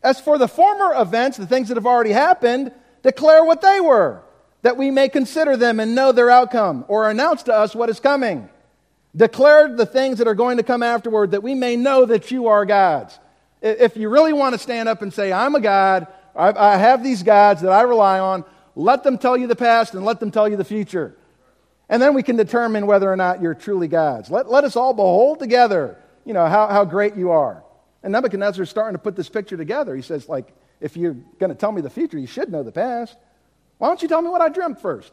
As 0.03 0.21
for 0.21 0.39
the 0.39 0.49
former 0.49 1.01
events, 1.01 1.39
the 1.39 1.47
things 1.47 1.69
that 1.69 1.77
have 1.77 1.87
already 1.87 2.11
happened, 2.11 2.73
declare 3.03 3.45
what 3.45 3.61
they 3.61 3.81
were, 3.81 4.23
that 4.63 4.77
we 4.77 4.91
may 4.91 5.09
consider 5.09 5.57
them 5.57 5.79
and 5.81 5.95
know 5.95 6.13
their 6.13 6.31
outcome, 6.31 6.85
or 6.89 7.09
announce 7.09 7.45
to 7.45 7.55
us 7.55 7.75
what 7.75 7.89
is 7.89 8.01
coming. 8.01 8.49
Declare 9.15 9.77
the 9.77 9.87
things 9.87 10.19
that 10.19 10.27
are 10.27 10.35
going 10.35 10.57
to 10.57 10.63
come 10.63 10.83
afterward 10.83 11.33
that 11.33 11.43
we 11.43 11.55
may 11.55 11.77
know 11.77 12.05
that 12.05 12.31
you 12.31 12.49
are 12.49 12.65
gods. 12.65 13.19
If 13.61 13.97
you 13.97 14.09
really 14.09 14.33
want 14.33 14.55
to 14.55 14.59
stand 14.59 14.89
up 14.89 15.03
and 15.03 15.13
say, 15.13 15.33
I'm 15.33 15.55
a 15.55 15.61
God, 15.61 16.09
I 16.35 16.77
have 16.77 17.05
these 17.05 17.23
gods 17.23 17.61
that 17.61 17.73
I 17.73 17.83
rely 17.83 18.19
on, 18.19 18.45
let 18.75 19.05
them 19.05 19.19
tell 19.19 19.37
you 19.37 19.47
the 19.47 19.57
past 19.57 19.95
and 19.95 20.05
let 20.05 20.21
them 20.21 20.31
tell 20.31 20.49
you 20.49 20.57
the 20.57 20.65
future. 20.65 21.17
And 21.89 22.01
then 22.01 22.15
we 22.15 22.23
can 22.23 22.37
determine 22.37 22.87
whether 22.87 23.11
or 23.11 23.17
not 23.17 23.43
you're 23.43 23.55
truly 23.55 23.89
gods. 23.89 24.31
Let, 24.31 24.51
let 24.51 24.65
us 24.65 24.77
all 24.77 24.95
behold 24.95 25.39
together, 25.39 25.99
you 26.25 26.33
know, 26.33 26.47
how, 26.47 26.69
how 26.69 26.85
great 26.85 27.17
you 27.17 27.31
are. 27.31 27.63
And 28.03 28.13
Nebuchadnezzar 28.13 28.63
is 28.63 28.71
starting 28.71 28.95
to 28.95 29.03
put 29.03 29.15
this 29.15 29.29
picture 29.29 29.57
together. 29.57 29.95
He 29.95 30.03
says, 30.03 30.29
like, 30.29 30.53
if 30.81 30.97
you're 30.97 31.15
going 31.39 31.51
to 31.51 31.55
tell 31.55 31.71
me 31.71 31.81
the 31.83 31.91
future, 31.91 32.19
you 32.19 32.27
should 32.27 32.51
know 32.51 32.63
the 32.63 32.73
past. 32.73 33.17
Why 33.79 33.89
don't 33.89 34.01
you 34.03 34.09
tell 34.09 34.23
me 34.23 34.29
what 34.29 34.41
I 34.41 34.49
dreamt 34.49 34.81
first? 34.81 35.13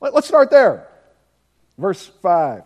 Let, 0.00 0.14
us 0.14 0.26
start 0.26 0.50
there. 0.50 0.88
Verse 1.78 2.06
5. 2.22 2.62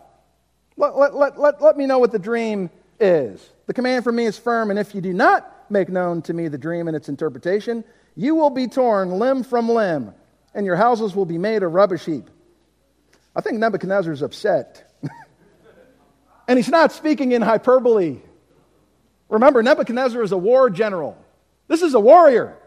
Let, 0.77 0.97
let, 0.97 1.15
let, 1.15 1.39
let, 1.39 1.61
let 1.61 1.77
me 1.77 1.85
know 1.85 1.99
what 1.99 2.11
the 2.11 2.19
dream 2.19 2.69
is. 2.99 3.49
The 3.65 3.73
command 3.73 4.03
from 4.03 4.15
me 4.15 4.25
is 4.25 4.37
firm, 4.37 4.69
and 4.69 4.79
if 4.79 4.95
you 4.95 5.01
do 5.01 5.13
not 5.13 5.71
make 5.71 5.89
known 5.89 6.21
to 6.23 6.33
me 6.33 6.47
the 6.47 6.57
dream 6.57 6.87
and 6.87 6.95
its 6.95 7.09
interpretation, 7.09 7.83
you 8.15 8.35
will 8.35 8.49
be 8.49 8.67
torn 8.67 9.11
limb 9.11 9.43
from 9.43 9.69
limb, 9.69 10.13
and 10.57 10.65
your 10.65 10.75
houses 10.75 11.15
will 11.15 11.27
be 11.27 11.37
made 11.37 11.61
a 11.61 11.67
rubbish 11.67 12.03
heap. 12.03 12.31
I 13.35 13.41
think 13.41 13.59
Nebuchadnezzar 13.59 14.11
is 14.11 14.23
upset. 14.23 14.91
and 16.47 16.57
he's 16.57 16.67
not 16.67 16.91
speaking 16.91 17.31
in 17.31 17.43
hyperbole. 17.43 18.17
Remember, 19.29 19.61
Nebuchadnezzar 19.61 20.23
is 20.23 20.31
a 20.31 20.37
war 20.37 20.71
general. 20.71 21.15
This 21.67 21.83
is 21.83 21.93
a 21.93 21.99
warrior. 21.99 22.57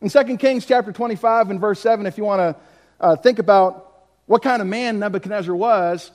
In 0.00 0.08
2 0.08 0.36
Kings 0.36 0.66
chapter 0.66 0.90
25 0.90 1.50
and 1.50 1.60
verse 1.60 1.78
7, 1.78 2.06
if 2.06 2.18
you 2.18 2.24
want 2.24 2.40
to 2.40 2.56
uh, 3.00 3.14
think 3.14 3.38
about 3.38 4.02
what 4.26 4.42
kind 4.42 4.60
of 4.60 4.66
man 4.66 4.98
Nebuchadnezzar 4.98 5.54
was, 5.54 6.10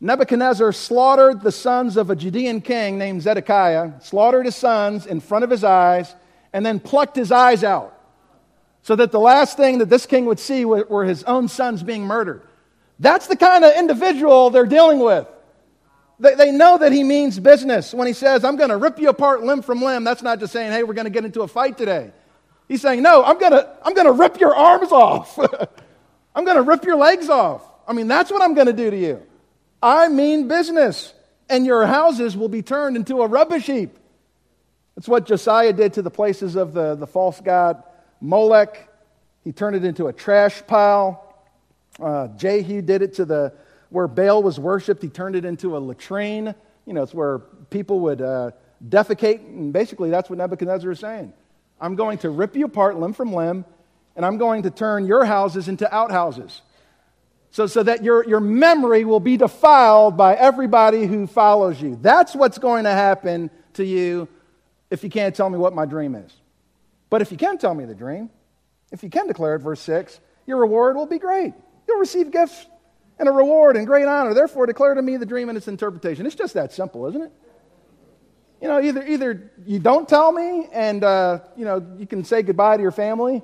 Nebuchadnezzar 0.00 0.70
slaughtered 0.70 1.42
the 1.42 1.50
sons 1.50 1.96
of 1.96 2.10
a 2.10 2.16
Judean 2.16 2.60
king 2.60 2.96
named 2.96 3.22
Zedekiah, 3.22 3.94
slaughtered 4.02 4.46
his 4.46 4.54
sons 4.54 5.04
in 5.04 5.18
front 5.18 5.42
of 5.42 5.50
his 5.50 5.64
eyes, 5.64 6.14
and 6.52 6.64
then 6.64 6.78
plucked 6.78 7.16
his 7.16 7.32
eyes 7.32 7.64
out. 7.64 7.97
So 8.82 8.96
that 8.96 9.12
the 9.12 9.20
last 9.20 9.56
thing 9.56 9.78
that 9.78 9.90
this 9.90 10.06
king 10.06 10.24
would 10.26 10.38
see 10.38 10.64
were 10.64 11.04
his 11.04 11.24
own 11.24 11.48
sons 11.48 11.82
being 11.82 12.04
murdered. 12.04 12.42
That's 12.98 13.26
the 13.26 13.36
kind 13.36 13.64
of 13.64 13.76
individual 13.76 14.50
they're 14.50 14.66
dealing 14.66 14.98
with. 14.98 15.26
They, 16.20 16.34
they 16.34 16.50
know 16.50 16.78
that 16.78 16.90
he 16.92 17.04
means 17.04 17.38
business. 17.38 17.94
When 17.94 18.06
he 18.06 18.12
says, 18.12 18.44
I'm 18.44 18.56
going 18.56 18.70
to 18.70 18.76
rip 18.76 18.98
you 18.98 19.08
apart 19.08 19.42
limb 19.42 19.62
from 19.62 19.82
limb, 19.82 20.04
that's 20.04 20.22
not 20.22 20.40
just 20.40 20.52
saying, 20.52 20.72
hey, 20.72 20.82
we're 20.82 20.94
going 20.94 21.04
to 21.04 21.10
get 21.10 21.24
into 21.24 21.42
a 21.42 21.48
fight 21.48 21.78
today. 21.78 22.10
He's 22.66 22.82
saying, 22.82 23.02
no, 23.02 23.24
I'm 23.24 23.38
going 23.38 23.52
to 23.52 23.68
I'm 23.82 23.94
going 23.94 24.06
to 24.06 24.12
rip 24.12 24.40
your 24.40 24.54
arms 24.54 24.92
off. 24.92 25.38
I'm 26.34 26.44
going 26.44 26.56
to 26.56 26.62
rip 26.62 26.84
your 26.84 26.96
legs 26.96 27.28
off. 27.28 27.62
I 27.86 27.92
mean, 27.92 28.08
that's 28.08 28.30
what 28.30 28.42
I'm 28.42 28.54
going 28.54 28.66
to 28.66 28.72
do 28.72 28.90
to 28.90 28.96
you. 28.96 29.22
I 29.82 30.08
mean 30.08 30.48
business, 30.48 31.14
and 31.48 31.64
your 31.64 31.86
houses 31.86 32.36
will 32.36 32.48
be 32.48 32.62
turned 32.62 32.96
into 32.96 33.22
a 33.22 33.26
rubbish 33.26 33.66
heap. 33.66 33.96
That's 34.96 35.08
what 35.08 35.26
Josiah 35.26 35.72
did 35.72 35.94
to 35.94 36.02
the 36.02 36.10
places 36.10 36.56
of 36.56 36.74
the, 36.74 36.96
the 36.96 37.06
false 37.06 37.40
god 37.40 37.82
Molech. 38.20 38.88
He 39.44 39.52
turned 39.52 39.76
it 39.76 39.84
into 39.84 40.08
a 40.08 40.12
trash 40.12 40.62
pile. 40.66 41.34
Uh, 42.00 42.28
Jehu 42.28 42.82
did 42.82 43.02
it 43.02 43.14
to 43.14 43.24
the 43.24 43.52
where 43.90 44.08
Baal 44.08 44.42
was 44.42 44.58
worshipped. 44.60 45.02
He 45.02 45.08
turned 45.08 45.36
it 45.36 45.44
into 45.44 45.76
a 45.76 45.78
latrine. 45.78 46.54
You 46.84 46.92
know, 46.92 47.02
it's 47.02 47.14
where 47.14 47.38
people 47.70 48.00
would 48.00 48.20
uh, 48.20 48.50
defecate, 48.86 49.40
and 49.40 49.72
basically 49.72 50.10
that's 50.10 50.28
what 50.28 50.38
Nebuchadnezzar 50.38 50.90
is 50.90 51.00
saying. 51.00 51.32
I'm 51.80 51.96
going 51.96 52.18
to 52.18 52.30
rip 52.30 52.56
you 52.56 52.66
apart 52.66 52.98
limb 52.98 53.12
from 53.12 53.32
limb, 53.32 53.64
and 54.16 54.26
I'm 54.26 54.38
going 54.38 54.62
to 54.64 54.70
turn 54.70 55.06
your 55.06 55.24
houses 55.24 55.68
into 55.68 55.92
outhouses. 55.94 56.62
So, 57.50 57.66
so 57.66 57.82
that 57.82 58.04
your, 58.04 58.28
your 58.28 58.40
memory 58.40 59.04
will 59.04 59.20
be 59.20 59.36
defiled 59.36 60.16
by 60.16 60.34
everybody 60.34 61.06
who 61.06 61.26
follows 61.26 61.80
you. 61.80 61.98
That's 62.00 62.34
what's 62.34 62.58
going 62.58 62.84
to 62.84 62.90
happen 62.90 63.50
to 63.74 63.84
you 63.84 64.28
if 64.90 65.02
you 65.02 65.10
can't 65.10 65.34
tell 65.34 65.48
me 65.48 65.58
what 65.58 65.74
my 65.74 65.86
dream 65.86 66.14
is. 66.14 66.32
But 67.10 67.22
if 67.22 67.30
you 67.30 67.36
can 67.36 67.58
tell 67.58 67.74
me 67.74 67.84
the 67.84 67.94
dream, 67.94 68.30
if 68.92 69.02
you 69.02 69.10
can 69.10 69.26
declare 69.26 69.54
it, 69.54 69.60
verse 69.60 69.80
6, 69.80 70.20
your 70.46 70.58
reward 70.58 70.96
will 70.96 71.06
be 71.06 71.18
great. 71.18 71.54
You'll 71.86 71.98
receive 71.98 72.30
gifts 72.30 72.66
and 73.18 73.28
a 73.28 73.32
reward 73.32 73.76
and 73.76 73.86
great 73.86 74.06
honor. 74.06 74.34
Therefore, 74.34 74.66
declare 74.66 74.94
to 74.94 75.02
me 75.02 75.16
the 75.16 75.26
dream 75.26 75.48
and 75.48 75.58
its 75.58 75.68
interpretation. 75.68 76.26
It's 76.26 76.34
just 76.34 76.54
that 76.54 76.72
simple, 76.72 77.06
isn't 77.06 77.22
it? 77.22 77.32
You 78.60 78.68
know, 78.68 78.80
either, 78.80 79.06
either 79.06 79.52
you 79.66 79.78
don't 79.78 80.08
tell 80.08 80.32
me 80.32 80.68
and, 80.72 81.04
uh, 81.04 81.40
you 81.56 81.64
know, 81.64 81.84
you 81.96 82.06
can 82.06 82.24
say 82.24 82.42
goodbye 82.42 82.76
to 82.76 82.82
your 82.82 82.92
family, 82.92 83.42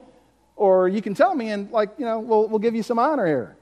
or 0.57 0.89
you 0.89 1.01
can 1.01 1.15
tell 1.15 1.35
me 1.35 1.51
and, 1.51 1.71
like, 1.71 1.91
you 1.99 2.05
know, 2.05 2.21
we'll, 2.21 2.49
we'll 2.49 2.59
give 2.59 2.75
you 2.75 2.83
some 2.83 2.99
honor 2.99 3.27
here. 3.27 3.57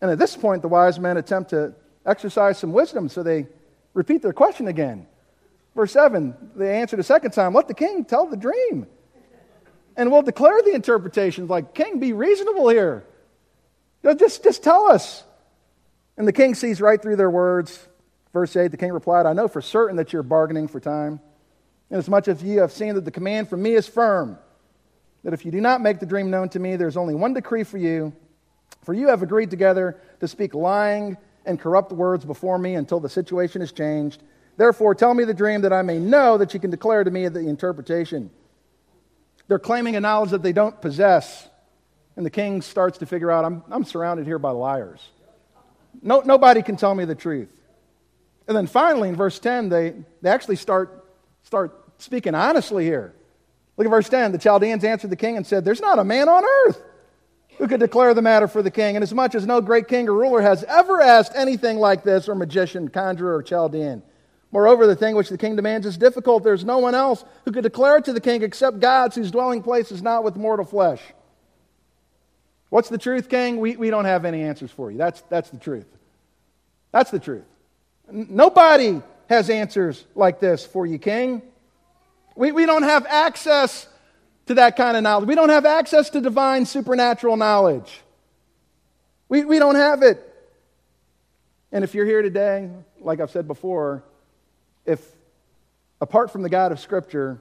And 0.00 0.10
at 0.10 0.18
this 0.18 0.36
point, 0.36 0.62
the 0.62 0.68
wise 0.68 0.98
men 0.98 1.16
attempt 1.16 1.50
to 1.50 1.74
exercise 2.04 2.58
some 2.58 2.72
wisdom, 2.72 3.08
so 3.08 3.22
they 3.22 3.46
repeat 3.94 4.20
their 4.20 4.32
question 4.34 4.68
again. 4.68 5.06
Verse 5.74 5.92
7, 5.92 6.34
they 6.54 6.80
answered 6.80 7.00
a 7.00 7.04
second 7.04 7.30
time, 7.30 7.54
Let 7.54 7.68
the 7.68 7.74
king 7.74 8.04
tell 8.04 8.26
the 8.26 8.36
dream. 8.36 8.86
And 9.96 10.10
we'll 10.10 10.22
declare 10.22 10.60
the 10.62 10.74
interpretation. 10.74 11.46
Like, 11.46 11.74
king, 11.74 12.00
be 12.00 12.12
reasonable 12.12 12.68
here. 12.68 13.04
Just, 14.18 14.42
just 14.42 14.62
tell 14.62 14.90
us. 14.90 15.24
And 16.16 16.26
the 16.26 16.32
king 16.32 16.54
sees 16.54 16.80
right 16.80 17.00
through 17.00 17.16
their 17.16 17.30
words. 17.30 17.88
Verse 18.32 18.54
8, 18.56 18.70
the 18.70 18.76
king 18.76 18.92
replied, 18.92 19.26
I 19.26 19.32
know 19.32 19.48
for 19.48 19.62
certain 19.62 19.96
that 19.96 20.12
you're 20.12 20.24
bargaining 20.24 20.66
for 20.66 20.80
time, 20.80 21.20
inasmuch 21.90 22.26
as 22.28 22.42
you 22.42 22.60
have 22.60 22.72
seen 22.72 22.94
that 22.94 23.04
the 23.04 23.10
command 23.10 23.48
from 23.48 23.62
me 23.62 23.74
is 23.74 23.86
firm, 23.86 24.36
that 25.22 25.32
if 25.32 25.44
you 25.44 25.52
do 25.52 25.60
not 25.60 25.80
make 25.80 26.00
the 26.00 26.06
dream 26.06 26.30
known 26.30 26.48
to 26.50 26.58
me, 26.58 26.74
there's 26.74 26.96
only 26.96 27.14
one 27.14 27.32
decree 27.32 27.62
for 27.62 27.78
you 27.78 28.12
for 28.84 28.94
you 28.94 29.08
have 29.08 29.22
agreed 29.22 29.50
together 29.50 30.00
to 30.20 30.28
speak 30.28 30.54
lying 30.54 31.16
and 31.46 31.58
corrupt 31.58 31.92
words 31.92 32.24
before 32.24 32.58
me 32.58 32.74
until 32.74 33.00
the 33.00 33.08
situation 33.08 33.62
is 33.62 33.72
changed. 33.72 34.22
Therefore, 34.56 34.94
tell 34.94 35.14
me 35.14 35.24
the 35.24 35.34
dream 35.34 35.62
that 35.62 35.72
I 35.72 35.82
may 35.82 35.98
know 35.98 36.38
that 36.38 36.54
you 36.54 36.60
can 36.60 36.70
declare 36.70 37.02
to 37.02 37.10
me 37.10 37.26
the 37.28 37.40
interpretation. 37.40 38.30
They're 39.48 39.58
claiming 39.58 39.96
a 39.96 40.00
knowledge 40.00 40.30
that 40.30 40.42
they 40.42 40.52
don't 40.52 40.80
possess. 40.80 41.48
And 42.16 42.24
the 42.24 42.30
king 42.30 42.62
starts 42.62 42.98
to 42.98 43.06
figure 43.06 43.30
out, 43.30 43.44
I'm, 43.44 43.62
I'm 43.70 43.84
surrounded 43.84 44.26
here 44.26 44.38
by 44.38 44.50
liars. 44.50 45.00
No, 46.02 46.20
nobody 46.20 46.62
can 46.62 46.76
tell 46.76 46.94
me 46.94 47.04
the 47.04 47.14
truth. 47.14 47.50
And 48.46 48.56
then 48.56 48.66
finally, 48.66 49.08
in 49.08 49.16
verse 49.16 49.38
10, 49.38 49.68
they, 49.68 49.94
they 50.22 50.30
actually 50.30 50.56
start, 50.56 51.04
start 51.42 51.78
speaking 51.98 52.34
honestly 52.34 52.84
here. 52.84 53.14
Look 53.76 53.86
at 53.86 53.90
verse 53.90 54.08
10. 54.08 54.32
The 54.32 54.38
Chaldeans 54.38 54.84
answered 54.84 55.10
the 55.10 55.16
king 55.16 55.36
and 55.36 55.46
said, 55.46 55.64
There's 55.64 55.80
not 55.80 55.98
a 55.98 56.04
man 56.04 56.28
on 56.28 56.44
earth 56.44 56.82
who 57.58 57.68
could 57.68 57.80
declare 57.80 58.14
the 58.14 58.22
matter 58.22 58.48
for 58.48 58.62
the 58.62 58.70
king. 58.70 58.96
And 58.96 59.02
as 59.02 59.14
much 59.14 59.34
as 59.34 59.46
no 59.46 59.60
great 59.60 59.88
king 59.88 60.08
or 60.08 60.14
ruler 60.14 60.40
has 60.40 60.64
ever 60.64 61.00
asked 61.00 61.32
anything 61.34 61.78
like 61.78 62.02
this, 62.02 62.28
or 62.28 62.34
magician, 62.34 62.88
conjurer, 62.88 63.36
or 63.36 63.42
Chaldean. 63.42 64.02
Moreover, 64.54 64.86
the 64.86 64.94
thing 64.94 65.16
which 65.16 65.30
the 65.30 65.36
king 65.36 65.56
demands 65.56 65.84
is 65.84 65.96
difficult. 65.96 66.44
There's 66.44 66.64
no 66.64 66.78
one 66.78 66.94
else 66.94 67.24
who 67.44 67.50
could 67.50 67.64
declare 67.64 67.96
it 67.96 68.04
to 68.04 68.12
the 68.12 68.20
king 68.20 68.44
except 68.44 68.78
God's, 68.78 69.16
whose 69.16 69.32
dwelling 69.32 69.64
place 69.64 69.90
is 69.90 70.00
not 70.00 70.22
with 70.22 70.36
mortal 70.36 70.64
flesh. 70.64 71.02
What's 72.68 72.88
the 72.88 72.96
truth, 72.96 73.28
king? 73.28 73.58
We, 73.58 73.74
we 73.74 73.90
don't 73.90 74.04
have 74.04 74.24
any 74.24 74.42
answers 74.42 74.70
for 74.70 74.92
you. 74.92 74.96
That's, 74.96 75.22
that's 75.22 75.50
the 75.50 75.58
truth. 75.58 75.88
That's 76.92 77.10
the 77.10 77.18
truth. 77.18 77.42
Nobody 78.08 79.02
has 79.28 79.50
answers 79.50 80.04
like 80.14 80.38
this 80.38 80.64
for 80.64 80.86
you, 80.86 81.00
king. 81.00 81.42
We, 82.36 82.52
we 82.52 82.64
don't 82.64 82.84
have 82.84 83.06
access 83.06 83.88
to 84.46 84.54
that 84.54 84.76
kind 84.76 84.96
of 84.96 85.02
knowledge. 85.02 85.26
We 85.26 85.34
don't 85.34 85.48
have 85.48 85.66
access 85.66 86.10
to 86.10 86.20
divine 86.20 86.64
supernatural 86.64 87.36
knowledge. 87.36 88.02
We, 89.28 89.44
we 89.44 89.58
don't 89.58 89.74
have 89.74 90.04
it. 90.04 90.22
And 91.72 91.82
if 91.82 91.92
you're 91.92 92.06
here 92.06 92.22
today, 92.22 92.70
like 93.00 93.18
I've 93.18 93.32
said 93.32 93.48
before, 93.48 94.04
if 94.84 95.00
apart 96.00 96.30
from 96.30 96.42
the 96.42 96.48
God 96.48 96.72
of 96.72 96.80
Scripture, 96.80 97.40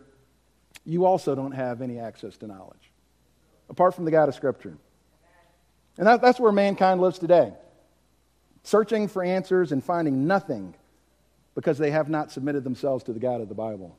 you 0.86 1.06
also 1.06 1.36
don't 1.36 1.52
have 1.52 1.82
any 1.82 2.00
access 2.00 2.38
to 2.38 2.48
knowledge. 2.48 2.92
Apart 3.70 3.96
from 3.96 4.06
the 4.06 4.12
God 4.12 4.30
of 4.30 4.36
Scripture. 4.36 4.78
And 5.98 6.08
that, 6.08 6.22
that's 6.22 6.40
where 6.40 6.52
mankind 6.52 7.02
lives 7.02 7.20
today 7.20 7.54
searching 8.64 9.08
for 9.08 9.24
answers 9.24 9.72
and 9.72 9.84
finding 9.84 10.26
nothing 10.26 10.74
because 11.56 11.78
they 11.78 11.92
have 11.92 12.10
not 12.10 12.32
submitted 12.32 12.64
themselves 12.64 13.04
to 13.04 13.14
the 13.14 13.20
God 13.20 13.42
of 13.42 13.50
the 13.50 13.56
Bible. 13.56 13.98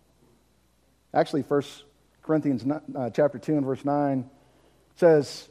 Actually, 1.12 1.42
First 1.42 1.84
Corinthians 2.22 2.64
uh, 2.96 3.10
chapter 3.10 3.38
2 3.38 3.58
and 3.58 3.66
verse 3.66 3.84
9 3.84 4.28
says, 4.96 5.48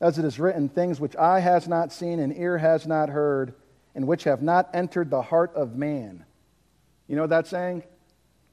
As 0.00 0.18
it 0.18 0.24
is 0.24 0.38
written, 0.38 0.68
things 0.68 1.00
which 1.00 1.16
eye 1.16 1.40
has 1.40 1.66
not 1.66 1.92
seen 1.92 2.18
and 2.18 2.36
ear 2.36 2.58
has 2.58 2.86
not 2.86 3.08
heard, 3.08 3.54
and 3.94 4.06
which 4.06 4.24
have 4.24 4.42
not 4.42 4.68
entered 4.74 5.10
the 5.10 5.22
heart 5.22 5.54
of 5.54 5.76
man. 5.76 6.25
You 7.08 7.16
know 7.16 7.22
what 7.22 7.30
that's 7.30 7.50
saying? 7.50 7.84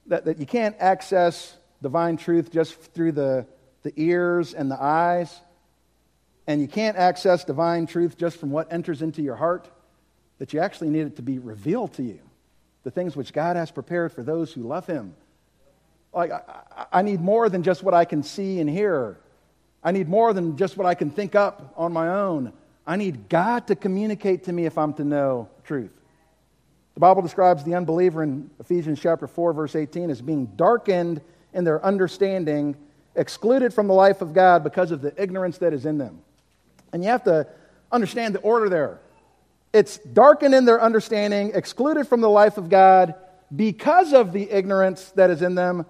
That, 0.08 0.26
that 0.26 0.40
you 0.40 0.46
can't 0.46 0.76
access 0.80 1.56
divine 1.82 2.18
truth 2.18 2.52
just 2.52 2.76
through 2.94 3.14
the, 3.14 3.46
the 3.84 3.94
ears 3.96 4.54
and 4.54 4.70
the 4.70 4.82
eyes, 4.82 5.40
and 6.46 6.62
you 6.62 6.68
can't 6.68 6.98
access 6.98 7.44
divine 7.44 7.88
truth 7.88 8.18
just 8.18 8.38
from 8.38 8.52
what 8.52 8.72
enters 8.72 9.02
into 9.02 9.22
your 9.22 9.36
heart, 9.36 9.70
that 10.40 10.54
you 10.54 10.60
actually 10.60 10.90
need 10.90 11.08
it 11.08 11.16
to 11.16 11.22
be 11.22 11.40
revealed 11.40 11.94
to 11.94 12.04
you. 12.04 12.20
The 12.84 12.92
things 12.92 13.16
which 13.16 13.32
God 13.32 13.56
has 13.56 13.72
prepared 13.72 14.12
for 14.12 14.24
those 14.24 14.52
who 14.52 14.64
love 14.64 14.86
Him 14.86 15.16
like 16.14 16.32
I, 16.32 16.86
I 16.92 17.02
need 17.02 17.22
more 17.22 17.50
than 17.50 17.64
just 17.64 17.84
what 17.84 17.94
I 17.94 18.06
can 18.06 18.24
see 18.24 18.60
and 18.60 18.70
hear. 18.70 19.18
I 19.84 19.92
need 19.92 20.08
more 20.08 20.34
than 20.34 20.56
just 20.56 20.78
what 20.78 20.86
I 20.86 20.94
can 20.94 21.10
think 21.10 21.36
up 21.36 21.74
on 21.76 21.92
my 21.92 22.08
own. 22.08 22.54
I 22.86 22.96
need 22.96 23.28
God 23.30 23.68
to 23.68 23.76
communicate 23.76 24.46
to 24.46 24.54
me 24.54 24.66
if 24.66 24.78
I'm 24.78 24.94
to 24.94 25.04
know 25.04 25.50
truth. 25.64 25.92
The 26.94 27.00
Bible 27.00 27.22
describes 27.22 27.64
the 27.64 27.76
unbeliever 27.76 28.22
in 28.22 28.50
Ephesians 28.60 29.00
chapter 29.00 29.28
4 29.28 29.54
verse 29.54 29.76
18 29.76 30.10
as 30.10 30.22
being 30.22 30.46
darkened 30.56 31.22
in 31.54 31.64
their 31.64 31.84
understanding, 31.84 32.76
excluded 33.16 33.74
from 33.74 33.88
the 33.88 33.94
life 33.94 34.22
of 34.22 34.34
God 34.34 34.64
because 34.64 34.92
of 34.92 35.02
the 35.02 35.14
ignorance 35.22 35.58
that 35.60 35.74
is 35.74 35.86
in 35.86 35.98
them. 35.98 36.20
And 36.92 37.04
you 37.04 37.10
have 37.10 37.24
to 37.24 37.48
understand 37.92 38.36
the 38.36 38.40
order 38.40 38.70
there. 38.70 39.00
It's 39.72 39.98
darkened 39.98 40.54
in 40.54 40.66
their 40.66 40.82
understanding, 40.82 41.52
excluded 41.56 42.08
from 42.08 42.22
the 42.22 42.30
life 42.30 42.58
of 42.58 42.70
God 42.70 43.16
because 43.56 44.14
of 44.14 44.32
the 44.32 44.50
ignorance 44.52 45.10
that 45.12 45.32
is 45.32 45.42
in 45.42 45.56
them, 45.56 45.86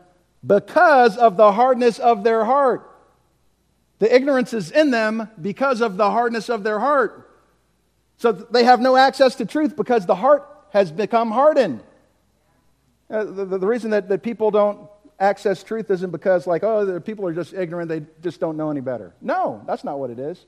because 0.45 1.17
of 1.17 1.35
the 1.35 1.51
hardness 1.51 1.99
of 1.99 2.23
their 2.23 2.45
heart. 2.45 2.89
The 3.99 4.13
ignorance 4.13 4.53
is 4.53 4.71
in 4.71 4.91
them 4.91 5.29
because 5.41 5.81
of 5.81 5.97
the 5.97 6.09
hardness 6.09 6.49
of 6.49 6.63
their 6.63 6.79
heart. 6.79 7.29
So 8.17 8.31
they 8.31 8.63
have 8.63 8.79
no 8.79 8.95
access 8.95 9.35
to 9.35 9.45
truth 9.45 9.75
because 9.75 10.05
the 10.05 10.15
heart 10.15 10.47
has 10.73 10.91
become 10.91 11.29
hardened. 11.29 11.81
Uh, 13.07 13.23
the, 13.25 13.45
the, 13.45 13.67
reason 13.67 13.91
that, 13.91 14.09
that 14.09 14.23
people 14.23 14.49
don't 14.49 14.89
access 15.19 15.61
truth 15.61 15.91
isn't 15.91 16.09
because, 16.09 16.47
like, 16.47 16.63
oh, 16.63 16.83
the 16.83 16.99
people 16.99 17.27
are 17.27 17.33
just 17.33 17.53
ignorant, 17.53 17.89
they 17.89 18.01
just 18.23 18.39
don't 18.39 18.57
know 18.57 18.71
any 18.71 18.81
better. 18.81 19.13
No, 19.21 19.61
that's 19.67 19.83
not 19.83 19.99
what 19.99 20.09
it 20.09 20.17
is. 20.17 20.43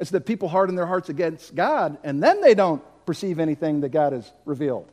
It's 0.00 0.10
that 0.10 0.26
people 0.26 0.48
harden 0.48 0.74
their 0.74 0.86
hearts 0.86 1.10
against 1.10 1.54
God, 1.54 1.96
and 2.02 2.20
then 2.20 2.40
they 2.40 2.54
don't 2.54 2.82
perceive 3.06 3.38
anything 3.38 3.80
that 3.82 3.90
God 3.90 4.12
has 4.12 4.32
revealed. 4.44 4.90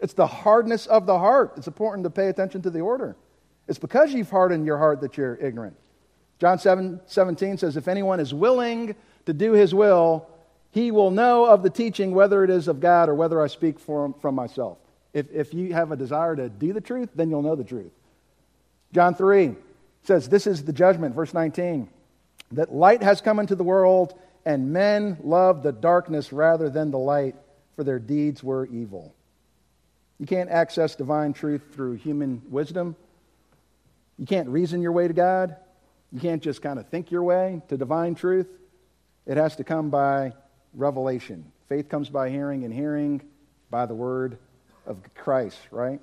It's 0.00 0.12
the 0.12 0.26
hardness 0.26 0.86
of 0.86 1.06
the 1.06 1.18
heart. 1.18 1.54
It's 1.56 1.66
important 1.66 2.04
to 2.04 2.10
pay 2.10 2.28
attention 2.28 2.60
to 2.62 2.70
the 2.70 2.80
order. 2.80 3.16
It's 3.68 3.78
because 3.78 4.12
you've 4.12 4.30
hardened 4.30 4.66
your 4.66 4.76
heart 4.76 5.00
that 5.00 5.16
you're 5.16 5.36
ignorant. 5.36 5.76
John 6.38 6.58
7 6.58 7.00
17 7.06 7.56
says, 7.56 7.78
If 7.78 7.88
anyone 7.88 8.20
is 8.20 8.34
willing 8.34 8.96
to 9.24 9.32
do 9.32 9.52
his 9.52 9.74
will, 9.74 10.28
he 10.72 10.90
will 10.90 11.10
know 11.10 11.46
of 11.46 11.62
the 11.62 11.70
teaching 11.70 12.12
whether 12.12 12.44
it 12.44 12.50
is 12.50 12.68
of 12.68 12.80
God 12.80 13.08
or 13.08 13.14
whether 13.14 13.42
I 13.42 13.48
speak 13.48 13.80
from, 13.80 14.14
from 14.14 14.34
myself. 14.34 14.78
If, 15.12 15.30
if 15.32 15.52
you 15.52 15.72
have 15.72 15.90
a 15.90 15.96
desire 15.96 16.36
to 16.36 16.48
do 16.48 16.72
the 16.72 16.80
truth, 16.80 17.08
then 17.14 17.30
you'll 17.30 17.42
know 17.42 17.56
the 17.56 17.64
truth. 17.64 17.92
John 18.92 19.14
3 19.14 19.56
says, 20.04 20.28
This 20.28 20.46
is 20.46 20.64
the 20.64 20.72
judgment, 20.72 21.14
verse 21.14 21.34
19, 21.34 21.88
that 22.52 22.72
light 22.72 23.02
has 23.02 23.20
come 23.20 23.40
into 23.40 23.56
the 23.56 23.64
world, 23.64 24.18
and 24.44 24.72
men 24.72 25.18
love 25.22 25.62
the 25.62 25.72
darkness 25.72 26.32
rather 26.32 26.70
than 26.70 26.90
the 26.90 26.98
light, 26.98 27.34
for 27.74 27.82
their 27.82 27.98
deeds 27.98 28.42
were 28.42 28.66
evil. 28.66 29.14
You 30.18 30.26
can't 30.26 30.50
access 30.50 30.94
divine 30.94 31.32
truth 31.32 31.62
through 31.72 31.94
human 31.94 32.42
wisdom. 32.48 32.94
You 34.18 34.26
can't 34.26 34.48
reason 34.48 34.82
your 34.82 34.92
way 34.92 35.08
to 35.08 35.14
God. 35.14 35.56
You 36.12 36.20
can't 36.20 36.42
just 36.42 36.62
kind 36.62 36.78
of 36.78 36.88
think 36.88 37.10
your 37.10 37.22
way 37.22 37.62
to 37.68 37.76
divine 37.76 38.14
truth. 38.14 38.48
It 39.26 39.36
has 39.36 39.56
to 39.56 39.64
come 39.64 39.90
by 39.90 40.34
revelation. 40.74 41.44
Faith 41.68 41.88
comes 41.88 42.08
by 42.08 42.30
hearing, 42.30 42.64
and 42.64 42.72
hearing 42.72 43.22
by 43.70 43.86
the 43.86 43.94
word 43.94 44.38
of 44.86 44.98
Christ, 45.14 45.58
right? 45.70 46.00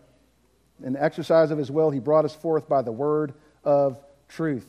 In 0.83 0.93
the 0.93 1.03
exercise 1.03 1.51
of 1.51 1.57
his 1.57 1.71
will, 1.71 1.89
he 1.89 1.99
brought 1.99 2.25
us 2.25 2.35
forth 2.35 2.69
by 2.69 2.81
the 2.81 2.91
word 2.91 3.33
of 3.63 3.97
truth. 4.29 4.65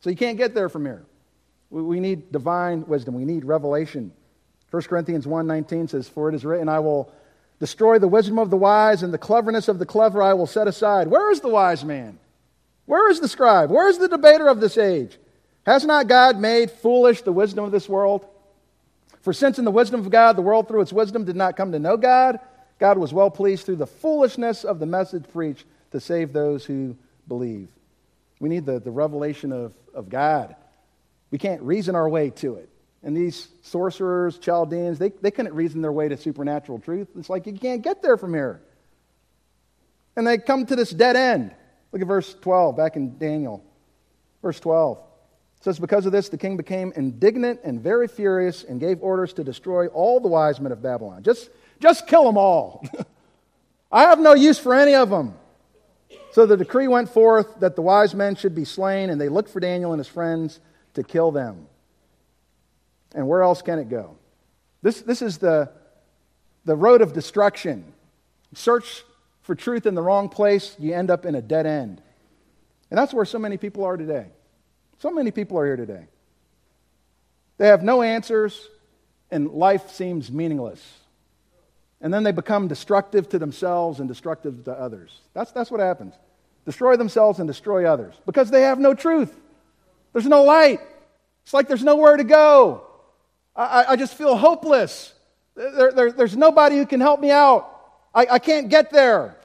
So 0.00 0.10
you 0.10 0.16
can't 0.16 0.38
get 0.38 0.54
there 0.54 0.68
from 0.68 0.84
here. 0.84 1.04
We 1.70 2.00
need 2.00 2.30
divine 2.32 2.86
wisdom. 2.86 3.14
We 3.14 3.24
need 3.24 3.44
revelation. 3.44 4.12
1 4.70 4.82
Corinthians 4.84 5.26
1.19 5.26 5.90
says, 5.90 6.08
For 6.08 6.28
it 6.28 6.34
is 6.34 6.44
written, 6.44 6.68
I 6.68 6.78
will 6.78 7.12
destroy 7.58 7.98
the 7.98 8.08
wisdom 8.08 8.38
of 8.38 8.50
the 8.50 8.56
wise, 8.56 9.02
and 9.02 9.12
the 9.12 9.18
cleverness 9.18 9.68
of 9.68 9.78
the 9.78 9.86
clever 9.86 10.22
I 10.22 10.34
will 10.34 10.46
set 10.46 10.68
aside. 10.68 11.08
Where 11.08 11.30
is 11.30 11.40
the 11.40 11.48
wise 11.48 11.84
man? 11.84 12.18
Where 12.86 13.10
is 13.10 13.20
the 13.20 13.28
scribe? 13.28 13.70
Where 13.70 13.88
is 13.88 13.98
the 13.98 14.08
debater 14.08 14.48
of 14.48 14.60
this 14.60 14.78
age? 14.78 15.18
Has 15.66 15.84
not 15.84 16.06
God 16.06 16.38
made 16.38 16.70
foolish 16.70 17.22
the 17.22 17.32
wisdom 17.32 17.64
of 17.64 17.72
this 17.72 17.88
world? 17.88 18.26
For 19.26 19.32
since 19.32 19.58
in 19.58 19.64
the 19.64 19.72
wisdom 19.72 19.98
of 19.98 20.08
God, 20.08 20.36
the 20.36 20.42
world 20.42 20.68
through 20.68 20.82
its 20.82 20.92
wisdom 20.92 21.24
did 21.24 21.34
not 21.34 21.56
come 21.56 21.72
to 21.72 21.80
know 21.80 21.96
God, 21.96 22.38
God 22.78 22.96
was 22.96 23.12
well 23.12 23.28
pleased 23.28 23.66
through 23.66 23.74
the 23.74 23.84
foolishness 23.84 24.62
of 24.62 24.78
the 24.78 24.86
message 24.86 25.24
preached 25.32 25.64
to 25.90 25.98
save 25.98 26.32
those 26.32 26.64
who 26.64 26.96
believe. 27.26 27.66
We 28.38 28.48
need 28.48 28.66
the, 28.66 28.78
the 28.78 28.92
revelation 28.92 29.50
of, 29.50 29.74
of 29.92 30.08
God. 30.08 30.54
We 31.32 31.38
can't 31.38 31.60
reason 31.62 31.96
our 31.96 32.08
way 32.08 32.30
to 32.36 32.54
it. 32.54 32.68
And 33.02 33.16
these 33.16 33.48
sorcerers, 33.62 34.38
Chaldeans, 34.38 35.00
they, 35.00 35.08
they 35.08 35.32
couldn't 35.32 35.54
reason 35.54 35.82
their 35.82 35.90
way 35.90 36.06
to 36.08 36.16
supernatural 36.16 36.78
truth. 36.78 37.08
It's 37.18 37.28
like 37.28 37.48
you 37.48 37.54
can't 37.54 37.82
get 37.82 38.02
there 38.02 38.16
from 38.16 38.32
here. 38.32 38.60
And 40.14 40.24
they 40.24 40.38
come 40.38 40.66
to 40.66 40.76
this 40.76 40.90
dead 40.90 41.16
end. 41.16 41.52
Look 41.90 42.00
at 42.00 42.06
verse 42.06 42.32
12 42.42 42.76
back 42.76 42.94
in 42.94 43.18
Daniel. 43.18 43.64
Verse 44.40 44.60
12 44.60 44.98
it 44.98 45.05
says, 45.66 45.80
Because 45.80 46.06
of 46.06 46.12
this, 46.12 46.28
the 46.28 46.38
king 46.38 46.56
became 46.56 46.92
indignant 46.94 47.60
and 47.64 47.80
very 47.80 48.06
furious 48.06 48.62
and 48.62 48.78
gave 48.78 49.02
orders 49.02 49.32
to 49.32 49.42
destroy 49.42 49.88
all 49.88 50.20
the 50.20 50.28
wise 50.28 50.60
men 50.60 50.70
of 50.70 50.80
Babylon. 50.80 51.24
Just, 51.24 51.50
just 51.80 52.06
kill 52.06 52.24
them 52.24 52.38
all. 52.38 52.86
I 53.92 54.02
have 54.02 54.20
no 54.20 54.34
use 54.34 54.60
for 54.60 54.74
any 54.74 54.94
of 54.94 55.10
them. 55.10 55.34
So 56.30 56.46
the 56.46 56.56
decree 56.56 56.86
went 56.86 57.08
forth 57.08 57.58
that 57.58 57.74
the 57.74 57.82
wise 57.82 58.14
men 58.14 58.36
should 58.36 58.54
be 58.54 58.64
slain, 58.64 59.10
and 59.10 59.20
they 59.20 59.28
looked 59.28 59.50
for 59.50 59.58
Daniel 59.58 59.92
and 59.92 59.98
his 59.98 60.06
friends 60.06 60.60
to 60.94 61.02
kill 61.02 61.32
them. 61.32 61.66
And 63.12 63.26
where 63.26 63.42
else 63.42 63.60
can 63.60 63.80
it 63.80 63.88
go? 63.88 64.16
This, 64.82 65.02
this 65.02 65.20
is 65.20 65.38
the, 65.38 65.72
the 66.64 66.76
road 66.76 67.02
of 67.02 67.12
destruction. 67.12 67.92
Search 68.54 69.02
for 69.42 69.56
truth 69.56 69.84
in 69.84 69.96
the 69.96 70.02
wrong 70.02 70.28
place, 70.28 70.76
you 70.78 70.94
end 70.94 71.10
up 71.10 71.26
in 71.26 71.34
a 71.34 71.42
dead 71.42 71.66
end. 71.66 72.00
And 72.88 72.96
that's 72.96 73.12
where 73.12 73.24
so 73.24 73.40
many 73.40 73.56
people 73.56 73.84
are 73.84 73.96
today. 73.96 74.26
So 74.98 75.10
many 75.10 75.30
people 75.30 75.58
are 75.58 75.66
here 75.66 75.76
today. 75.76 76.06
They 77.58 77.68
have 77.68 77.82
no 77.82 78.02
answers, 78.02 78.68
and 79.30 79.50
life 79.50 79.90
seems 79.90 80.30
meaningless. 80.30 80.82
And 82.00 82.12
then 82.12 82.22
they 82.22 82.32
become 82.32 82.68
destructive 82.68 83.28
to 83.30 83.38
themselves 83.38 84.00
and 84.00 84.08
destructive 84.08 84.64
to 84.64 84.72
others. 84.72 85.20
That's, 85.32 85.52
that's 85.52 85.70
what 85.70 85.80
happens. 85.80 86.14
Destroy 86.64 86.96
themselves 86.96 87.38
and 87.38 87.48
destroy 87.48 87.86
others 87.86 88.14
because 88.26 88.50
they 88.50 88.62
have 88.62 88.78
no 88.78 88.92
truth. 88.92 89.34
There's 90.12 90.26
no 90.26 90.42
light. 90.42 90.80
It's 91.44 91.54
like 91.54 91.68
there's 91.68 91.84
nowhere 91.84 92.16
to 92.16 92.24
go. 92.24 92.86
I, 93.54 93.84
I 93.90 93.96
just 93.96 94.14
feel 94.14 94.36
hopeless. 94.36 95.14
There, 95.54 95.92
there, 95.92 96.12
there's 96.12 96.36
nobody 96.36 96.76
who 96.76 96.86
can 96.86 97.00
help 97.00 97.20
me 97.20 97.30
out. 97.30 97.72
I, 98.14 98.26
I 98.32 98.38
can't 98.38 98.68
get 98.68 98.90
there. 98.90 99.36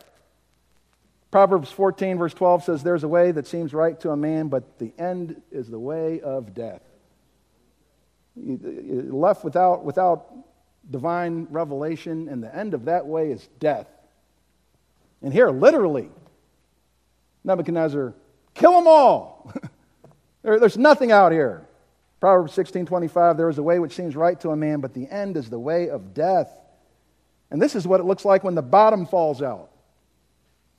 Proverbs 1.31 1.71
14, 1.71 2.17
verse 2.17 2.33
12 2.33 2.65
says, 2.65 2.83
There's 2.83 3.05
a 3.05 3.07
way 3.07 3.31
that 3.31 3.47
seems 3.47 3.73
right 3.73 3.97
to 4.01 4.11
a 4.11 4.17
man, 4.17 4.49
but 4.49 4.77
the 4.79 4.91
end 4.99 5.41
is 5.49 5.69
the 5.69 5.79
way 5.79 6.19
of 6.19 6.53
death. 6.53 6.81
You're 8.35 9.03
left 9.13 9.43
without, 9.43 9.85
without 9.85 10.27
divine 10.89 11.47
revelation, 11.49 12.27
and 12.27 12.43
the 12.43 12.53
end 12.53 12.73
of 12.73 12.85
that 12.85 13.05
way 13.05 13.31
is 13.31 13.47
death. 13.59 13.87
And 15.21 15.31
here, 15.31 15.49
literally, 15.49 16.09
Nebuchadnezzar, 17.45 18.13
kill 18.53 18.73
them 18.73 18.87
all. 18.87 19.53
there, 20.43 20.59
there's 20.59 20.77
nothing 20.77 21.13
out 21.13 21.31
here. 21.31 21.65
Proverbs 22.19 22.53
16, 22.53 22.85
25, 22.85 23.37
there 23.37 23.49
is 23.49 23.57
a 23.57 23.63
way 23.63 23.79
which 23.79 23.95
seems 23.95 24.15
right 24.15 24.39
to 24.41 24.49
a 24.49 24.55
man, 24.55 24.81
but 24.81 24.93
the 24.93 25.07
end 25.07 25.37
is 25.37 25.49
the 25.49 25.59
way 25.59 25.89
of 25.89 26.13
death. 26.13 26.51
And 27.49 27.61
this 27.61 27.75
is 27.75 27.87
what 27.87 27.99
it 27.99 28.03
looks 28.03 28.25
like 28.25 28.43
when 28.43 28.55
the 28.55 28.61
bottom 28.61 29.05
falls 29.05 29.41
out. 29.41 29.70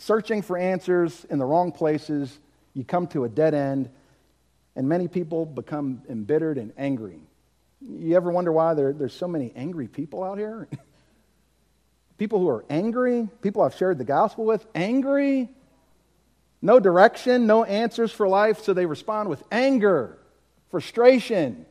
Searching 0.03 0.43
for 0.43 0.59
answers 0.59 1.25
in 1.31 1.39
the 1.39 1.45
wrong 1.45 1.71
places, 1.71 2.37
you 2.75 2.83
come 2.83 3.07
to 3.09 3.23
a 3.23 3.29
dead 3.29 3.55
end, 3.55 3.89
and 4.75 4.89
many 4.89 5.07
people 5.07 5.47
become 5.47 6.03
embittered 6.09 6.59
and 6.59 6.73
angry. 6.77 7.21
You 7.81 8.17
ever 8.17 8.33
wonder 8.33 8.51
why 8.51 8.75
there, 8.75 8.93
there's 8.93 9.13
so 9.13 9.29
many 9.29 9.53
angry 9.55 9.87
people 9.87 10.25
out 10.25 10.39
here? 10.39 10.67
people 12.19 12.41
who 12.41 12.49
are 12.49 12.65
angry, 12.69 13.29
people 13.43 13.63
I've 13.63 13.77
shared 13.77 13.99
the 13.99 14.05
gospel 14.05 14.45
with, 14.45 14.67
angry, 14.75 15.49
no 16.61 16.81
direction, 16.81 17.47
no 17.47 17.63
answers 17.63 18.11
for 18.11 18.27
life, 18.27 18.65
so 18.65 18.73
they 18.73 18.87
respond 18.87 19.29
with 19.29 19.45
anger, 19.53 20.19
frustration. 20.73 21.65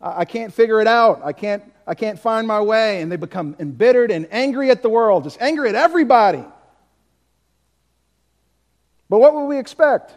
I, 0.00 0.20
I 0.20 0.24
can't 0.26 0.54
figure 0.54 0.80
it 0.80 0.86
out. 0.86 1.22
I 1.24 1.32
can't 1.32 1.64
I 1.88 1.96
can't 1.96 2.20
find 2.20 2.46
my 2.46 2.60
way. 2.60 3.02
And 3.02 3.10
they 3.10 3.16
become 3.16 3.56
embittered 3.58 4.12
and 4.12 4.28
angry 4.30 4.70
at 4.70 4.82
the 4.82 4.88
world, 4.88 5.24
just 5.24 5.42
angry 5.42 5.70
at 5.70 5.74
everybody. 5.74 6.44
But 9.14 9.20
what 9.20 9.34
would 9.36 9.44
we 9.44 9.60
expect? 9.60 10.12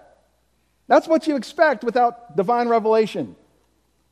That's 0.87 1.07
what 1.07 1.27
you 1.27 1.35
expect 1.35 1.83
without 1.83 2.35
divine 2.35 2.67
revelation. 2.67 3.35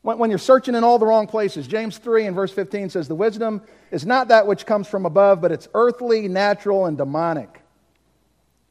When, 0.03 0.19
when 0.19 0.29
you're 0.29 0.37
searching 0.37 0.75
in 0.75 0.83
all 0.83 0.99
the 0.99 1.07
wrong 1.07 1.25
places. 1.25 1.65
James 1.65 1.97
3 1.97 2.27
and 2.27 2.35
verse 2.35 2.51
15 2.51 2.91
says, 2.91 3.07
The 3.07 3.15
wisdom 3.15 3.63
is 3.89 4.05
not 4.05 4.27
that 4.27 4.45
which 4.45 4.67
comes 4.67 4.87
from 4.87 5.07
above, 5.07 5.41
but 5.41 5.51
it's 5.51 5.67
earthly, 5.73 6.27
natural, 6.27 6.85
and 6.85 6.99
demonic. 6.99 7.63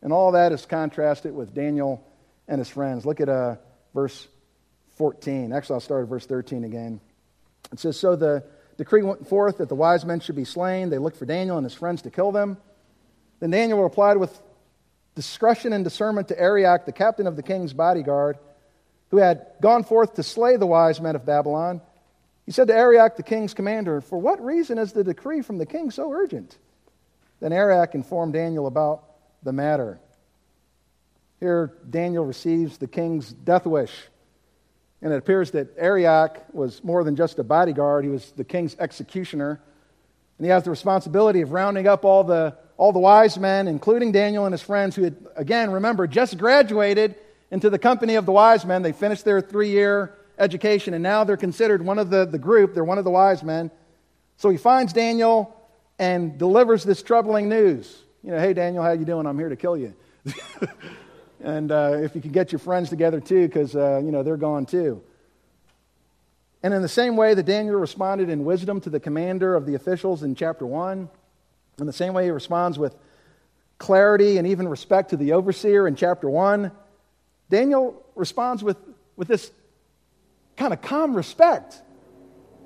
And 0.03 0.13
all 0.13 0.31
that 0.31 0.53
is 0.53 0.65
contrasted 0.67 1.35
with 1.35 1.53
Daniel 1.53 2.07
and 2.47 2.61
his 2.61 2.69
friends. 2.69 3.05
Look 3.05 3.21
at 3.21 3.29
uh, 3.29 3.57
verse 3.93 4.29
14. 4.99 5.53
Actually, 5.53 5.75
I'll 5.75 5.81
start 5.81 6.05
at 6.05 6.09
verse 6.09 6.27
13 6.27 6.63
again. 6.63 7.01
It 7.73 7.81
says, 7.81 7.99
So 7.99 8.15
the 8.15 8.45
decree 8.77 9.03
went 9.03 9.27
forth 9.27 9.59
that 9.59 9.69
the 9.69 9.75
wise 9.75 10.05
men 10.05 10.21
should 10.21 10.37
be 10.37 10.45
slain. 10.45 10.91
They 10.91 10.99
looked 10.99 11.17
for 11.17 11.27
Daniel 11.27 11.57
and 11.57 11.65
his 11.65 11.75
friends 11.75 12.03
to 12.03 12.11
kill 12.13 12.31
them. 12.31 12.57
Then 13.41 13.51
Daniel 13.51 13.83
replied 13.83 14.19
with 14.19 14.41
discretion 15.15 15.73
and 15.73 15.85
discernment 15.85 16.29
to 16.29 16.41
Arioch, 16.41 16.87
the 16.87 16.93
captain 16.93 17.27
of 17.27 17.37
the 17.37 17.43
king's 17.43 17.73
bodyguard, 17.73 18.39
who 19.11 19.19
had 19.19 19.47
gone 19.61 19.85
forth 19.85 20.15
to 20.15 20.23
slay 20.23 20.57
the 20.57 20.67
wise 20.67 21.01
men 21.01 21.17
of 21.17 21.25
Babylon. 21.25 21.81
He 22.47 22.53
said 22.53 22.69
to 22.69 22.75
Arioch, 22.75 23.17
the 23.17 23.23
king's 23.23 23.55
commander, 23.55 24.01
For 24.01 24.19
what 24.19 24.45
reason 24.45 24.79
is 24.79 24.93
the 24.93 25.05
decree 25.05 25.43
from 25.43 25.59
the 25.59 25.67
king 25.67 25.91
so 25.91 26.13
urgent? 26.13 26.59
Then 27.41 27.53
Arioch 27.53 27.95
informed 27.95 28.33
Daniel 28.33 28.67
about 28.67 29.05
the 29.43 29.53
matter. 29.53 29.99
Here, 31.41 31.73
Daniel 31.89 32.25
receives 32.25 32.79
the 32.79 32.87
king's 32.87 33.33
death 33.33 33.67
wish. 33.67 33.93
And 35.03 35.13
it 35.13 35.17
appears 35.17 35.51
that 35.51 35.69
Arioch 35.77 36.43
was 36.53 36.83
more 36.83 37.05
than 37.05 37.17
just 37.17 37.39
a 37.39 37.45
bodyguard, 37.45 38.05
he 38.05 38.11
was 38.11 38.33
the 38.33 38.45
king's 38.45 38.75
executioner. 38.79 39.61
And 40.39 40.47
he 40.47 40.51
has 40.51 40.65
the 40.65 40.71
responsibility 40.71 41.41
of 41.41 41.53
rounding 41.53 41.87
up 41.87 42.05
all 42.05 42.25
the, 42.25 42.57
all 42.77 42.93
the 42.93 42.99
wise 42.99 43.39
men, 43.39 43.69
including 43.69 44.13
Daniel 44.13 44.47
and 44.47 44.53
his 44.53 44.63
friends, 44.63 44.97
who 44.97 45.05
had, 45.05 45.17
again, 45.37 45.71
remember, 45.71 46.07
just 46.07 46.39
graduated 46.39 47.15
into 47.51 47.71
the 47.71 47.79
company 47.79 48.17
of 48.17 48.27
the 48.27 48.33
wise 48.33 48.65
men. 48.65 48.83
They 48.83 48.93
finished 48.93 49.25
their 49.25 49.41
three 49.41 49.71
year 49.71 50.15
education, 50.39 50.95
and 50.95 51.03
now 51.03 51.25
they're 51.25 51.37
considered 51.37 51.85
one 51.85 51.99
of 51.99 52.11
the, 52.11 52.25
the 52.25 52.39
group. 52.39 52.75
They're 52.75 52.85
one 52.85 52.99
of 52.99 53.05
the 53.05 53.11
wise 53.11 53.43
men. 53.43 53.71
So 54.37 54.51
he 54.51 54.57
finds 54.57 54.93
Daniel 54.93 55.55
and 55.99 56.37
delivers 56.37 56.83
this 56.83 57.03
troubling 57.03 57.49
news. 57.49 58.03
You 58.23 58.33
know, 58.33 58.41
hey, 58.41 58.55
Daniel, 58.55 58.83
how 58.83 58.93
you 58.93 59.05
doing? 59.05 59.27
I'm 59.27 59.39
here 59.39 59.49
to 59.49 59.57
kill 59.57 59.77
you. 59.77 59.95
and 61.41 61.71
uh, 61.71 61.99
if 62.03 62.15
you 62.15 62.21
can 62.21 62.33
get 62.33 62.51
your 62.51 62.59
friends 62.59 62.89
together 62.89 63.21
too, 63.21 63.47
because, 63.47 63.77
uh, 63.77 64.01
you 64.05 64.11
know, 64.11 64.23
they're 64.23 64.37
gone 64.37 64.67
too. 64.67 65.03
And 66.65 66.73
in 66.73 66.81
the 66.81 66.89
same 66.89 67.15
way 67.15 67.35
that 67.35 67.43
Daniel 67.43 67.77
responded 67.77 68.31
in 68.31 68.43
wisdom 68.43 68.81
to 68.81 68.91
the 68.91 68.99
commander 68.99 69.55
of 69.55 69.67
the 69.67 69.75
officials 69.75 70.23
in 70.23 70.35
chapter 70.35 70.65
1, 70.65 71.11
in 71.79 71.87
the 71.87 71.93
same 71.93 72.15
way 72.15 72.25
he 72.25 72.31
responds 72.31 72.79
with 72.79 72.97
clarity 73.77 74.39
and 74.39 74.47
even 74.47 74.67
respect 74.67 75.11
to 75.11 75.19
the 75.19 75.35
overseer 75.35 75.87
in 75.87 75.95
chapter 75.95 76.31
1, 76.31 76.73
Daniel 77.51 78.03
responds 78.15 78.65
with, 78.65 78.79
with 79.15 79.29
this 79.29 79.53
kind 80.57 80.73
of 80.73 80.81
calm 80.81 81.15
respect. 81.15 81.83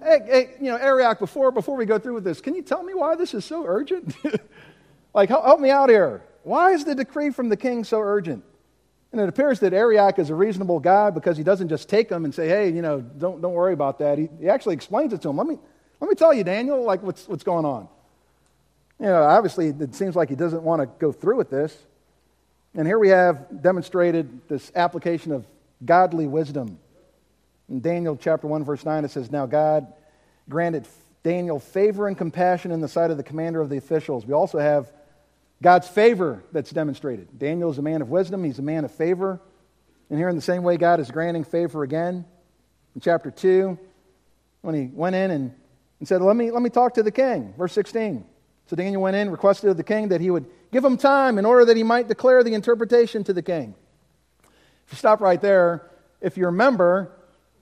Hey, 0.00 0.20
hey, 0.24 0.50
you 0.60 0.70
know, 0.70 0.76
Arioch, 0.76 1.18
before, 1.18 1.50
before 1.50 1.76
we 1.76 1.84
go 1.84 1.98
through 1.98 2.14
with 2.14 2.24
this, 2.24 2.40
can 2.40 2.54
you 2.54 2.62
tell 2.62 2.84
me 2.84 2.94
why 2.94 3.16
this 3.16 3.34
is 3.34 3.44
so 3.44 3.64
urgent? 3.66 4.14
like, 5.12 5.28
help, 5.28 5.44
help 5.44 5.58
me 5.58 5.70
out 5.70 5.90
here. 5.90 6.22
Why 6.44 6.70
is 6.70 6.84
the 6.84 6.94
decree 6.94 7.30
from 7.30 7.48
the 7.48 7.56
king 7.56 7.82
so 7.82 7.98
urgent? 8.00 8.44
And 9.12 9.20
it 9.20 9.28
appears 9.28 9.60
that 9.60 9.72
Arioch 9.72 10.18
is 10.18 10.30
a 10.30 10.34
reasonable 10.34 10.80
guy 10.80 11.10
because 11.10 11.36
he 11.36 11.42
doesn't 11.42 11.68
just 11.68 11.88
take 11.88 12.08
them 12.08 12.24
and 12.24 12.34
say, 12.34 12.48
hey, 12.48 12.70
you 12.70 12.82
know, 12.82 13.00
don't, 13.00 13.40
don't 13.40 13.54
worry 13.54 13.72
about 13.72 13.98
that. 14.00 14.18
He, 14.18 14.28
he 14.38 14.48
actually 14.48 14.74
explains 14.74 15.12
it 15.12 15.22
to 15.22 15.30
him. 15.30 15.36
Let 15.36 15.46
me, 15.46 15.58
let 16.00 16.08
me 16.08 16.14
tell 16.14 16.34
you, 16.34 16.44
Daniel, 16.44 16.84
like 16.84 17.02
what's, 17.02 17.26
what's 17.26 17.42
going 17.42 17.64
on. 17.64 17.88
You 19.00 19.06
know, 19.06 19.22
obviously, 19.22 19.68
it 19.68 19.94
seems 19.94 20.14
like 20.14 20.28
he 20.28 20.34
doesn't 20.34 20.62
want 20.62 20.82
to 20.82 20.86
go 20.98 21.12
through 21.12 21.36
with 21.36 21.50
this. 21.50 21.76
And 22.74 22.86
here 22.86 22.98
we 22.98 23.08
have 23.08 23.62
demonstrated 23.62 24.48
this 24.48 24.70
application 24.74 25.32
of 25.32 25.46
godly 25.84 26.26
wisdom. 26.26 26.78
In 27.68 27.80
Daniel 27.80 28.16
chapter 28.16 28.46
1, 28.46 28.64
verse 28.64 28.84
9, 28.84 29.04
it 29.04 29.10
says, 29.10 29.30
Now 29.30 29.46
God 29.46 29.92
granted 30.48 30.86
Daniel 31.22 31.58
favor 31.58 32.08
and 32.08 32.16
compassion 32.16 32.72
in 32.72 32.80
the 32.80 32.88
sight 32.88 33.10
of 33.10 33.16
the 33.16 33.22
commander 33.22 33.60
of 33.60 33.68
the 33.70 33.76
officials. 33.76 34.26
We 34.26 34.34
also 34.34 34.58
have 34.58 34.92
God's 35.62 35.88
favor 35.88 36.44
that's 36.52 36.70
demonstrated. 36.70 37.38
Daniel 37.38 37.70
is 37.70 37.78
a 37.78 37.82
man 37.82 38.02
of 38.02 38.10
wisdom, 38.10 38.44
he's 38.44 38.58
a 38.58 38.62
man 38.62 38.84
of 38.84 38.92
favor. 38.92 39.40
And 40.10 40.18
here, 40.18 40.28
in 40.28 40.36
the 40.36 40.42
same 40.42 40.62
way, 40.62 40.76
God 40.76 41.00
is 41.00 41.10
granting 41.10 41.44
favor 41.44 41.82
again. 41.82 42.24
In 42.94 43.00
chapter 43.00 43.30
2, 43.30 43.78
when 44.62 44.74
he 44.74 44.90
went 44.92 45.14
in 45.14 45.30
and, 45.30 45.54
and 45.98 46.08
said, 46.08 46.22
let 46.22 46.34
me, 46.34 46.50
let 46.50 46.62
me 46.62 46.70
talk 46.70 46.94
to 46.94 47.02
the 47.02 47.10
king. 47.10 47.52
Verse 47.58 47.72
16. 47.74 48.24
So 48.68 48.76
Daniel 48.76 49.02
went 49.02 49.16
in, 49.16 49.30
requested 49.30 49.70
of 49.70 49.76
the 49.76 49.82
king 49.82 50.08
that 50.08 50.20
he 50.20 50.30
would 50.30 50.46
give 50.72 50.84
him 50.84 50.96
time 50.96 51.38
in 51.38 51.44
order 51.44 51.64
that 51.66 51.76
he 51.76 51.82
might 51.82 52.08
declare 52.08 52.42
the 52.42 52.54
interpretation 52.54 53.24
to 53.24 53.32
the 53.32 53.42
king. 53.42 53.74
If 54.86 54.92
you 54.92 54.98
stop 54.98 55.20
right 55.20 55.40
there, 55.40 55.90
if 56.20 56.36
you 56.36 56.46
remember, 56.46 57.12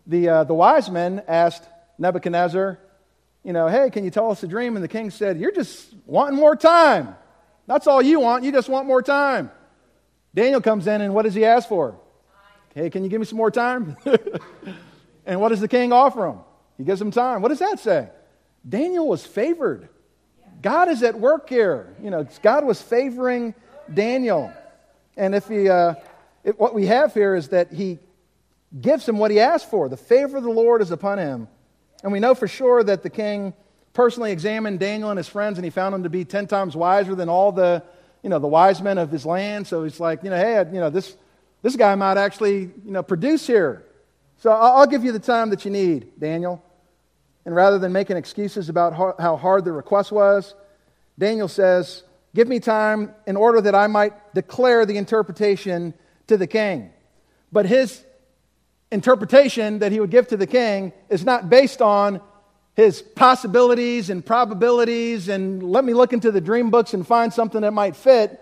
the, 0.06 0.28
uh, 0.28 0.44
the 0.44 0.54
wise 0.54 0.90
men 0.90 1.22
asked 1.26 1.64
Nebuchadnezzar, 1.98 2.78
you 3.42 3.52
know, 3.52 3.68
hey, 3.68 3.90
can 3.90 4.04
you 4.04 4.10
tell 4.10 4.30
us 4.30 4.42
a 4.42 4.48
dream? 4.48 4.76
And 4.76 4.84
the 4.84 4.88
king 4.88 5.10
said, 5.10 5.38
You're 5.38 5.52
just 5.52 5.94
wanting 6.04 6.36
more 6.36 6.56
time. 6.56 7.14
That's 7.66 7.86
all 7.86 8.00
you 8.00 8.20
want. 8.20 8.44
You 8.44 8.52
just 8.52 8.68
want 8.68 8.86
more 8.86 9.02
time. 9.02 9.50
Daniel 10.34 10.60
comes 10.60 10.86
in, 10.86 11.00
and 11.00 11.14
what 11.14 11.22
does 11.22 11.34
he 11.34 11.44
ask 11.44 11.68
for? 11.68 11.98
Hey, 12.74 12.90
can 12.90 13.02
you 13.02 13.08
give 13.08 13.20
me 13.20 13.26
some 13.26 13.38
more 13.38 13.50
time? 13.50 13.96
and 15.26 15.40
what 15.40 15.48
does 15.48 15.60
the 15.60 15.68
king 15.68 15.92
offer 15.92 16.26
him? 16.26 16.38
He 16.76 16.84
gives 16.84 17.00
him 17.00 17.10
time. 17.10 17.40
What 17.40 17.48
does 17.48 17.60
that 17.60 17.78
say? 17.80 18.10
Daniel 18.68 19.08
was 19.08 19.24
favored. 19.24 19.88
God 20.60 20.88
is 20.88 21.02
at 21.02 21.18
work 21.18 21.48
here. 21.48 21.94
You 22.02 22.10
know, 22.10 22.26
God 22.42 22.64
was 22.64 22.82
favoring 22.82 23.54
Daniel. 23.92 24.52
And 25.16 25.34
if 25.34 25.48
he, 25.48 25.68
uh, 25.68 25.94
if 26.44 26.58
what 26.58 26.74
we 26.74 26.86
have 26.86 27.14
here 27.14 27.34
is 27.34 27.48
that 27.48 27.72
he 27.72 27.98
gives 28.80 29.08
him 29.08 29.18
what 29.18 29.30
he 29.30 29.40
asked 29.40 29.70
for. 29.70 29.88
The 29.88 29.96
favor 29.96 30.36
of 30.36 30.42
the 30.42 30.50
Lord 30.50 30.82
is 30.82 30.90
upon 30.90 31.18
him. 31.18 31.48
And 32.02 32.12
we 32.12 32.20
know 32.20 32.34
for 32.34 32.48
sure 32.48 32.82
that 32.84 33.02
the 33.02 33.10
king 33.10 33.54
personally 33.96 34.30
examined 34.30 34.78
Daniel 34.78 35.08
and 35.08 35.16
his 35.16 35.26
friends, 35.26 35.56
and 35.56 35.64
he 35.64 35.70
found 35.70 35.94
them 35.94 36.02
to 36.02 36.10
be 36.10 36.22
10 36.22 36.46
times 36.48 36.76
wiser 36.76 37.14
than 37.14 37.30
all 37.30 37.50
the, 37.50 37.82
you 38.22 38.28
know, 38.28 38.38
the 38.38 38.46
wise 38.46 38.82
men 38.82 38.98
of 38.98 39.10
his 39.10 39.24
land. 39.24 39.66
So 39.66 39.84
he's 39.84 39.98
like, 39.98 40.22
you 40.22 40.28
know, 40.28 40.36
hey, 40.36 40.62
you 40.70 40.80
know, 40.80 40.90
this, 40.90 41.16
this 41.62 41.76
guy 41.76 41.94
might 41.94 42.18
actually, 42.18 42.58
you 42.58 42.92
know, 42.92 43.02
produce 43.02 43.46
here. 43.46 43.86
So 44.36 44.50
I'll, 44.50 44.80
I'll 44.80 44.86
give 44.86 45.02
you 45.02 45.12
the 45.12 45.18
time 45.18 45.48
that 45.48 45.64
you 45.64 45.70
need, 45.70 46.20
Daniel. 46.20 46.62
And 47.46 47.56
rather 47.56 47.78
than 47.78 47.90
making 47.90 48.18
excuses 48.18 48.68
about 48.68 49.18
how 49.18 49.34
hard 49.34 49.64
the 49.64 49.72
request 49.72 50.12
was, 50.12 50.54
Daniel 51.18 51.48
says, 51.48 52.02
Give 52.34 52.48
me 52.48 52.60
time 52.60 53.14
in 53.26 53.34
order 53.34 53.62
that 53.62 53.74
I 53.74 53.86
might 53.86 54.34
declare 54.34 54.84
the 54.84 54.98
interpretation 54.98 55.94
to 56.26 56.36
the 56.36 56.46
king. 56.46 56.90
But 57.50 57.64
his 57.64 58.04
interpretation 58.92 59.78
that 59.78 59.90
he 59.90 60.00
would 60.00 60.10
give 60.10 60.28
to 60.28 60.36
the 60.36 60.46
king 60.46 60.92
is 61.08 61.24
not 61.24 61.48
based 61.48 61.80
on 61.80 62.20
his 62.76 63.00
possibilities 63.00 64.10
and 64.10 64.24
probabilities 64.24 65.28
and 65.28 65.62
let 65.62 65.82
me 65.82 65.94
look 65.94 66.12
into 66.12 66.30
the 66.30 66.42
dream 66.42 66.70
books 66.70 66.92
and 66.92 67.06
find 67.06 67.32
something 67.32 67.62
that 67.62 67.72
might 67.72 67.96
fit 67.96 68.38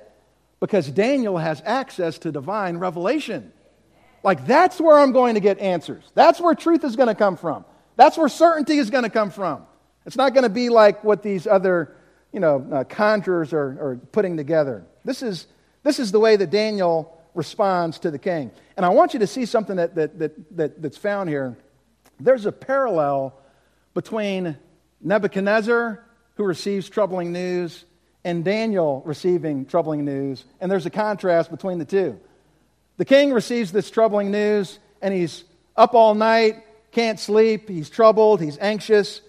because 0.59 0.89
Daniel 0.89 1.39
has 1.39 1.63
access 1.65 2.19
to 2.19 2.33
divine 2.33 2.79
revelation. 2.79 3.53
Like, 4.25 4.45
that's 4.47 4.81
where 4.81 4.99
I'm 4.99 5.13
going 5.13 5.35
to 5.35 5.41
get 5.41 5.61
answers. 5.61 6.03
That's 6.15 6.41
where 6.41 6.55
truth 6.55 6.83
is 6.83 6.97
going 6.97 7.09
to 7.09 7.15
come 7.15 7.37
from. 7.37 7.65
That's 7.97 8.19
where 8.19 8.29
certainty 8.29 8.79
is 8.79 8.91
going 8.91 9.05
to 9.05 9.11
come 9.11 9.31
from. 9.31 9.67
It's 10.05 10.17
not 10.17 10.35
going 10.35 10.43
to 10.43 10.51
be 10.51 10.69
like 10.69 11.05
what 11.05 11.23
these 11.23 11.47
other, 11.47 11.95
you 12.33 12.41
know, 12.41 12.67
uh, 12.73 12.85
conjurers 12.85 13.53
are, 13.53 13.79
are 13.81 14.01
putting 14.11 14.37
together. 14.37 14.85
This 15.05 15.23
is, 15.23 15.47
this 15.85 16.01
is 16.01 16.11
the 16.11 16.19
way 16.19 16.35
that 16.35 16.51
Daniel 16.51 17.23
responds 17.35 18.01
to 18.01 18.11
the 18.11 18.19
king. 18.19 18.51
And 18.77 18.85
I 18.85 18.89
want 18.89 19.13
you 19.13 19.21
to 19.21 19.27
see 19.29 19.45
something 19.45 19.77
that, 19.77 19.95
that, 19.95 20.19
that, 20.19 20.57
that 20.57 20.83
that's 20.83 20.97
found 20.97 21.29
here. 21.29 21.57
There's 22.19 22.47
a 22.47 22.53
parallel 22.53 23.39
between 23.95 24.57
Nebuchadnezzar, 25.01 26.05
who 26.35 26.45
receives 26.45 26.89
troubling 26.89 27.33
news, 27.33 27.85
and 28.25 28.45
Daniel 28.45 29.03
receiving 29.05 29.67
troubling 29.67 30.05
news. 30.05 30.45
And 30.61 30.71
there's 30.71 30.87
a 30.87 30.91
contrast 30.91 31.51
between 31.51 31.79
the 31.79 31.85
two. 31.85 32.19
The 32.97 33.05
king 33.05 33.33
receives 33.33 33.73
this 33.73 33.91
troubling 33.91 34.31
news, 34.31 34.79
and 35.03 35.13
he's 35.13 35.45
up 35.77 35.95
all 35.95 36.15
night, 36.15 36.65
can't 36.93 37.19
sleep, 37.19 37.69
he's 37.69 37.91
troubled, 37.91 38.41
he's 38.41 38.59
anxious. 38.59 39.21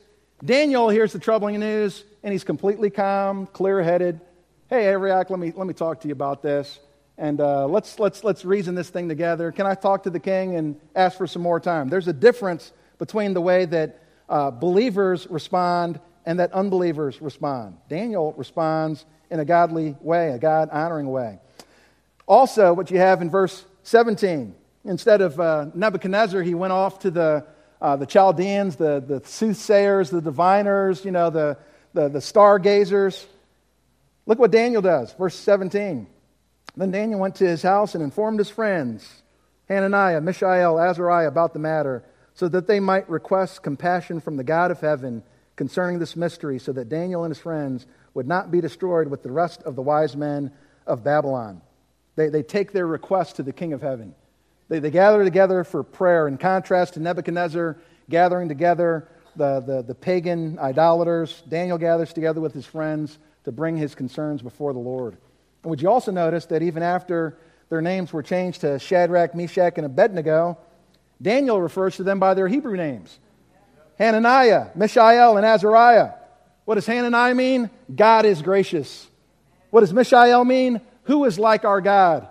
Daniel 0.43 0.89
hears 0.89 1.13
the 1.13 1.19
troubling 1.19 1.59
news, 1.59 2.03
and 2.23 2.31
he's 2.31 2.43
completely 2.43 2.89
calm, 2.89 3.47
clear 3.47 3.81
headed. 3.81 4.19
Hey, 4.69 4.85
Arioch, 4.85 5.29
let 5.29 5.39
me, 5.39 5.51
let 5.55 5.67
me 5.67 5.73
talk 5.73 6.01
to 6.01 6.07
you 6.07 6.13
about 6.13 6.41
this. 6.41 6.79
And 7.17 7.39
uh, 7.39 7.67
let's, 7.67 7.97
let's, 7.99 8.23
let's 8.23 8.43
reason 8.45 8.75
this 8.75 8.89
thing 8.89 9.07
together. 9.07 9.51
Can 9.51 9.65
I 9.65 9.73
talk 9.75 10.03
to 10.03 10.09
the 10.09 10.19
king 10.19 10.55
and 10.55 10.79
ask 10.95 11.17
for 11.17 11.27
some 11.27 11.41
more 11.41 11.59
time? 11.59 11.87
There's 11.89 12.07
a 12.07 12.13
difference 12.13 12.71
between 12.97 13.33
the 13.33 13.41
way 13.41 13.65
that 13.65 14.01
uh, 14.29 14.51
believers 14.51 15.27
respond 15.29 15.99
and 16.25 16.39
that 16.39 16.51
unbelievers 16.53 17.21
respond. 17.21 17.77
Daniel 17.89 18.33
responds 18.33 19.05
in 19.29 19.39
a 19.39 19.45
godly 19.45 19.95
way, 20.01 20.29
a 20.29 20.39
God 20.39 20.69
honoring 20.71 21.09
way. 21.09 21.39
Also, 22.27 22.73
what 22.73 22.89
you 22.89 22.97
have 22.97 23.21
in 23.21 23.29
verse 23.29 23.63
17, 23.83 24.55
instead 24.83 25.21
of 25.21 25.39
uh, 25.39 25.67
Nebuchadnezzar, 25.75 26.41
he 26.41 26.55
went 26.55 26.73
off 26.73 26.99
to 26.99 27.11
the, 27.11 27.45
uh, 27.81 27.95
the 27.95 28.07
Chaldeans, 28.07 28.75
the, 28.75 29.03
the 29.05 29.21
soothsayers, 29.27 30.09
the 30.09 30.21
diviners, 30.21 31.05
you 31.05 31.11
know, 31.11 31.29
the, 31.29 31.57
the, 31.93 32.09
the 32.09 32.21
stargazers. 32.21 33.25
Look 34.25 34.39
what 34.39 34.51
Daniel 34.51 34.81
does, 34.81 35.13
verse 35.13 35.35
17. 35.35 36.07
Then 36.75 36.91
Daniel 36.91 37.19
went 37.19 37.35
to 37.35 37.47
his 37.47 37.61
house 37.61 37.93
and 37.93 38.03
informed 38.03 38.39
his 38.39 38.49
friends, 38.49 39.07
Hananiah, 39.69 40.21
Mishael, 40.21 40.79
Azariah, 40.79 41.27
about 41.27 41.53
the 41.53 41.59
matter 41.59 42.03
so 42.35 42.47
that 42.49 42.67
they 42.67 42.79
might 42.79 43.09
request 43.09 43.63
compassion 43.63 44.19
from 44.19 44.37
the 44.37 44.43
God 44.43 44.69
of 44.69 44.81
heaven 44.81 45.23
concerning 45.55 45.99
this 45.99 46.15
mystery, 46.15 46.59
so 46.59 46.73
that 46.73 46.89
Daniel 46.89 47.23
and 47.23 47.31
his 47.31 47.41
friends 47.41 47.87
would 48.13 48.27
not 48.27 48.51
be 48.51 48.61
destroyed 48.61 49.07
with 49.07 49.23
the 49.23 49.31
rest 49.31 49.63
of 49.63 49.75
the 49.75 49.81
wise 49.81 50.15
men 50.15 50.51
of 50.85 51.03
Babylon. 51.03 51.61
They, 52.15 52.27
they 52.27 52.43
take 52.43 52.73
their 52.73 52.87
request 52.87 53.37
to 53.37 53.43
the 53.43 53.53
King 53.53 53.73
of 53.73 53.81
heaven. 53.81 54.13
They, 54.67 54.79
they 54.79 54.91
gather 54.91 55.23
together 55.23 55.63
for 55.63 55.81
prayer, 55.81 56.27
in 56.27 56.37
contrast 56.37 56.95
to 56.95 56.99
Nebuchadnezzar 56.99 57.77
gathering 58.09 58.49
together 58.49 59.07
the, 59.35 59.61
the, 59.61 59.81
the 59.81 59.95
pagan 59.95 60.59
idolaters. 60.59 61.43
Daniel 61.47 61.77
gathers 61.77 62.13
together 62.13 62.41
with 62.41 62.53
his 62.53 62.65
friends 62.65 63.17
to 63.45 63.51
bring 63.51 63.77
his 63.77 63.95
concerns 63.95 64.41
before 64.41 64.73
the 64.73 64.79
Lord. 64.79 65.17
And 65.63 65.69
would 65.69 65.81
you 65.81 65.89
also 65.89 66.11
notice 66.11 66.45
that 66.47 66.61
even 66.61 66.83
after 66.83 67.37
their 67.69 67.81
names 67.81 68.13
were 68.13 68.23
changed 68.23 68.61
to 68.61 68.77
Shadrach, 68.79 69.35
Meshach, 69.35 69.73
and 69.77 69.85
Abednego, 69.85 70.57
Daniel 71.21 71.61
refers 71.61 71.97
to 71.97 72.03
them 72.03 72.19
by 72.19 72.33
their 72.33 72.47
Hebrew 72.47 72.77
names 72.77 73.19
Hananiah, 73.97 74.67
Mishael, 74.75 75.37
and 75.37 75.45
Azariah. 75.45 76.11
What 76.65 76.75
does 76.75 76.85
Hananiah 76.85 77.35
mean? 77.35 77.69
God 77.93 78.25
is 78.25 78.41
gracious. 78.41 79.07
What 79.69 79.81
does 79.81 79.93
Mishael 79.93 80.43
mean? 80.43 80.81
Who 81.03 81.25
is 81.25 81.37
like 81.37 81.63
our 81.63 81.81
God? 81.81 82.27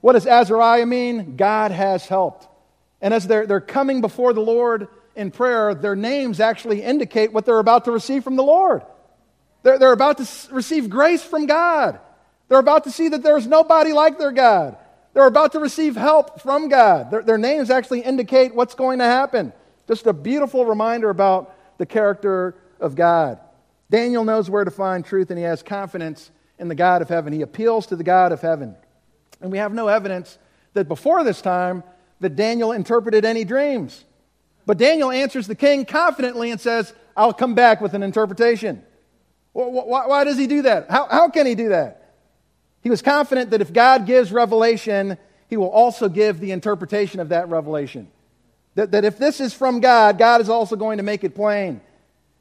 What 0.00 0.12
does 0.12 0.26
Azariah 0.26 0.86
mean? 0.86 1.36
God 1.36 1.70
has 1.70 2.06
helped. 2.06 2.48
And 3.00 3.12
as 3.12 3.26
they're, 3.26 3.46
they're 3.46 3.60
coming 3.60 4.00
before 4.00 4.32
the 4.32 4.40
Lord 4.40 4.88
in 5.16 5.30
prayer, 5.30 5.74
their 5.74 5.96
names 5.96 6.40
actually 6.40 6.82
indicate 6.82 7.32
what 7.32 7.44
they're 7.44 7.58
about 7.58 7.84
to 7.86 7.92
receive 7.92 8.24
from 8.24 8.36
the 8.36 8.42
Lord. 8.42 8.82
They're, 9.62 9.78
they're 9.78 9.92
about 9.92 10.18
to 10.18 10.28
receive 10.52 10.88
grace 10.88 11.22
from 11.22 11.46
God. 11.46 11.98
They're 12.48 12.58
about 12.58 12.84
to 12.84 12.90
see 12.90 13.08
that 13.08 13.22
there's 13.22 13.46
nobody 13.46 13.92
like 13.92 14.18
their 14.18 14.32
God. 14.32 14.76
They're 15.14 15.26
about 15.26 15.52
to 15.52 15.60
receive 15.60 15.96
help 15.96 16.40
from 16.40 16.68
God. 16.68 17.10
Their, 17.10 17.22
their 17.22 17.38
names 17.38 17.70
actually 17.70 18.00
indicate 18.00 18.54
what's 18.54 18.74
going 18.74 18.98
to 19.00 19.04
happen. 19.04 19.52
Just 19.86 20.06
a 20.06 20.12
beautiful 20.12 20.64
reminder 20.64 21.10
about 21.10 21.54
the 21.78 21.86
character 21.86 22.54
of 22.80 22.94
God. 22.94 23.38
Daniel 23.90 24.24
knows 24.24 24.48
where 24.48 24.64
to 24.64 24.70
find 24.70 25.04
truth 25.04 25.30
and 25.30 25.38
he 25.38 25.44
has 25.44 25.62
confidence 25.62 26.30
in 26.58 26.68
the 26.68 26.74
God 26.74 27.02
of 27.02 27.08
heaven. 27.08 27.32
He 27.32 27.42
appeals 27.42 27.86
to 27.88 27.96
the 27.96 28.04
God 28.04 28.32
of 28.32 28.40
heaven. 28.40 28.74
And 29.40 29.52
we 29.52 29.58
have 29.58 29.74
no 29.74 29.88
evidence 29.88 30.38
that 30.72 30.88
before 30.88 31.24
this 31.24 31.42
time, 31.42 31.82
that 32.20 32.36
Daniel 32.36 32.72
interpreted 32.72 33.24
any 33.24 33.44
dreams. 33.44 34.04
But 34.64 34.78
Daniel 34.78 35.10
answers 35.10 35.46
the 35.46 35.54
king 35.54 35.84
confidently 35.84 36.50
and 36.50 36.60
says, 36.60 36.94
I'll 37.16 37.32
come 37.32 37.54
back 37.54 37.80
with 37.80 37.94
an 37.94 38.02
interpretation. 38.02 38.82
Why, 39.52 40.24
does 40.24 40.38
he 40.38 40.46
do 40.46 40.62
that? 40.62 40.90
How, 40.90 41.08
how 41.08 41.28
can 41.28 41.46
he 41.46 41.54
do 41.54 41.70
that? 41.70 42.01
He 42.82 42.90
was 42.90 43.02
confident 43.02 43.50
that 43.50 43.60
if 43.60 43.72
God 43.72 44.06
gives 44.06 44.32
revelation, 44.32 45.16
he 45.48 45.56
will 45.56 45.70
also 45.70 46.08
give 46.08 46.40
the 46.40 46.50
interpretation 46.50 47.20
of 47.20 47.30
that 47.30 47.48
revelation. 47.48 48.08
That, 48.74 48.92
that 48.92 49.04
if 49.04 49.18
this 49.18 49.40
is 49.40 49.54
from 49.54 49.80
God, 49.80 50.18
God 50.18 50.40
is 50.40 50.48
also 50.48 50.76
going 50.76 50.96
to 50.96 51.02
make 51.02 51.24
it 51.24 51.34
plain. 51.34 51.80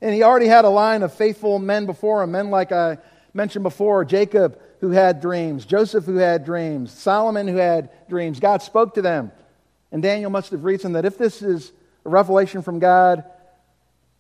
And 0.02 0.16
he 0.16 0.24
already 0.24 0.48
had 0.48 0.66
a 0.66 0.70
line 0.70 1.04
of 1.04 1.14
faithful 1.14 1.60
men 1.60 1.86
before 1.86 2.24
him, 2.24 2.32
men 2.32 2.50
like 2.50 2.72
I 2.72 2.98
mentioned 3.34 3.64
before 3.64 4.04
Jacob, 4.04 4.60
who 4.80 4.90
had 4.90 5.22
dreams, 5.22 5.66
Joseph, 5.66 6.06
who 6.06 6.16
had 6.16 6.44
dreams, 6.44 6.92
Solomon, 6.92 7.48
who 7.48 7.58
had 7.58 7.90
dreams. 8.10 8.40
God 8.40 8.64
spoke 8.64 8.96
to 8.96 9.02
them. 9.02 9.32
And 9.92 10.02
Daniel 10.02 10.32
must 10.32 10.52
have 10.52 10.64
reasoned 10.64 10.96
that 10.96 11.06
if 11.06 11.18
this 11.18 11.42
is 11.42 11.72
a 12.06 12.10
revelation 12.10 12.62
from 12.64 12.80
God, 12.80 13.24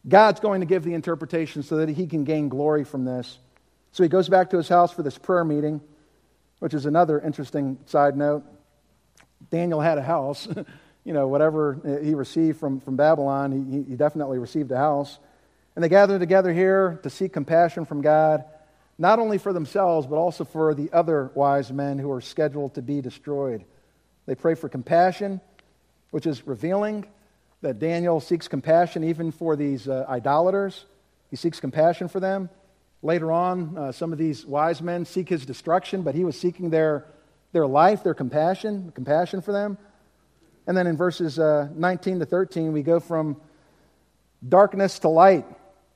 God's 0.08 0.40
going 0.40 0.60
to 0.60 0.68
give 0.68 0.84
the 0.84 0.94
interpretation 0.94 1.64
so 1.64 1.78
that 1.78 1.90
he 1.90 2.06
can 2.08 2.24
gain 2.24 2.50
glory 2.50 2.84
from 2.84 3.06
this. 3.06 3.40
So 3.92 4.04
he 4.04 4.10
goes 4.10 4.30
back 4.30 4.50
to 4.52 4.58
his 4.58 4.70
house 4.70 4.92
for 4.92 5.04
this 5.04 5.18
prayer 5.18 5.44
meeting, 5.44 5.82
which 6.62 6.76
is 6.76 6.86
another 6.86 7.20
interesting 7.20 7.80
side 7.88 8.16
note. 8.16 8.44
Daniel 9.50 9.82
had 9.82 9.98
a 9.98 10.04
house. 10.04 10.48
you 11.04 11.12
know, 11.12 11.28
whatever 11.28 12.00
he 12.04 12.14
received 12.14 12.60
from, 12.60 12.80
from 12.80 12.96
Babylon, 12.96 13.52
he, 13.52 13.82
he 13.90 13.96
definitely 13.96 14.38
received 14.38 14.72
a 14.72 14.78
house. 14.78 15.18
And 15.76 15.84
they 15.84 15.90
gather 15.90 16.20
together 16.20 16.54
here 16.54 17.00
to 17.02 17.10
seek 17.10 17.34
compassion 17.34 17.86
from 17.86 18.02
God, 18.02 18.44
not 19.00 19.18
only 19.18 19.40
for 19.40 19.54
themselves, 19.54 20.06
but 20.06 20.18
also 20.18 20.46
for 20.46 20.76
the 20.76 20.92
other 20.94 21.32
wise 21.34 21.72
men 21.72 21.98
who 21.98 22.12
are 22.12 22.22
scheduled 22.22 22.76
to 22.76 22.84
be 22.84 23.02
destroyed. 23.02 23.66
They 24.28 24.36
pray 24.36 24.54
for 24.54 24.70
compassion, 24.70 25.42
which 26.12 26.28
is 26.28 26.46
revealing 26.46 27.08
that 27.62 27.80
Daniel 27.80 28.20
seeks 28.20 28.48
compassion 28.48 29.04
even 29.04 29.32
for 29.32 29.56
these 29.56 29.88
uh, 29.88 30.06
idolaters. 30.08 30.86
He 31.32 31.38
seeks 31.38 31.60
compassion 31.60 32.08
for 32.08 32.20
them. 32.20 32.52
Later 33.04 33.32
on, 33.32 33.78
uh, 33.78 33.92
some 33.92 34.12
of 34.12 34.20
these 34.20 34.46
wise 34.46 34.82
men 34.82 35.06
seek 35.06 35.28
his 35.28 35.46
destruction, 35.46 36.04
but 36.04 36.14
he 36.14 36.24
was 36.24 36.40
seeking 36.40 36.70
their, 36.70 37.06
their 37.52 37.66
life, 37.66 38.04
their 38.04 38.14
compassion, 38.14 38.92
compassion 38.94 39.42
for 39.42 39.52
them. 39.52 39.78
And 40.68 40.78
then 40.78 40.86
in 40.86 40.98
verses 40.98 41.40
uh, 41.40 41.70
19 41.74 42.20
to 42.20 42.26
13, 42.26 42.72
we 42.72 42.84
go 42.84 43.00
from 43.00 43.42
darkness 44.48 45.00
to 45.00 45.10
light. 45.10 45.46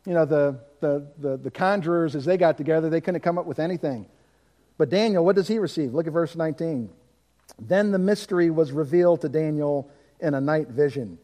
You 0.06 0.14
know, 0.14 0.26
the, 0.26 0.60
the, 0.80 1.08
the, 1.20 1.38
the 1.38 1.52
conjurers, 1.52 2.16
as 2.16 2.26
they 2.26 2.38
got 2.38 2.58
together, 2.58 2.90
they 2.90 3.02
couldn't 3.02 3.22
come 3.22 3.38
up 3.38 3.46
with 3.46 3.60
anything. 3.60 4.08
But 4.78 4.90
Daniel, 4.90 5.24
what 5.24 5.36
does 5.36 5.48
he 5.48 5.60
receive? 5.60 5.94
Look 5.94 6.08
at 6.08 6.14
verse 6.14 6.36
19. 6.36 6.90
Then 7.60 7.92
the 7.92 8.00
mystery 8.00 8.50
was 8.50 8.72
revealed 8.72 9.22
to 9.22 9.30
Daniel 9.30 9.90
in 10.20 10.34
a 10.34 10.42
night 10.42 10.70
vision. 10.70 11.20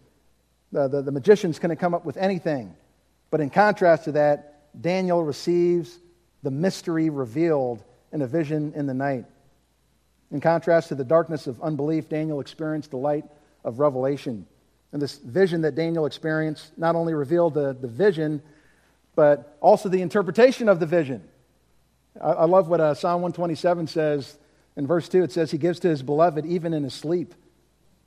The, 0.71 0.87
the, 0.87 1.01
the 1.01 1.11
magicians 1.11 1.59
couldn't 1.59 1.77
come 1.77 1.93
up 1.93 2.05
with 2.05 2.17
anything. 2.17 2.75
But 3.31 3.41
in 3.41 3.49
contrast 3.49 4.05
to 4.05 4.13
that, 4.13 4.50
Daniel 4.79 5.23
receives 5.23 5.99
the 6.43 6.51
mystery 6.51 7.09
revealed 7.09 7.83
in 8.11 8.21
a 8.21 8.27
vision 8.27 8.73
in 8.75 8.85
the 8.85 8.93
night. 8.93 9.25
In 10.31 10.39
contrast 10.39 10.89
to 10.89 10.95
the 10.95 11.03
darkness 11.03 11.47
of 11.47 11.61
unbelief, 11.61 12.07
Daniel 12.07 12.39
experienced 12.39 12.91
the 12.91 12.97
light 12.97 13.25
of 13.63 13.79
revelation. 13.79 14.45
And 14.91 15.01
this 15.01 15.17
vision 15.17 15.61
that 15.61 15.75
Daniel 15.75 16.05
experienced 16.05 16.77
not 16.77 16.95
only 16.95 17.13
revealed 17.13 17.53
the, 17.53 17.73
the 17.73 17.87
vision, 17.87 18.41
but 19.15 19.57
also 19.61 19.89
the 19.89 20.01
interpretation 20.01 20.69
of 20.69 20.79
the 20.79 20.85
vision. 20.85 21.23
I, 22.19 22.31
I 22.31 22.45
love 22.45 22.67
what 22.67 22.79
uh, 22.79 22.93
Psalm 22.93 23.21
127 23.21 23.87
says 23.87 24.37
in 24.75 24.87
verse 24.87 25.07
2. 25.09 25.23
It 25.23 25.31
says, 25.31 25.51
He 25.51 25.57
gives 25.57 25.79
to 25.81 25.89
His 25.89 26.01
beloved 26.01 26.45
even 26.45 26.73
in 26.73 26.83
his 26.83 26.93
sleep. 26.93 27.33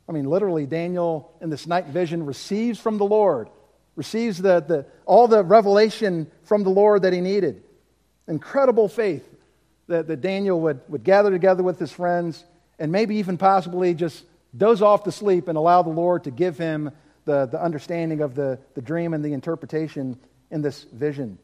I 0.09 0.13
mean, 0.13 0.29
literally, 0.29 0.67
Daniel 0.67 1.33
in 1.41 1.51
this 1.51 1.67
night 1.67 1.87
vision 1.87 2.27
receives 2.27 2.79
from 2.79 2.99
the 2.99 3.07
Lord, 3.07 3.49
receives 3.97 4.39
the, 4.39 4.61
the, 4.61 4.87
all 5.07 5.29
the 5.29 5.43
revelation 5.43 6.31
from 6.45 6.63
the 6.63 6.71
Lord 6.71 7.03
that 7.03 7.13
he 7.13 7.21
needed. 7.21 7.63
Incredible 8.27 8.89
faith 8.89 9.29
that, 9.87 10.09
that 10.09 10.21
Daniel 10.21 10.61
would, 10.63 10.81
would 10.89 11.05
gather 11.05 11.31
together 11.31 11.63
with 11.63 11.79
his 11.79 11.93
friends 11.93 12.45
and 12.79 12.91
maybe 12.91 13.17
even 13.17 13.39
possibly 13.39 13.95
just 13.95 14.25
doze 14.57 14.83
off 14.83 15.05
to 15.05 15.13
sleep 15.13 15.49
and 15.49 15.59
allow 15.59 15.83
the 15.83 15.91
Lord 15.91 16.25
to 16.25 16.31
give 16.31 16.59
him 16.59 16.91
the, 17.25 17.47
the 17.47 17.63
understanding 17.63 18.21
of 18.21 18.35
the, 18.35 18.59
the 18.75 18.83
dream 18.83 19.15
and 19.15 19.25
the 19.25 19.33
interpretation 19.33 20.19
in 20.51 20.63
this 20.63 20.85
vision. 20.85 21.39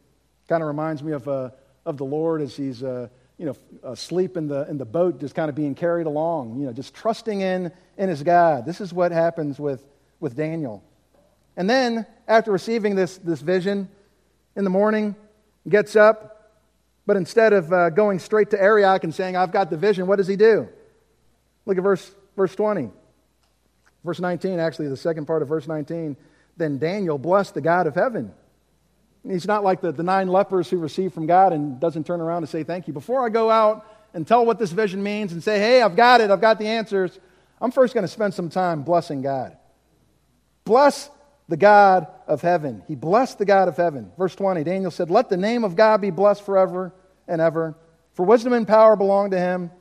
Kind 0.49 0.63
of 0.63 0.67
reminds 0.67 1.03
me 1.03 1.13
of, 1.13 1.29
uh, 1.29 1.51
of 1.87 1.97
the 1.97 2.05
Lord 2.05 2.43
as 2.43 2.57
he's 2.57 2.83
uh, 2.83 3.09
you 3.39 3.47
know, 3.47 3.57
asleep 3.85 4.37
in 4.37 4.49
the, 4.49 4.69
in 4.69 4.77
the 4.77 4.85
boat, 4.85 5.19
just 5.19 5.35
kind 5.35 5.49
of 5.49 5.55
being 5.55 5.75
carried 5.75 6.07
along, 6.07 6.61
you 6.61 6.67
know, 6.67 6.75
just 6.75 6.95
trusting 6.95 7.41
in, 7.41 7.73
in 7.97 8.09
his 8.11 8.23
God. 8.23 8.67
This 8.67 8.83
is 8.83 8.93
what 8.93 9.13
happens 9.13 9.59
with, 9.59 9.83
with 10.21 10.37
Daniel. 10.37 10.85
And 11.57 11.69
then, 11.69 12.07
after 12.27 12.53
receiving 12.53 12.95
this, 12.95 13.19
this 13.19 13.41
vision 13.41 13.89
in 14.57 14.65
the 14.65 14.71
morning, 14.71 15.15
gets 15.69 15.97
up, 15.97 16.53
but 17.07 17.17
instead 17.17 17.53
of 17.53 17.73
uh, 17.73 17.91
going 17.91 18.19
straight 18.19 18.51
to 18.51 18.61
Arioch 18.61 19.05
and 19.05 19.15
saying, 19.15 19.37
I've 19.37 19.53
got 19.53 19.71
the 19.71 19.77
vision, 19.77 20.07
what 20.07 20.17
does 20.17 20.27
he 20.27 20.37
do? 20.37 20.69
Look 21.67 21.77
at 21.77 21.83
verse, 21.83 22.11
verse 22.37 22.55
20. 22.55 22.91
Verse 24.05 24.21
19, 24.21 24.59
actually, 24.59 24.89
the 24.89 24.97
second 24.97 25.27
part 25.27 25.43
of 25.43 25.49
verse 25.49 25.67
19. 25.67 26.17
Then 26.57 26.79
Daniel 26.79 27.19
blessed 27.19 27.55
the 27.55 27.61
God 27.61 27.87
of 27.87 27.95
heaven 27.95 28.33
He's 29.27 29.47
not 29.47 29.63
like 29.63 29.81
the, 29.81 29.93
the 29.93 30.03
nine 30.03 30.29
lepers 30.29 30.71
who 30.71 30.79
receive 30.79 31.13
from 31.13 31.27
God 31.27 31.53
and 31.53 31.79
doesn't 31.79 32.07
turn 32.07 32.21
around 32.21 32.39
and 32.43 32.49
say 32.49 32.65
thank 32.65 32.87
you. 32.87 32.95
Before 32.95 33.25
I 33.25 33.29
go 33.29 33.51
out 33.51 33.87
and 34.15 34.27
tell 34.27 34.47
what 34.47 34.59
this 34.59 34.73
vision 34.73 35.03
means 35.03 35.33
and 35.33 35.43
say, 35.43 35.59
hey, 35.59 35.83
I've 35.83 35.95
got 35.95 36.21
it, 36.21 36.31
I've 36.31 36.41
got 36.41 36.59
the 36.59 36.67
answers, 36.67 37.19
I'm 37.61 37.71
first 37.71 37.93
going 37.93 38.03
to 38.03 38.09
spend 38.09 38.33
some 38.33 38.49
time 38.49 38.83
blessing 38.83 39.21
God. 39.21 39.57
Bless 40.65 41.11
the 41.51 41.57
God 41.57 42.07
of 42.29 42.43
heaven. 42.43 42.83
He 42.87 42.95
blessed 42.95 43.39
the 43.39 43.45
God 43.45 43.67
of 43.67 43.77
heaven. 43.77 44.13
Verse 44.17 44.37
20, 44.37 44.63
Daniel 44.63 44.93
said, 44.93 45.11
Let 45.11 45.29
the 45.29 45.37
name 45.37 45.65
of 45.65 45.75
God 45.75 46.01
be 46.01 46.11
blessed 46.11 46.47
forever 46.47 46.95
and 47.27 47.41
ever. 47.41 47.75
For 48.15 48.25
wisdom 48.25 48.53
and 48.53 48.67
power 48.67 48.95
belong 48.95 49.33
to 49.33 49.39
him. 49.39 49.73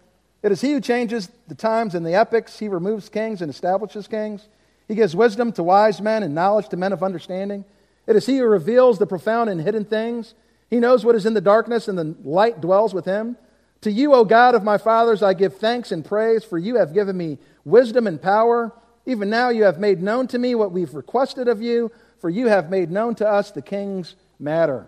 It 0.42 0.52
is 0.52 0.62
he 0.62 0.74
who 0.74 0.82
changes 0.82 1.30
the 1.48 1.54
times 1.54 1.94
and 1.94 2.04
the 2.04 2.16
epochs. 2.16 2.58
He 2.58 2.68
removes 2.68 3.08
kings 3.08 3.44
and 3.44 3.52
establishes 3.52 4.08
kings. 4.08 4.48
He 4.88 4.96
gives 4.96 5.16
wisdom 5.16 5.52
to 5.54 5.64
wise 5.64 6.02
men 6.02 6.24
and 6.24 6.34
knowledge 6.34 6.70
to 6.70 6.78
men 6.78 6.92
of 6.92 7.04
understanding. 7.04 7.64
It 8.08 8.16
is 8.16 8.26
he 8.26 8.40
who 8.40 8.46
reveals 8.46 8.98
the 8.98 9.06
profound 9.06 9.52
and 9.52 9.62
hidden 9.62 9.86
things. 9.86 10.34
He 10.72 10.80
knows 10.80 11.06
what 11.06 11.16
is 11.16 11.28
in 11.28 11.36
the 11.36 11.42
darkness, 11.42 11.88
and 11.88 11.98
the 11.98 12.16
light 12.24 12.62
dwells 12.62 12.96
with 12.96 13.06
him. 13.06 13.38
To 13.82 13.92
you, 13.92 14.16
O 14.16 14.26
God 14.26 14.56
of 14.56 14.64
my 14.64 14.80
fathers, 14.80 15.22
I 15.22 15.36
give 15.36 15.58
thanks 15.58 15.92
and 15.92 16.04
praise, 16.04 16.44
for 16.44 16.58
you 16.58 16.78
have 16.78 16.96
given 16.96 17.16
me 17.16 17.38
wisdom 17.64 18.08
and 18.08 18.20
power. 18.20 18.74
Even 19.10 19.32
now 19.32 19.50
you 19.50 19.64
have 19.64 19.80
made 19.80 20.04
known 20.04 20.28
to 20.28 20.38
me 20.38 20.54
what 20.54 20.72
we've 20.72 20.94
requested 20.94 21.48
of 21.48 21.64
you, 21.64 21.92
for 22.20 22.30
you 22.30 22.46
have 22.46 22.70
made 22.70 22.92
known 22.92 23.16
to 23.16 23.28
us 23.28 23.50
the 23.50 23.62
king's 23.62 24.16
matter. 24.38 24.86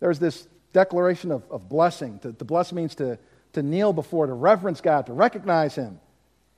There's 0.00 0.18
this 0.18 0.48
declaration 0.72 1.30
of, 1.30 1.42
of 1.50 1.68
blessing. 1.68 2.18
To, 2.20 2.32
to 2.32 2.44
bless 2.46 2.72
means 2.72 2.94
to, 2.94 3.18
to 3.52 3.62
kneel 3.62 3.92
before, 3.92 4.26
to 4.26 4.32
reverence 4.32 4.80
God, 4.80 5.04
to 5.06 5.12
recognize 5.12 5.74
him. 5.74 6.00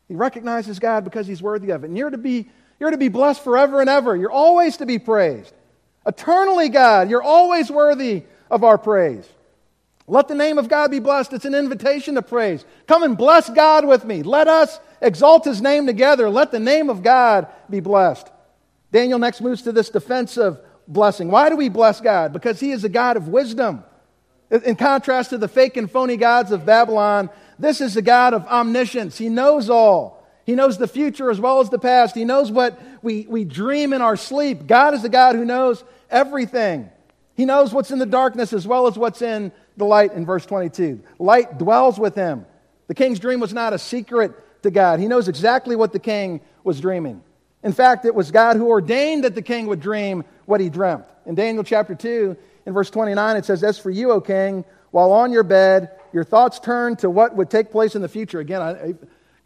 He 0.07 0.15
recognizes 0.15 0.79
God 0.79 1.03
because 1.03 1.27
he's 1.27 1.43
worthy 1.43 1.71
of 1.71 1.83
it. 1.83 1.89
And 1.89 1.99
you're 1.99 2.11
to 2.11 2.17
be, 2.17 2.49
you're 2.79 2.93
to 2.93 2.97
be 2.97 3.09
blessed 3.09 3.43
forever 3.43 3.81
and 3.81 3.91
ever. 3.91 4.15
You're 4.15 4.31
always 4.31 4.77
to 4.77 4.87
be 4.87 5.01
praised. 5.01 5.53
Eternally, 6.07 6.69
God, 6.69 7.11
you're 7.11 7.21
always 7.21 7.73
worthy 7.73 8.23
of 8.53 8.63
our 8.63 8.79
praise. 8.79 9.29
Let 10.07 10.29
the 10.29 10.37
name 10.37 10.59
of 10.59 10.69
God 10.69 10.93
be 10.93 11.01
blessed. 11.01 11.33
It's 11.33 11.45
an 11.45 11.57
invitation 11.57 12.15
to 12.15 12.23
praise. 12.23 12.65
Come 12.87 13.03
and 13.03 13.19
bless 13.19 13.51
God 13.51 13.85
with 13.85 14.05
me. 14.05 14.23
Let 14.23 14.47
us 14.47 14.79
exalt 15.01 15.45
his 15.45 15.61
name 15.61 15.87
together. 15.87 16.29
Let 16.31 16.51
the 16.51 16.61
name 16.61 16.91
of 16.91 17.03
God 17.03 17.47
be 17.69 17.81
blessed. 17.81 18.29
Daniel 18.93 19.19
next 19.19 19.41
moves 19.41 19.63
to 19.63 19.73
this 19.73 19.91
defensive 19.91 20.59
blessing. 20.87 21.31
Why 21.31 21.51
do 21.51 21.57
we 21.57 21.69
bless 21.69 22.01
God? 22.01 22.33
Because 22.33 22.59
he 22.59 22.73
is 22.73 22.85
a 22.85 22.89
God 22.89 23.17
of 23.17 23.29
wisdom. 23.29 23.85
In 24.51 24.77
contrast 24.77 25.31
to 25.31 25.39
the 25.39 25.49
fake 25.49 25.77
and 25.77 25.91
phony 25.91 26.17
gods 26.17 26.53
of 26.53 26.65
Babylon, 26.65 27.29
this 27.59 27.81
is 27.81 27.95
the 27.95 28.03
God 28.03 28.33
of 28.33 28.47
omniscience. 28.47 29.19
He 29.19 29.29
knows 29.29 29.69
all. 29.69 30.27
He 30.47 30.55
knows 30.55 30.79
the 30.79 30.89
future 30.89 31.31
as 31.31 31.39
well 31.39 31.61
as 31.61 31.69
the 31.69 31.79
past. 31.79 32.15
He 32.15 32.25
knows 32.25 32.51
what 32.51 32.81
we, 33.03 33.27
we 33.29 33.45
dream 33.45 33.93
in 33.93 34.01
our 34.01 34.17
sleep. 34.17 34.67
God 34.67 34.95
is 34.95 35.03
the 35.03 35.11
God 35.11 35.35
who 35.35 35.45
knows 35.45 35.85
everything. 36.09 36.89
He 37.37 37.45
knows 37.45 37.75
what's 37.75 37.91
in 37.91 37.99
the 37.99 38.07
darkness 38.07 38.55
as 38.55 38.67
well 38.67 38.87
as 38.87 38.97
what's 38.97 39.21
in 39.21 39.53
the 39.77 39.85
light 39.85 40.13
in 40.13 40.25
verse 40.25 40.47
22. 40.47 41.03
Light 41.19 41.59
dwells 41.59 41.99
with 41.99 42.15
him. 42.15 42.47
The 42.87 42.95
king's 42.95 43.21
dream 43.21 43.41
was 43.41 43.53
not 43.53 43.75
a 43.75 43.79
secret 43.79 44.33
to 44.63 44.71
God. 44.71 45.01
He 45.01 45.09
knows 45.09 45.29
exactly 45.29 45.77
what 45.77 45.93
the 45.93 45.99
king 45.99 46.41
was 46.65 46.81
dreaming. 46.81 47.23
In 47.63 47.73
fact, 47.73 48.05
it 48.05 48.15
was 48.15 48.31
God 48.31 48.57
who 48.57 48.69
ordained 48.69 49.25
that 49.25 49.35
the 49.35 49.43
king 49.43 49.67
would 49.67 49.81
dream 49.81 50.25
what 50.47 50.61
he 50.61 50.69
dreamt. 50.69 51.05
In 51.27 51.35
Daniel 51.35 51.65
chapter 51.65 51.95
2, 51.95 52.37
in 52.67 52.73
verse 52.73 52.91
29, 52.91 53.37
it 53.37 53.45
says, 53.45 53.65
As 53.65 53.79
for 53.79 53.91
you, 53.91 54.13
O 54.13 54.21
king, 54.21 54.65
while 54.91 55.13
on 55.13 55.33
your 55.33 55.43
bed, 55.43 55.91
your 56.13 56.25
thoughts 56.25 56.61
turn 56.61 56.97
to 56.97 57.11
what 57.11 57.35
would 57.35 57.51
take 57.51 57.71
place 57.71 57.95
in 57.95 58.03
the 58.03 58.09
future. 58.09 58.41
Again, 58.41 58.63
I, 58.63 58.95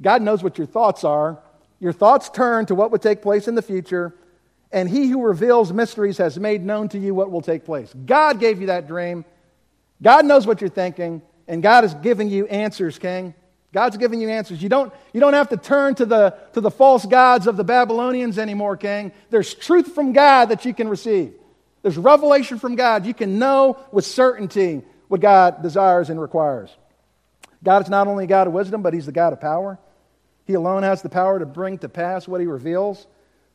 God 0.01 0.23
knows 0.23 0.43
what 0.43 0.59
your 0.59 0.67
thoughts 0.67 1.05
are. 1.05 1.39
Your 1.81 1.93
thoughts 1.93 2.29
turn 2.29 2.67
to 2.67 2.75
what 2.75 2.93
would 2.93 3.03
take 3.03 3.23
place 3.23 3.49
in 3.49 3.55
the 3.55 3.63
future, 3.63 4.15
and 4.71 4.89
he 4.89 5.09
who 5.09 5.23
reveals 5.23 5.73
mysteries 5.73 6.19
has 6.19 6.39
made 6.39 6.65
known 6.65 6.89
to 6.91 6.99
you 6.99 7.15
what 7.15 7.31
will 7.31 7.43
take 7.43 7.65
place. 7.65 7.93
God 8.07 8.39
gave 8.39 8.61
you 8.61 8.69
that 8.69 8.87
dream. 8.87 9.25
God 10.01 10.25
knows 10.25 10.47
what 10.47 10.61
you're 10.61 10.71
thinking, 10.71 11.23
and 11.49 11.63
God 11.63 11.85
is 11.85 11.95
giving 11.95 12.29
you 12.29 12.47
answers, 12.47 12.99
King. 12.99 13.35
God's 13.73 13.97
giving 13.97 14.20
you 14.20 14.29
answers. 14.29 14.62
You 14.62 14.68
don't, 14.68 14.93
you 15.12 15.20
don't 15.20 15.33
have 15.33 15.49
to 15.49 15.57
turn 15.57 15.95
to 15.95 16.05
the, 16.05 16.37
to 16.53 16.61
the 16.61 16.70
false 16.70 17.07
gods 17.07 17.47
of 17.47 17.57
the 17.57 17.64
Babylonians 17.64 18.39
anymore, 18.39 18.77
King. 18.77 19.12
There's 19.31 19.55
truth 19.55 19.95
from 19.95 20.12
God 20.12 20.47
that 20.51 20.64
you 20.64 20.75
can 20.75 20.89
receive. 20.89 21.33
There's 21.83 21.97
revelation 21.97 22.59
from 22.59 22.77
God. 22.77 23.07
You 23.07 23.14
can 23.14 23.39
know 23.39 23.79
with 23.91 24.05
certainty 24.05 24.83
what 25.09 25.20
God 25.20 25.62
desires 25.62 26.11
and 26.11 26.20
requires. 26.20 26.70
God 27.64 27.83
is 27.83 27.89
not 27.89 28.09
only 28.09 28.25
a 28.25 28.27
God 28.27 28.47
of 28.47 28.53
wisdom, 28.53 28.83
but 28.83 28.93
He's 28.93 29.07
the 29.07 29.12
God 29.12 29.33
of 29.33 29.41
power. 29.41 29.79
He 30.47 30.55
alone 30.55 30.83
has 30.83 31.03
the 31.03 31.09
power 31.09 31.39
to 31.39 31.47
bring 31.47 31.79
to 31.79 31.89
pass 31.89 32.29
what 32.29 32.41
He 32.41 32.47
reveals. 32.47 33.07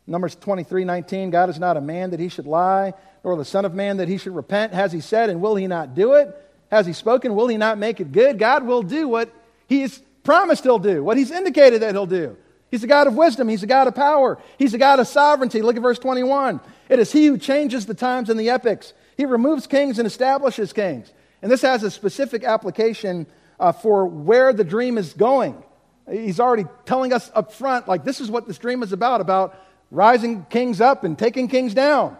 Numbers 0.08 0.36
23 0.36 0.86
19, 0.86 1.30
God 1.30 1.50
is 1.50 1.60
not 1.60 1.78
a 1.78 1.82
man 1.82 2.12
that 2.12 2.20
He 2.20 2.30
should 2.30 2.48
lie, 2.48 2.94
nor 3.24 3.36
the 3.36 3.46
Son 3.46 3.66
of 3.66 3.74
Man 3.74 3.98
that 3.98 4.08
He 4.08 4.18
should 4.18 4.36
repent. 4.36 4.74
Has 4.74 4.92
He 4.92 5.02
said, 5.02 5.30
and 5.30 5.42
will 5.42 5.56
He 5.56 5.68
not 5.68 5.96
do 5.96 6.14
it? 6.14 6.36
Has 6.72 6.86
He 6.86 6.94
spoken, 6.94 7.36
will 7.36 7.48
He 7.48 7.58
not 7.58 7.78
make 7.78 8.00
it 8.00 8.12
good? 8.12 8.40
God 8.40 8.66
will 8.66 8.82
do 8.82 9.08
what 9.08 9.32
He's 9.68 10.02
promised 10.28 10.64
He'll 10.64 10.78
do, 10.78 11.02
what 11.06 11.16
He's 11.16 11.32
indicated 11.32 11.82
that 11.82 11.96
He'll 11.96 12.06
do. 12.06 12.36
He's 12.70 12.84
a 12.84 12.88
God 12.88 13.08
of 13.08 13.16
wisdom. 13.16 13.48
He's 13.48 13.64
a 13.64 13.68
God 13.68 13.88
of 13.88 13.96
power. 13.96 14.38
He's 14.60 14.74
a 14.74 14.78
God 14.78 15.00
of 15.00 15.08
sovereignty. 15.08 15.62
Look 15.62 15.78
at 15.78 15.82
verse 15.82 16.00
21. 16.00 16.60
It 16.90 17.00
is 17.00 17.14
He 17.14 17.28
who 17.28 17.38
changes 17.38 17.86
the 17.86 17.94
times 17.94 18.30
and 18.30 18.38
the 18.38 18.50
epochs. 18.50 18.92
He 19.16 19.26
removes 19.26 19.68
kings 19.68 20.00
and 20.00 20.06
establishes 20.06 20.74
kings. 20.74 21.14
And 21.42 21.50
this 21.50 21.62
has 21.62 21.82
a 21.84 21.90
specific 21.90 22.44
application 22.44 23.26
uh, 23.58 23.72
for 23.72 24.06
where 24.06 24.52
the 24.52 24.66
dream 24.66 24.98
is 24.98 25.14
going. 25.14 25.64
He's 26.12 26.42
already 26.42 26.66
telling 26.86 27.14
us 27.14 27.32
up 27.34 27.54
front, 27.54 27.88
like, 27.88 28.04
this 28.04 28.20
is 28.20 28.30
what 28.30 28.48
this 28.48 28.58
dream 28.58 28.84
is 28.84 28.92
about 28.92 29.22
about 29.22 29.58
rising 29.92 30.46
kings 30.50 30.82
up 30.82 31.06
and 31.06 31.18
taking 31.18 31.48
kings 31.48 31.74
down. 31.74 32.18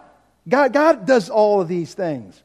God, 0.48 0.72
God 0.72 1.06
does 1.06 1.28
all 1.28 1.60
of 1.60 1.68
these 1.68 1.92
things. 1.92 2.42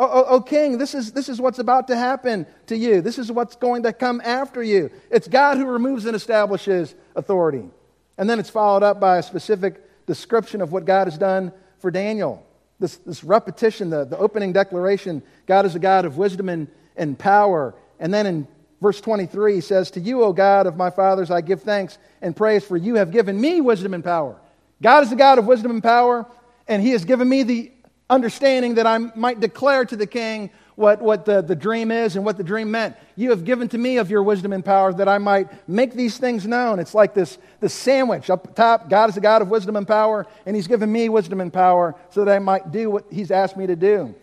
Oh, 0.00 0.08
oh, 0.10 0.24
oh, 0.28 0.40
king, 0.40 0.78
this 0.78 0.94
is, 0.94 1.12
this 1.12 1.28
is 1.28 1.42
what's 1.42 1.58
about 1.58 1.88
to 1.88 1.96
happen 1.96 2.46
to 2.68 2.76
you. 2.76 3.02
This 3.02 3.18
is 3.18 3.30
what's 3.30 3.54
going 3.54 3.82
to 3.82 3.92
come 3.92 4.22
after 4.24 4.62
you. 4.62 4.90
It's 5.10 5.28
God 5.28 5.58
who 5.58 5.66
removes 5.66 6.06
and 6.06 6.16
establishes 6.16 6.94
authority. 7.14 7.68
And 8.16 8.28
then 8.28 8.38
it's 8.38 8.48
followed 8.48 8.82
up 8.82 8.98
by 8.98 9.18
a 9.18 9.22
specific 9.22 10.06
description 10.06 10.62
of 10.62 10.72
what 10.72 10.86
God 10.86 11.06
has 11.06 11.18
done 11.18 11.52
for 11.80 11.90
Daniel. 11.90 12.42
This, 12.78 12.96
this 12.96 13.22
repetition, 13.22 13.90
the, 13.90 14.06
the 14.06 14.16
opening 14.16 14.54
declaration 14.54 15.22
God 15.44 15.66
is 15.66 15.74
a 15.74 15.78
God 15.78 16.06
of 16.06 16.16
wisdom 16.16 16.48
and, 16.48 16.68
and 16.96 17.18
power. 17.18 17.74
And 17.98 18.12
then 18.12 18.24
in 18.24 18.48
verse 18.80 19.02
23, 19.02 19.56
he 19.56 19.60
says, 19.60 19.90
To 19.90 20.00
you, 20.00 20.22
O 20.22 20.32
God 20.32 20.66
of 20.66 20.78
my 20.78 20.88
fathers, 20.88 21.30
I 21.30 21.42
give 21.42 21.60
thanks 21.60 21.98
and 22.22 22.34
praise, 22.34 22.64
for 22.64 22.78
you 22.78 22.94
have 22.94 23.10
given 23.10 23.38
me 23.38 23.60
wisdom 23.60 23.92
and 23.92 24.02
power. 24.02 24.40
God 24.80 25.02
is 25.02 25.10
the 25.10 25.16
God 25.16 25.38
of 25.38 25.46
wisdom 25.46 25.72
and 25.72 25.82
power, 25.82 26.24
and 26.66 26.82
he 26.82 26.92
has 26.92 27.04
given 27.04 27.28
me 27.28 27.42
the 27.42 27.72
understanding 28.10 28.74
that 28.74 28.86
I 28.86 28.98
might 28.98 29.40
declare 29.40 29.84
to 29.86 29.96
the 29.96 30.06
king 30.06 30.50
what, 30.74 31.00
what 31.00 31.24
the, 31.24 31.42
the 31.42 31.54
dream 31.54 31.90
is 31.90 32.16
and 32.16 32.24
what 32.24 32.36
the 32.36 32.42
dream 32.42 32.70
meant. 32.70 32.96
You 33.14 33.30
have 33.30 33.44
given 33.44 33.68
to 33.68 33.78
me 33.78 33.98
of 33.98 34.10
your 34.10 34.22
wisdom 34.22 34.52
and 34.52 34.64
power 34.64 34.92
that 34.94 35.08
I 35.08 35.18
might 35.18 35.68
make 35.68 35.92
these 35.92 36.18
things 36.18 36.46
known. 36.46 36.78
It's 36.80 36.94
like 36.94 37.14
this, 37.14 37.38
this 37.60 37.72
sandwich 37.72 38.30
up 38.30 38.54
top. 38.54 38.90
God 38.90 39.10
is 39.10 39.16
a 39.16 39.20
God 39.20 39.42
of 39.42 39.48
wisdom 39.48 39.76
and 39.76 39.86
power, 39.86 40.26
and 40.44 40.56
He's 40.56 40.66
given 40.66 40.90
me 40.90 41.08
wisdom 41.08 41.40
and 41.40 41.52
power 41.52 41.94
so 42.10 42.24
that 42.24 42.34
I 42.34 42.38
might 42.38 42.72
do 42.72 42.90
what 42.90 43.04
He's 43.10 43.30
asked 43.30 43.56
me 43.56 43.66
to 43.66 43.76
do. 43.76 44.14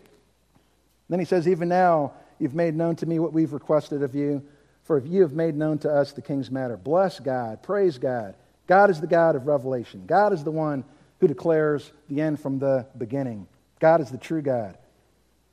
Then 1.10 1.20
He 1.20 1.26
says, 1.26 1.48
Even 1.48 1.70
now 1.70 2.14
you've 2.40 2.56
made 2.56 2.76
known 2.76 2.96
to 2.98 3.06
me 3.06 3.20
what 3.20 3.34
we've 3.34 3.54
requested 3.54 4.04
of 4.04 4.16
you, 4.16 4.44
for 4.84 4.98
if 4.98 5.08
you 5.08 5.22
have 5.22 5.34
made 5.34 5.56
known 5.56 5.78
to 5.80 5.92
us 5.92 6.12
the 6.12 6.22
king's 6.22 6.52
matter. 6.52 6.76
Bless 6.76 7.20
God, 7.20 7.64
praise 7.64 7.98
God. 7.98 8.36
God 8.66 8.90
is 8.90 9.00
the 9.00 9.08
God 9.08 9.36
of 9.36 9.48
revelation. 9.48 10.04
God 10.06 10.34
is 10.34 10.44
the 10.44 10.52
one 10.52 10.84
who 11.20 11.28
declares 11.28 11.92
the 12.10 12.20
end 12.20 12.40
from 12.40 12.60
the 12.60 12.86
beginning. 12.98 13.48
God 13.80 14.02
is 14.02 14.10
the 14.10 14.18
true 14.18 14.42
God. 14.42 14.78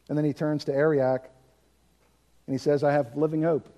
And 0.08 0.16
then 0.18 0.24
he 0.24 0.32
turns 0.32 0.64
to 0.64 0.74
Arioch 0.74 1.28
and 2.46 2.54
he 2.54 2.58
says, 2.58 2.84
I 2.84 2.92
have 2.92 3.16
living 3.16 3.42
hope. 3.42 3.68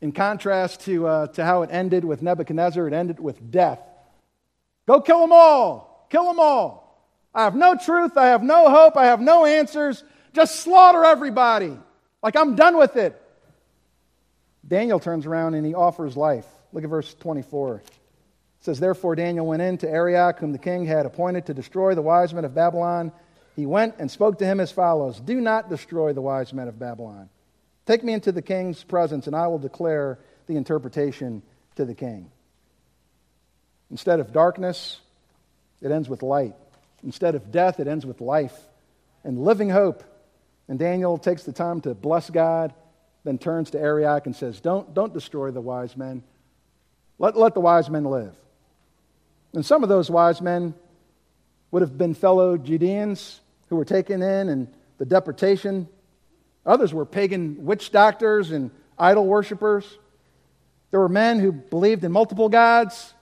In 0.00 0.12
contrast 0.12 0.80
to, 0.82 1.06
uh, 1.06 1.26
to 1.28 1.44
how 1.44 1.62
it 1.62 1.70
ended 1.72 2.04
with 2.04 2.22
Nebuchadnezzar, 2.22 2.86
it 2.88 2.92
ended 2.92 3.20
with 3.20 3.50
death. 3.50 3.80
Go 4.86 5.00
kill 5.00 5.20
them 5.20 5.32
all. 5.32 6.06
Kill 6.10 6.24
them 6.24 6.40
all. 6.40 6.82
I 7.34 7.44
have 7.44 7.54
no 7.54 7.76
truth. 7.76 8.16
I 8.16 8.26
have 8.26 8.42
no 8.42 8.68
hope. 8.68 8.96
I 8.96 9.06
have 9.06 9.20
no 9.20 9.46
answers. 9.46 10.02
Just 10.34 10.60
slaughter 10.60 11.04
everybody. 11.04 11.78
Like 12.22 12.36
I'm 12.36 12.54
done 12.56 12.76
with 12.76 12.96
it. 12.96 13.18
Daniel 14.66 15.00
turns 15.00 15.26
around 15.26 15.54
and 15.54 15.64
he 15.64 15.74
offers 15.74 16.16
life. 16.16 16.46
Look 16.72 16.84
at 16.84 16.90
verse 16.90 17.14
24. 17.14 17.76
It 17.76 17.84
says, 18.60 18.80
Therefore 18.80 19.16
Daniel 19.16 19.46
went 19.46 19.62
in 19.62 19.78
to 19.78 19.88
Arioch, 19.88 20.38
whom 20.38 20.52
the 20.52 20.58
king 20.58 20.84
had 20.84 21.06
appointed 21.06 21.46
to 21.46 21.54
destroy 21.54 21.94
the 21.94 22.02
wise 22.02 22.34
men 22.34 22.44
of 22.44 22.54
Babylon 22.54 23.12
he 23.54 23.66
went 23.66 23.96
and 23.98 24.10
spoke 24.10 24.38
to 24.38 24.46
him 24.46 24.60
as 24.60 24.72
follows 24.72 25.20
Do 25.20 25.40
not 25.40 25.68
destroy 25.68 26.12
the 26.12 26.22
wise 26.22 26.52
men 26.52 26.68
of 26.68 26.78
Babylon. 26.78 27.28
Take 27.86 28.04
me 28.04 28.12
into 28.12 28.32
the 28.32 28.42
king's 28.42 28.82
presence, 28.82 29.26
and 29.26 29.36
I 29.36 29.48
will 29.48 29.58
declare 29.58 30.18
the 30.46 30.56
interpretation 30.56 31.42
to 31.76 31.84
the 31.84 31.94
king. 31.94 32.30
Instead 33.90 34.20
of 34.20 34.32
darkness, 34.32 35.00
it 35.80 35.90
ends 35.90 36.08
with 36.08 36.22
light. 36.22 36.54
Instead 37.02 37.34
of 37.34 37.50
death, 37.52 37.80
it 37.80 37.88
ends 37.88 38.06
with 38.06 38.20
life 38.20 38.56
and 39.24 39.44
living 39.44 39.68
hope. 39.68 40.02
And 40.68 40.78
Daniel 40.78 41.18
takes 41.18 41.42
the 41.42 41.52
time 41.52 41.80
to 41.82 41.94
bless 41.94 42.30
God, 42.30 42.72
then 43.24 43.36
turns 43.36 43.70
to 43.70 43.80
Arioch 43.80 44.24
and 44.26 44.34
says, 44.34 44.60
Don't, 44.60 44.94
don't 44.94 45.12
destroy 45.12 45.50
the 45.50 45.60
wise 45.60 45.96
men. 45.96 46.22
Let, 47.18 47.36
let 47.36 47.54
the 47.54 47.60
wise 47.60 47.90
men 47.90 48.04
live. 48.04 48.34
And 49.52 49.66
some 49.66 49.82
of 49.82 49.90
those 49.90 50.10
wise 50.10 50.40
men 50.40 50.74
would 51.70 51.82
have 51.82 51.98
been 51.98 52.14
fellow 52.14 52.56
Judeans 52.56 53.41
who 53.72 53.78
were 53.78 53.84
taken 53.86 54.20
in 54.22 54.50
and 54.50 54.68
the 54.98 55.06
deportation. 55.06 55.88
Others 56.66 56.92
were 56.92 57.06
pagan 57.06 57.64
witch 57.64 57.90
doctors 57.90 58.50
and 58.50 58.70
idol 58.98 59.24
worshippers. 59.26 59.98
There 60.90 61.00
were 61.00 61.08
men 61.08 61.40
who 61.40 61.52
believed 61.52 62.04
in 62.04 62.12
multiple 62.12 62.50
gods, 62.50 63.14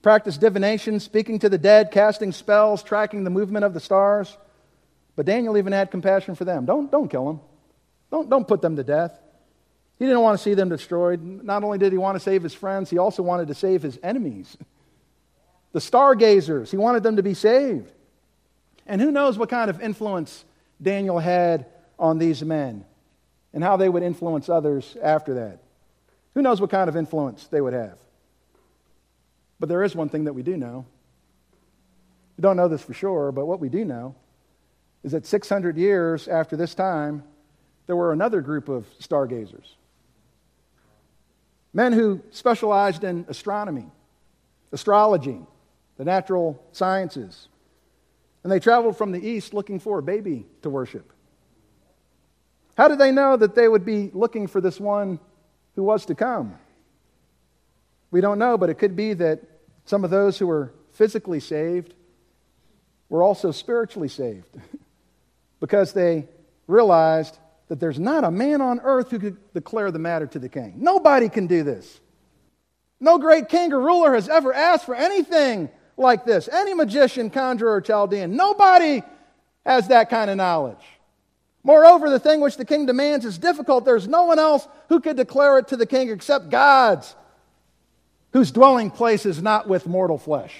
practiced 0.00 0.40
divination, 0.40 0.98
speaking 0.98 1.38
to 1.40 1.50
the 1.50 1.58
dead, 1.58 1.90
casting 1.90 2.32
spells, 2.32 2.82
tracking 2.82 3.22
the 3.22 3.30
movement 3.30 3.66
of 3.66 3.74
the 3.74 3.80
stars. 3.80 4.34
But 5.14 5.26
Daniel 5.26 5.58
even 5.58 5.74
had 5.74 5.90
compassion 5.90 6.34
for 6.34 6.46
them. 6.46 6.64
Don't, 6.64 6.90
don't 6.90 7.08
kill 7.08 7.26
them. 7.26 7.40
Don't, 8.10 8.30
don't 8.30 8.48
put 8.48 8.62
them 8.62 8.76
to 8.76 8.82
death. 8.82 9.12
He 9.98 10.06
didn't 10.06 10.22
want 10.22 10.38
to 10.38 10.42
see 10.42 10.54
them 10.54 10.70
destroyed. 10.70 11.22
Not 11.22 11.64
only 11.64 11.76
did 11.76 11.92
he 11.92 11.98
want 11.98 12.16
to 12.16 12.20
save 12.20 12.42
his 12.42 12.54
friends, 12.54 12.88
he 12.88 12.96
also 12.96 13.22
wanted 13.22 13.48
to 13.48 13.54
save 13.54 13.82
his 13.82 13.98
enemies. 14.02 14.56
The 15.72 15.82
stargazers, 15.82 16.70
he 16.70 16.78
wanted 16.78 17.02
them 17.02 17.16
to 17.16 17.22
be 17.22 17.34
saved. 17.34 17.92
And 18.90 19.00
who 19.00 19.12
knows 19.12 19.38
what 19.38 19.48
kind 19.48 19.70
of 19.70 19.80
influence 19.80 20.44
Daniel 20.82 21.20
had 21.20 21.66
on 21.96 22.18
these 22.18 22.42
men 22.42 22.84
and 23.52 23.62
how 23.62 23.76
they 23.76 23.88
would 23.88 24.02
influence 24.02 24.48
others 24.48 24.96
after 25.00 25.34
that. 25.34 25.60
Who 26.34 26.42
knows 26.42 26.60
what 26.60 26.70
kind 26.70 26.88
of 26.88 26.96
influence 26.96 27.46
they 27.46 27.60
would 27.60 27.72
have. 27.72 27.98
But 29.60 29.68
there 29.68 29.84
is 29.84 29.94
one 29.94 30.08
thing 30.08 30.24
that 30.24 30.32
we 30.32 30.42
do 30.42 30.56
know. 30.56 30.86
We 32.36 32.42
don't 32.42 32.56
know 32.56 32.66
this 32.66 32.82
for 32.82 32.92
sure, 32.92 33.30
but 33.30 33.46
what 33.46 33.60
we 33.60 33.68
do 33.68 33.84
know 33.84 34.16
is 35.04 35.12
that 35.12 35.24
600 35.24 35.76
years 35.76 36.26
after 36.26 36.56
this 36.56 36.74
time, 36.74 37.22
there 37.86 37.94
were 37.94 38.12
another 38.12 38.40
group 38.40 38.68
of 38.68 38.86
stargazers. 38.98 39.76
Men 41.72 41.92
who 41.92 42.22
specialized 42.32 43.04
in 43.04 43.24
astronomy, 43.28 43.86
astrology, 44.72 45.38
the 45.96 46.04
natural 46.04 46.60
sciences, 46.72 47.46
and 48.42 48.50
they 48.50 48.60
traveled 48.60 48.96
from 48.96 49.12
the 49.12 49.26
east 49.26 49.52
looking 49.54 49.78
for 49.78 49.98
a 49.98 50.02
baby 50.02 50.46
to 50.62 50.70
worship. 50.70 51.12
How 52.76 52.88
did 52.88 52.98
they 52.98 53.12
know 53.12 53.36
that 53.36 53.54
they 53.54 53.68
would 53.68 53.84
be 53.84 54.10
looking 54.14 54.46
for 54.46 54.60
this 54.60 54.80
one 54.80 55.20
who 55.74 55.82
was 55.82 56.06
to 56.06 56.14
come? 56.14 56.58
We 58.10 58.20
don't 58.20 58.38
know, 58.38 58.56
but 58.56 58.70
it 58.70 58.74
could 58.74 58.96
be 58.96 59.12
that 59.14 59.40
some 59.84 60.04
of 60.04 60.10
those 60.10 60.38
who 60.38 60.46
were 60.46 60.72
physically 60.92 61.40
saved 61.40 61.94
were 63.08 63.22
also 63.22 63.50
spiritually 63.50 64.08
saved 64.08 64.48
because 65.60 65.92
they 65.92 66.28
realized 66.66 67.38
that 67.68 67.80
there's 67.80 68.00
not 68.00 68.24
a 68.24 68.30
man 68.30 68.60
on 68.60 68.80
earth 68.80 69.10
who 69.10 69.18
could 69.18 69.52
declare 69.52 69.90
the 69.90 69.98
matter 69.98 70.26
to 70.26 70.38
the 70.38 70.48
king. 70.48 70.74
Nobody 70.76 71.28
can 71.28 71.46
do 71.46 71.62
this. 71.62 72.00
No 72.98 73.18
great 73.18 73.48
king 73.48 73.72
or 73.72 73.80
ruler 73.80 74.14
has 74.14 74.28
ever 74.28 74.52
asked 74.52 74.86
for 74.86 74.94
anything 74.94 75.70
like 76.00 76.24
this. 76.24 76.48
Any 76.48 76.74
magician, 76.74 77.30
conjurer, 77.30 77.74
or 77.74 77.80
Chaldean, 77.80 78.34
nobody 78.34 79.02
has 79.64 79.88
that 79.88 80.10
kind 80.10 80.30
of 80.30 80.36
knowledge. 80.36 80.82
Moreover, 81.62 82.08
the 82.08 82.18
thing 82.18 82.40
which 82.40 82.56
the 82.56 82.64
king 82.64 82.86
demands 82.86 83.24
is 83.24 83.38
difficult. 83.38 83.84
There's 83.84 84.08
no 84.08 84.24
one 84.24 84.38
else 84.38 84.66
who 84.88 85.00
could 85.00 85.16
declare 85.16 85.58
it 85.58 85.68
to 85.68 85.76
the 85.76 85.86
king 85.86 86.08
except 86.08 86.48
God's, 86.48 87.14
whose 88.32 88.50
dwelling 88.50 88.90
place 88.90 89.26
is 89.26 89.42
not 89.42 89.68
with 89.68 89.86
mortal 89.86 90.16
flesh. 90.16 90.54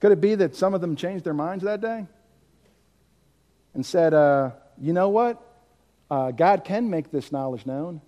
Could 0.00 0.12
it 0.12 0.20
be 0.20 0.34
that 0.34 0.54
some 0.56 0.74
of 0.74 0.80
them 0.80 0.96
changed 0.96 1.24
their 1.24 1.34
minds 1.34 1.64
that 1.64 1.80
day 1.80 2.06
and 3.74 3.84
said, 3.84 4.12
uh, 4.12 4.50
you 4.80 4.92
know 4.92 5.08
what? 5.08 5.40
Uh, 6.10 6.30
God 6.30 6.64
can 6.64 6.90
make 6.90 7.10
this 7.10 7.32
knowledge 7.32 7.64
known. 7.66 8.00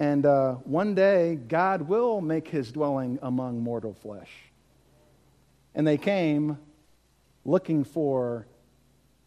And 0.00 0.24
uh, 0.24 0.54
one 0.64 0.94
day, 0.94 1.34
God 1.34 1.82
will 1.82 2.22
make 2.22 2.48
his 2.48 2.72
dwelling 2.72 3.18
among 3.20 3.60
mortal 3.60 3.92
flesh. 3.92 4.30
And 5.74 5.86
they 5.86 5.98
came 5.98 6.56
looking 7.44 7.84
for 7.84 8.46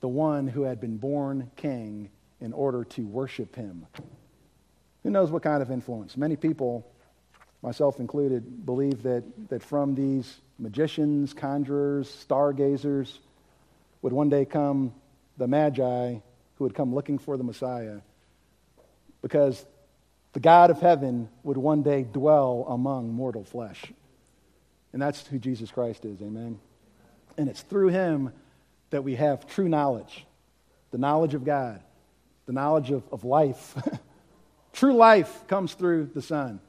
the 0.01 0.07
one 0.07 0.47
who 0.47 0.63
had 0.63 0.81
been 0.81 0.97
born 0.97 1.51
king 1.55 2.09
in 2.41 2.53
order 2.53 2.83
to 2.85 3.05
worship 3.05 3.55
him. 3.55 3.85
Who 5.03 5.11
knows 5.11 5.29
what 5.29 5.43
kind 5.43 5.61
of 5.61 5.69
influence? 5.69 6.17
Many 6.17 6.35
people, 6.35 6.91
myself 7.61 7.99
included, 7.99 8.65
believe 8.65 9.03
that, 9.03 9.23
that 9.49 9.61
from 9.61 9.93
these 9.93 10.39
magicians, 10.57 11.33
conjurers, 11.33 12.09
stargazers 12.09 13.19
would 14.01 14.11
one 14.11 14.29
day 14.29 14.43
come 14.43 14.91
the 15.37 15.47
Magi 15.47 16.15
who 16.55 16.63
would 16.63 16.73
come 16.73 16.95
looking 16.95 17.19
for 17.19 17.37
the 17.37 17.43
Messiah 17.43 17.99
because 19.21 19.63
the 20.33 20.39
God 20.39 20.71
of 20.71 20.79
heaven 20.79 21.29
would 21.43 21.57
one 21.57 21.83
day 21.83 22.03
dwell 22.03 22.65
among 22.67 23.13
mortal 23.13 23.43
flesh. 23.43 23.83
And 24.91 25.01
that's 25.01 25.25
who 25.27 25.39
Jesus 25.39 25.71
Christ 25.71 26.05
is, 26.05 26.21
amen? 26.21 26.59
And 27.37 27.49
it's 27.49 27.61
through 27.61 27.89
him 27.89 28.31
that 28.89 29.03
we 29.03 29.15
have 29.15 29.47
true 29.47 29.69
knowledge 29.69 30.25
the 30.91 30.99
knowledge 30.99 31.33
of 31.33 31.43
God, 31.43 31.81
the 32.45 32.53
knowledge 32.53 32.91
of, 32.91 33.01
of 33.11 33.23
life. 33.23 33.75
true 34.73 34.93
life 34.93 35.43
comes 35.47 35.73
through 35.73 36.11
the 36.13 36.21
Son. 36.21 36.59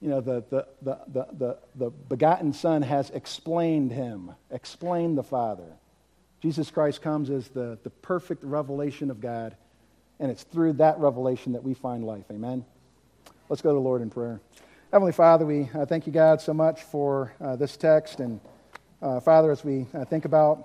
You 0.00 0.08
know, 0.08 0.20
the, 0.20 0.44
the, 0.48 0.66
the, 0.82 0.98
the, 1.08 1.26
the, 1.32 1.58
the 1.74 1.90
begotten 1.90 2.52
Son 2.52 2.82
has 2.82 3.10
explained 3.10 3.90
him, 3.90 4.30
explained 4.52 5.18
the 5.18 5.24
Father. 5.24 5.66
Jesus 6.40 6.70
Christ 6.70 7.02
comes 7.02 7.28
as 7.28 7.48
the, 7.48 7.76
the 7.82 7.90
perfect 7.90 8.44
revelation 8.44 9.10
of 9.10 9.20
God, 9.20 9.56
and 10.22 10.30
it's 10.30 10.44
through 10.44 10.74
that 10.74 11.00
revelation 11.00 11.52
that 11.52 11.64
we 11.64 11.74
find 11.74 12.04
life. 12.04 12.24
Amen? 12.30 12.64
Let's 13.48 13.60
go 13.60 13.70
to 13.70 13.74
the 13.74 13.80
Lord 13.80 14.02
in 14.02 14.08
prayer. 14.08 14.40
Heavenly 14.92 15.10
Father, 15.10 15.44
we 15.44 15.68
uh, 15.74 15.84
thank 15.84 16.06
you, 16.06 16.12
God, 16.12 16.40
so 16.40 16.54
much 16.54 16.84
for 16.84 17.34
uh, 17.40 17.56
this 17.56 17.76
text. 17.76 18.20
And 18.20 18.40
uh, 19.02 19.18
Father, 19.18 19.50
as 19.50 19.64
we 19.64 19.88
uh, 19.92 20.04
think 20.04 20.24
about 20.24 20.64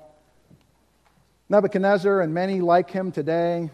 Nebuchadnezzar 1.49 2.21
and 2.21 2.35
many 2.35 2.61
like 2.61 2.91
him 2.91 3.11
today 3.11 3.71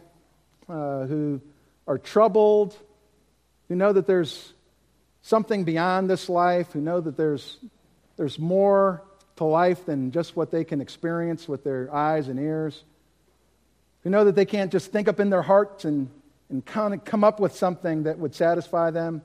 uh, 0.69 1.05
who 1.05 1.41
are 1.85 1.97
troubled, 1.97 2.77
who 3.67 3.75
know 3.75 3.91
that 3.91 4.07
there's 4.07 4.53
something 5.21 5.65
beyond 5.65 6.09
this 6.09 6.29
life, 6.29 6.71
who 6.71 6.79
know 6.79 7.01
that 7.01 7.17
there's, 7.17 7.57
there's 8.15 8.39
more 8.39 9.03
to 9.35 9.43
life 9.43 9.85
than 9.85 10.11
just 10.11 10.37
what 10.37 10.49
they 10.49 10.63
can 10.63 10.79
experience 10.79 11.45
with 11.45 11.65
their 11.65 11.93
eyes 11.93 12.29
and 12.29 12.39
ears, 12.39 12.85
who 14.03 14.09
know 14.09 14.25
that 14.25 14.35
they 14.35 14.45
can't 14.45 14.71
just 14.71 14.91
think 14.91 15.07
up 15.07 15.19
in 15.19 15.29
their 15.29 15.41
hearts 15.41 15.85
and, 15.85 16.09
and 16.49 16.65
kind 16.65 16.93
of 16.93 17.03
come 17.05 17.23
up 17.23 17.39
with 17.39 17.55
something 17.55 18.03
that 18.03 18.19
would 18.19 18.35
satisfy 18.35 18.91
them. 18.91 19.21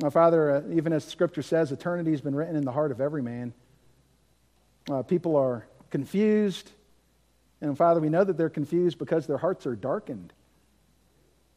My 0.00 0.10
Father, 0.10 0.56
uh, 0.56 0.62
even 0.72 0.92
as 0.92 1.04
Scripture 1.04 1.42
says, 1.42 1.72
eternity 1.72 2.10
has 2.10 2.20
been 2.20 2.34
written 2.34 2.56
in 2.56 2.64
the 2.64 2.72
heart 2.72 2.92
of 2.92 3.00
every 3.00 3.22
man. 3.22 3.52
Uh, 4.90 5.02
people 5.02 5.36
are 5.36 5.66
confused. 5.90 6.70
And 7.60 7.76
Father, 7.76 8.00
we 8.00 8.08
know 8.08 8.22
that 8.22 8.36
they're 8.36 8.50
confused 8.50 8.98
because 8.98 9.26
their 9.26 9.38
hearts 9.38 9.66
are 9.66 9.74
darkened 9.74 10.32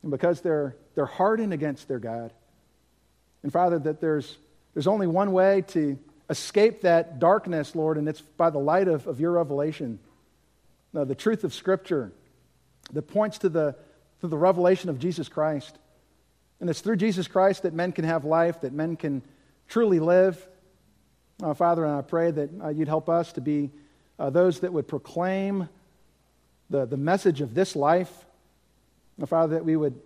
and 0.01 0.11
because 0.11 0.41
they're, 0.41 0.75
they're 0.95 1.05
hardened 1.05 1.53
against 1.53 1.87
their 1.87 1.99
God. 1.99 2.31
And 3.43 3.51
Father, 3.51 3.77
that 3.79 4.01
there's, 4.01 4.37
there's 4.73 4.87
only 4.87 5.07
one 5.07 5.31
way 5.31 5.63
to 5.69 5.99
escape 6.29 6.81
that 6.81 7.19
darkness, 7.19 7.75
Lord, 7.75 7.97
and 7.97 8.07
it's 8.07 8.21
by 8.21 8.49
the 8.49 8.59
light 8.59 8.87
of, 8.87 9.07
of 9.07 9.19
your 9.19 9.31
revelation. 9.33 9.99
Now, 10.93 11.03
the 11.03 11.15
truth 11.15 11.43
of 11.43 11.53
Scripture 11.53 12.11
that 12.93 13.03
points 13.03 13.39
to 13.39 13.49
the, 13.49 13.75
to 14.21 14.27
the 14.27 14.37
revelation 14.37 14.89
of 14.89 14.99
Jesus 14.99 15.29
Christ. 15.29 15.77
And 16.59 16.69
it's 16.69 16.81
through 16.81 16.97
Jesus 16.97 17.27
Christ 17.27 17.63
that 17.63 17.73
men 17.73 17.91
can 17.91 18.05
have 18.05 18.25
life, 18.25 18.61
that 18.61 18.73
men 18.73 18.95
can 18.95 19.21
truly 19.67 19.99
live. 19.99 20.45
Uh, 21.41 21.53
Father, 21.53 21.85
and 21.85 21.95
I 21.95 22.01
pray 22.01 22.31
that 22.31 22.49
uh, 22.61 22.69
you'd 22.69 22.87
help 22.87 23.07
us 23.09 23.33
to 23.33 23.41
be 23.41 23.71
uh, 24.17 24.29
those 24.29 24.61
that 24.61 24.73
would 24.73 24.87
proclaim 24.87 25.69
the, 26.69 26.85
the 26.85 26.97
message 26.97 27.41
of 27.41 27.53
this 27.53 27.75
life. 27.75 28.11
Uh, 29.21 29.25
Father, 29.25 29.55
that 29.55 29.65
we 29.65 29.75
would 29.75 29.99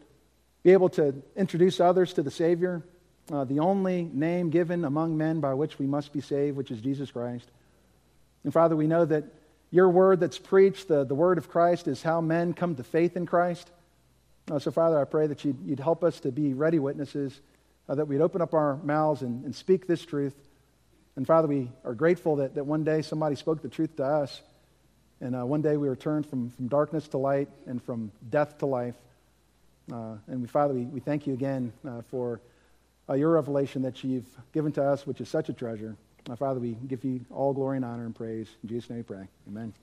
be 0.63 0.71
able 0.71 0.89
to 0.89 1.15
introduce 1.35 1.79
others 1.79 2.13
to 2.13 2.21
the 2.21 2.31
Savior, 2.31 2.83
uh, 3.31 3.43
the 3.45 3.59
only 3.59 4.03
name 4.13 4.49
given 4.49 4.85
among 4.85 5.17
men 5.17 5.39
by 5.39 5.53
which 5.53 5.79
we 5.79 5.87
must 5.87 6.13
be 6.13 6.21
saved, 6.21 6.55
which 6.55 6.71
is 6.71 6.79
Jesus 6.81 7.09
Christ. 7.09 7.49
And 8.43 8.53
Father, 8.53 8.75
we 8.75 8.87
know 8.87 9.05
that 9.05 9.23
your 9.73 9.89
word 9.89 10.19
that's 10.19 10.37
preached, 10.37 10.87
the, 10.87 11.03
the 11.03 11.15
word 11.15 11.39
of 11.39 11.49
Christ, 11.49 11.87
is 11.87 12.03
how 12.03 12.21
men 12.21 12.53
come 12.53 12.75
to 12.75 12.83
faith 12.83 13.17
in 13.17 13.25
Christ. 13.25 13.71
Uh, 14.51 14.59
so, 14.59 14.69
Father, 14.69 14.99
I 15.01 15.03
pray 15.03 15.25
that 15.25 15.43
you'd, 15.43 15.57
you'd, 15.65 15.79
help 15.79 16.03
us 16.03 16.19
to 16.19 16.31
be 16.31 16.53
ready 16.53 16.77
witnesses, 16.77 17.41
uh, 17.89 17.95
that 17.95 18.05
we'd 18.05 18.21
open 18.21 18.39
up 18.39 18.53
our 18.53 18.77
mouths 18.83 19.23
and, 19.23 19.43
and 19.45 19.55
speak 19.55 19.87
this 19.87 20.05
truth. 20.05 20.35
And 21.15 21.25
Father, 21.25 21.47
we 21.47 21.71
are 21.83 21.95
grateful 21.95 22.35
that, 22.35 22.53
that 22.53 22.67
one 22.67 22.83
day 22.83 23.01
somebody 23.01 23.35
spoke 23.35 23.63
the 23.63 23.67
truth 23.67 23.95
to 23.95 24.05
us. 24.05 24.43
And 25.19 25.35
uh, 25.35 25.43
one 25.43 25.63
day 25.63 25.75
we 25.75 25.89
were 25.89 25.95
turned 25.95 26.27
from, 26.27 26.51
from 26.51 26.67
darkness 26.67 27.07
to 27.07 27.17
light 27.17 27.49
and 27.65 27.81
from 27.81 28.11
death 28.29 28.59
to 28.59 28.67
life. 28.67 28.95
Uh, 29.91 30.17
and 30.27 30.41
we, 30.41 30.47
Father, 30.47 30.75
we, 30.75 30.83
we 30.83 30.99
thank 30.99 31.25
you 31.25 31.33
again 31.33 31.73
uh, 31.87 32.03
for 32.11 32.41
uh, 33.09 33.13
your 33.13 33.31
revelation 33.31 33.81
that 33.81 34.03
you've 34.03 34.29
given 34.53 34.71
to 34.73 34.83
us, 34.83 35.07
which 35.07 35.19
is 35.19 35.29
such 35.29 35.49
a 35.49 35.53
treasure. 35.53 35.95
My 36.27 36.35
Father, 36.35 36.59
we 36.59 36.73
give 36.87 37.03
you 37.03 37.25
all 37.29 37.53
glory 37.53 37.77
and 37.77 37.85
honor 37.85 38.05
and 38.05 38.15
praise. 38.15 38.47
In 38.63 38.69
Jesus' 38.69 38.89
name 38.89 38.99
we 38.99 39.03
pray. 39.03 39.27
Amen. 39.47 39.73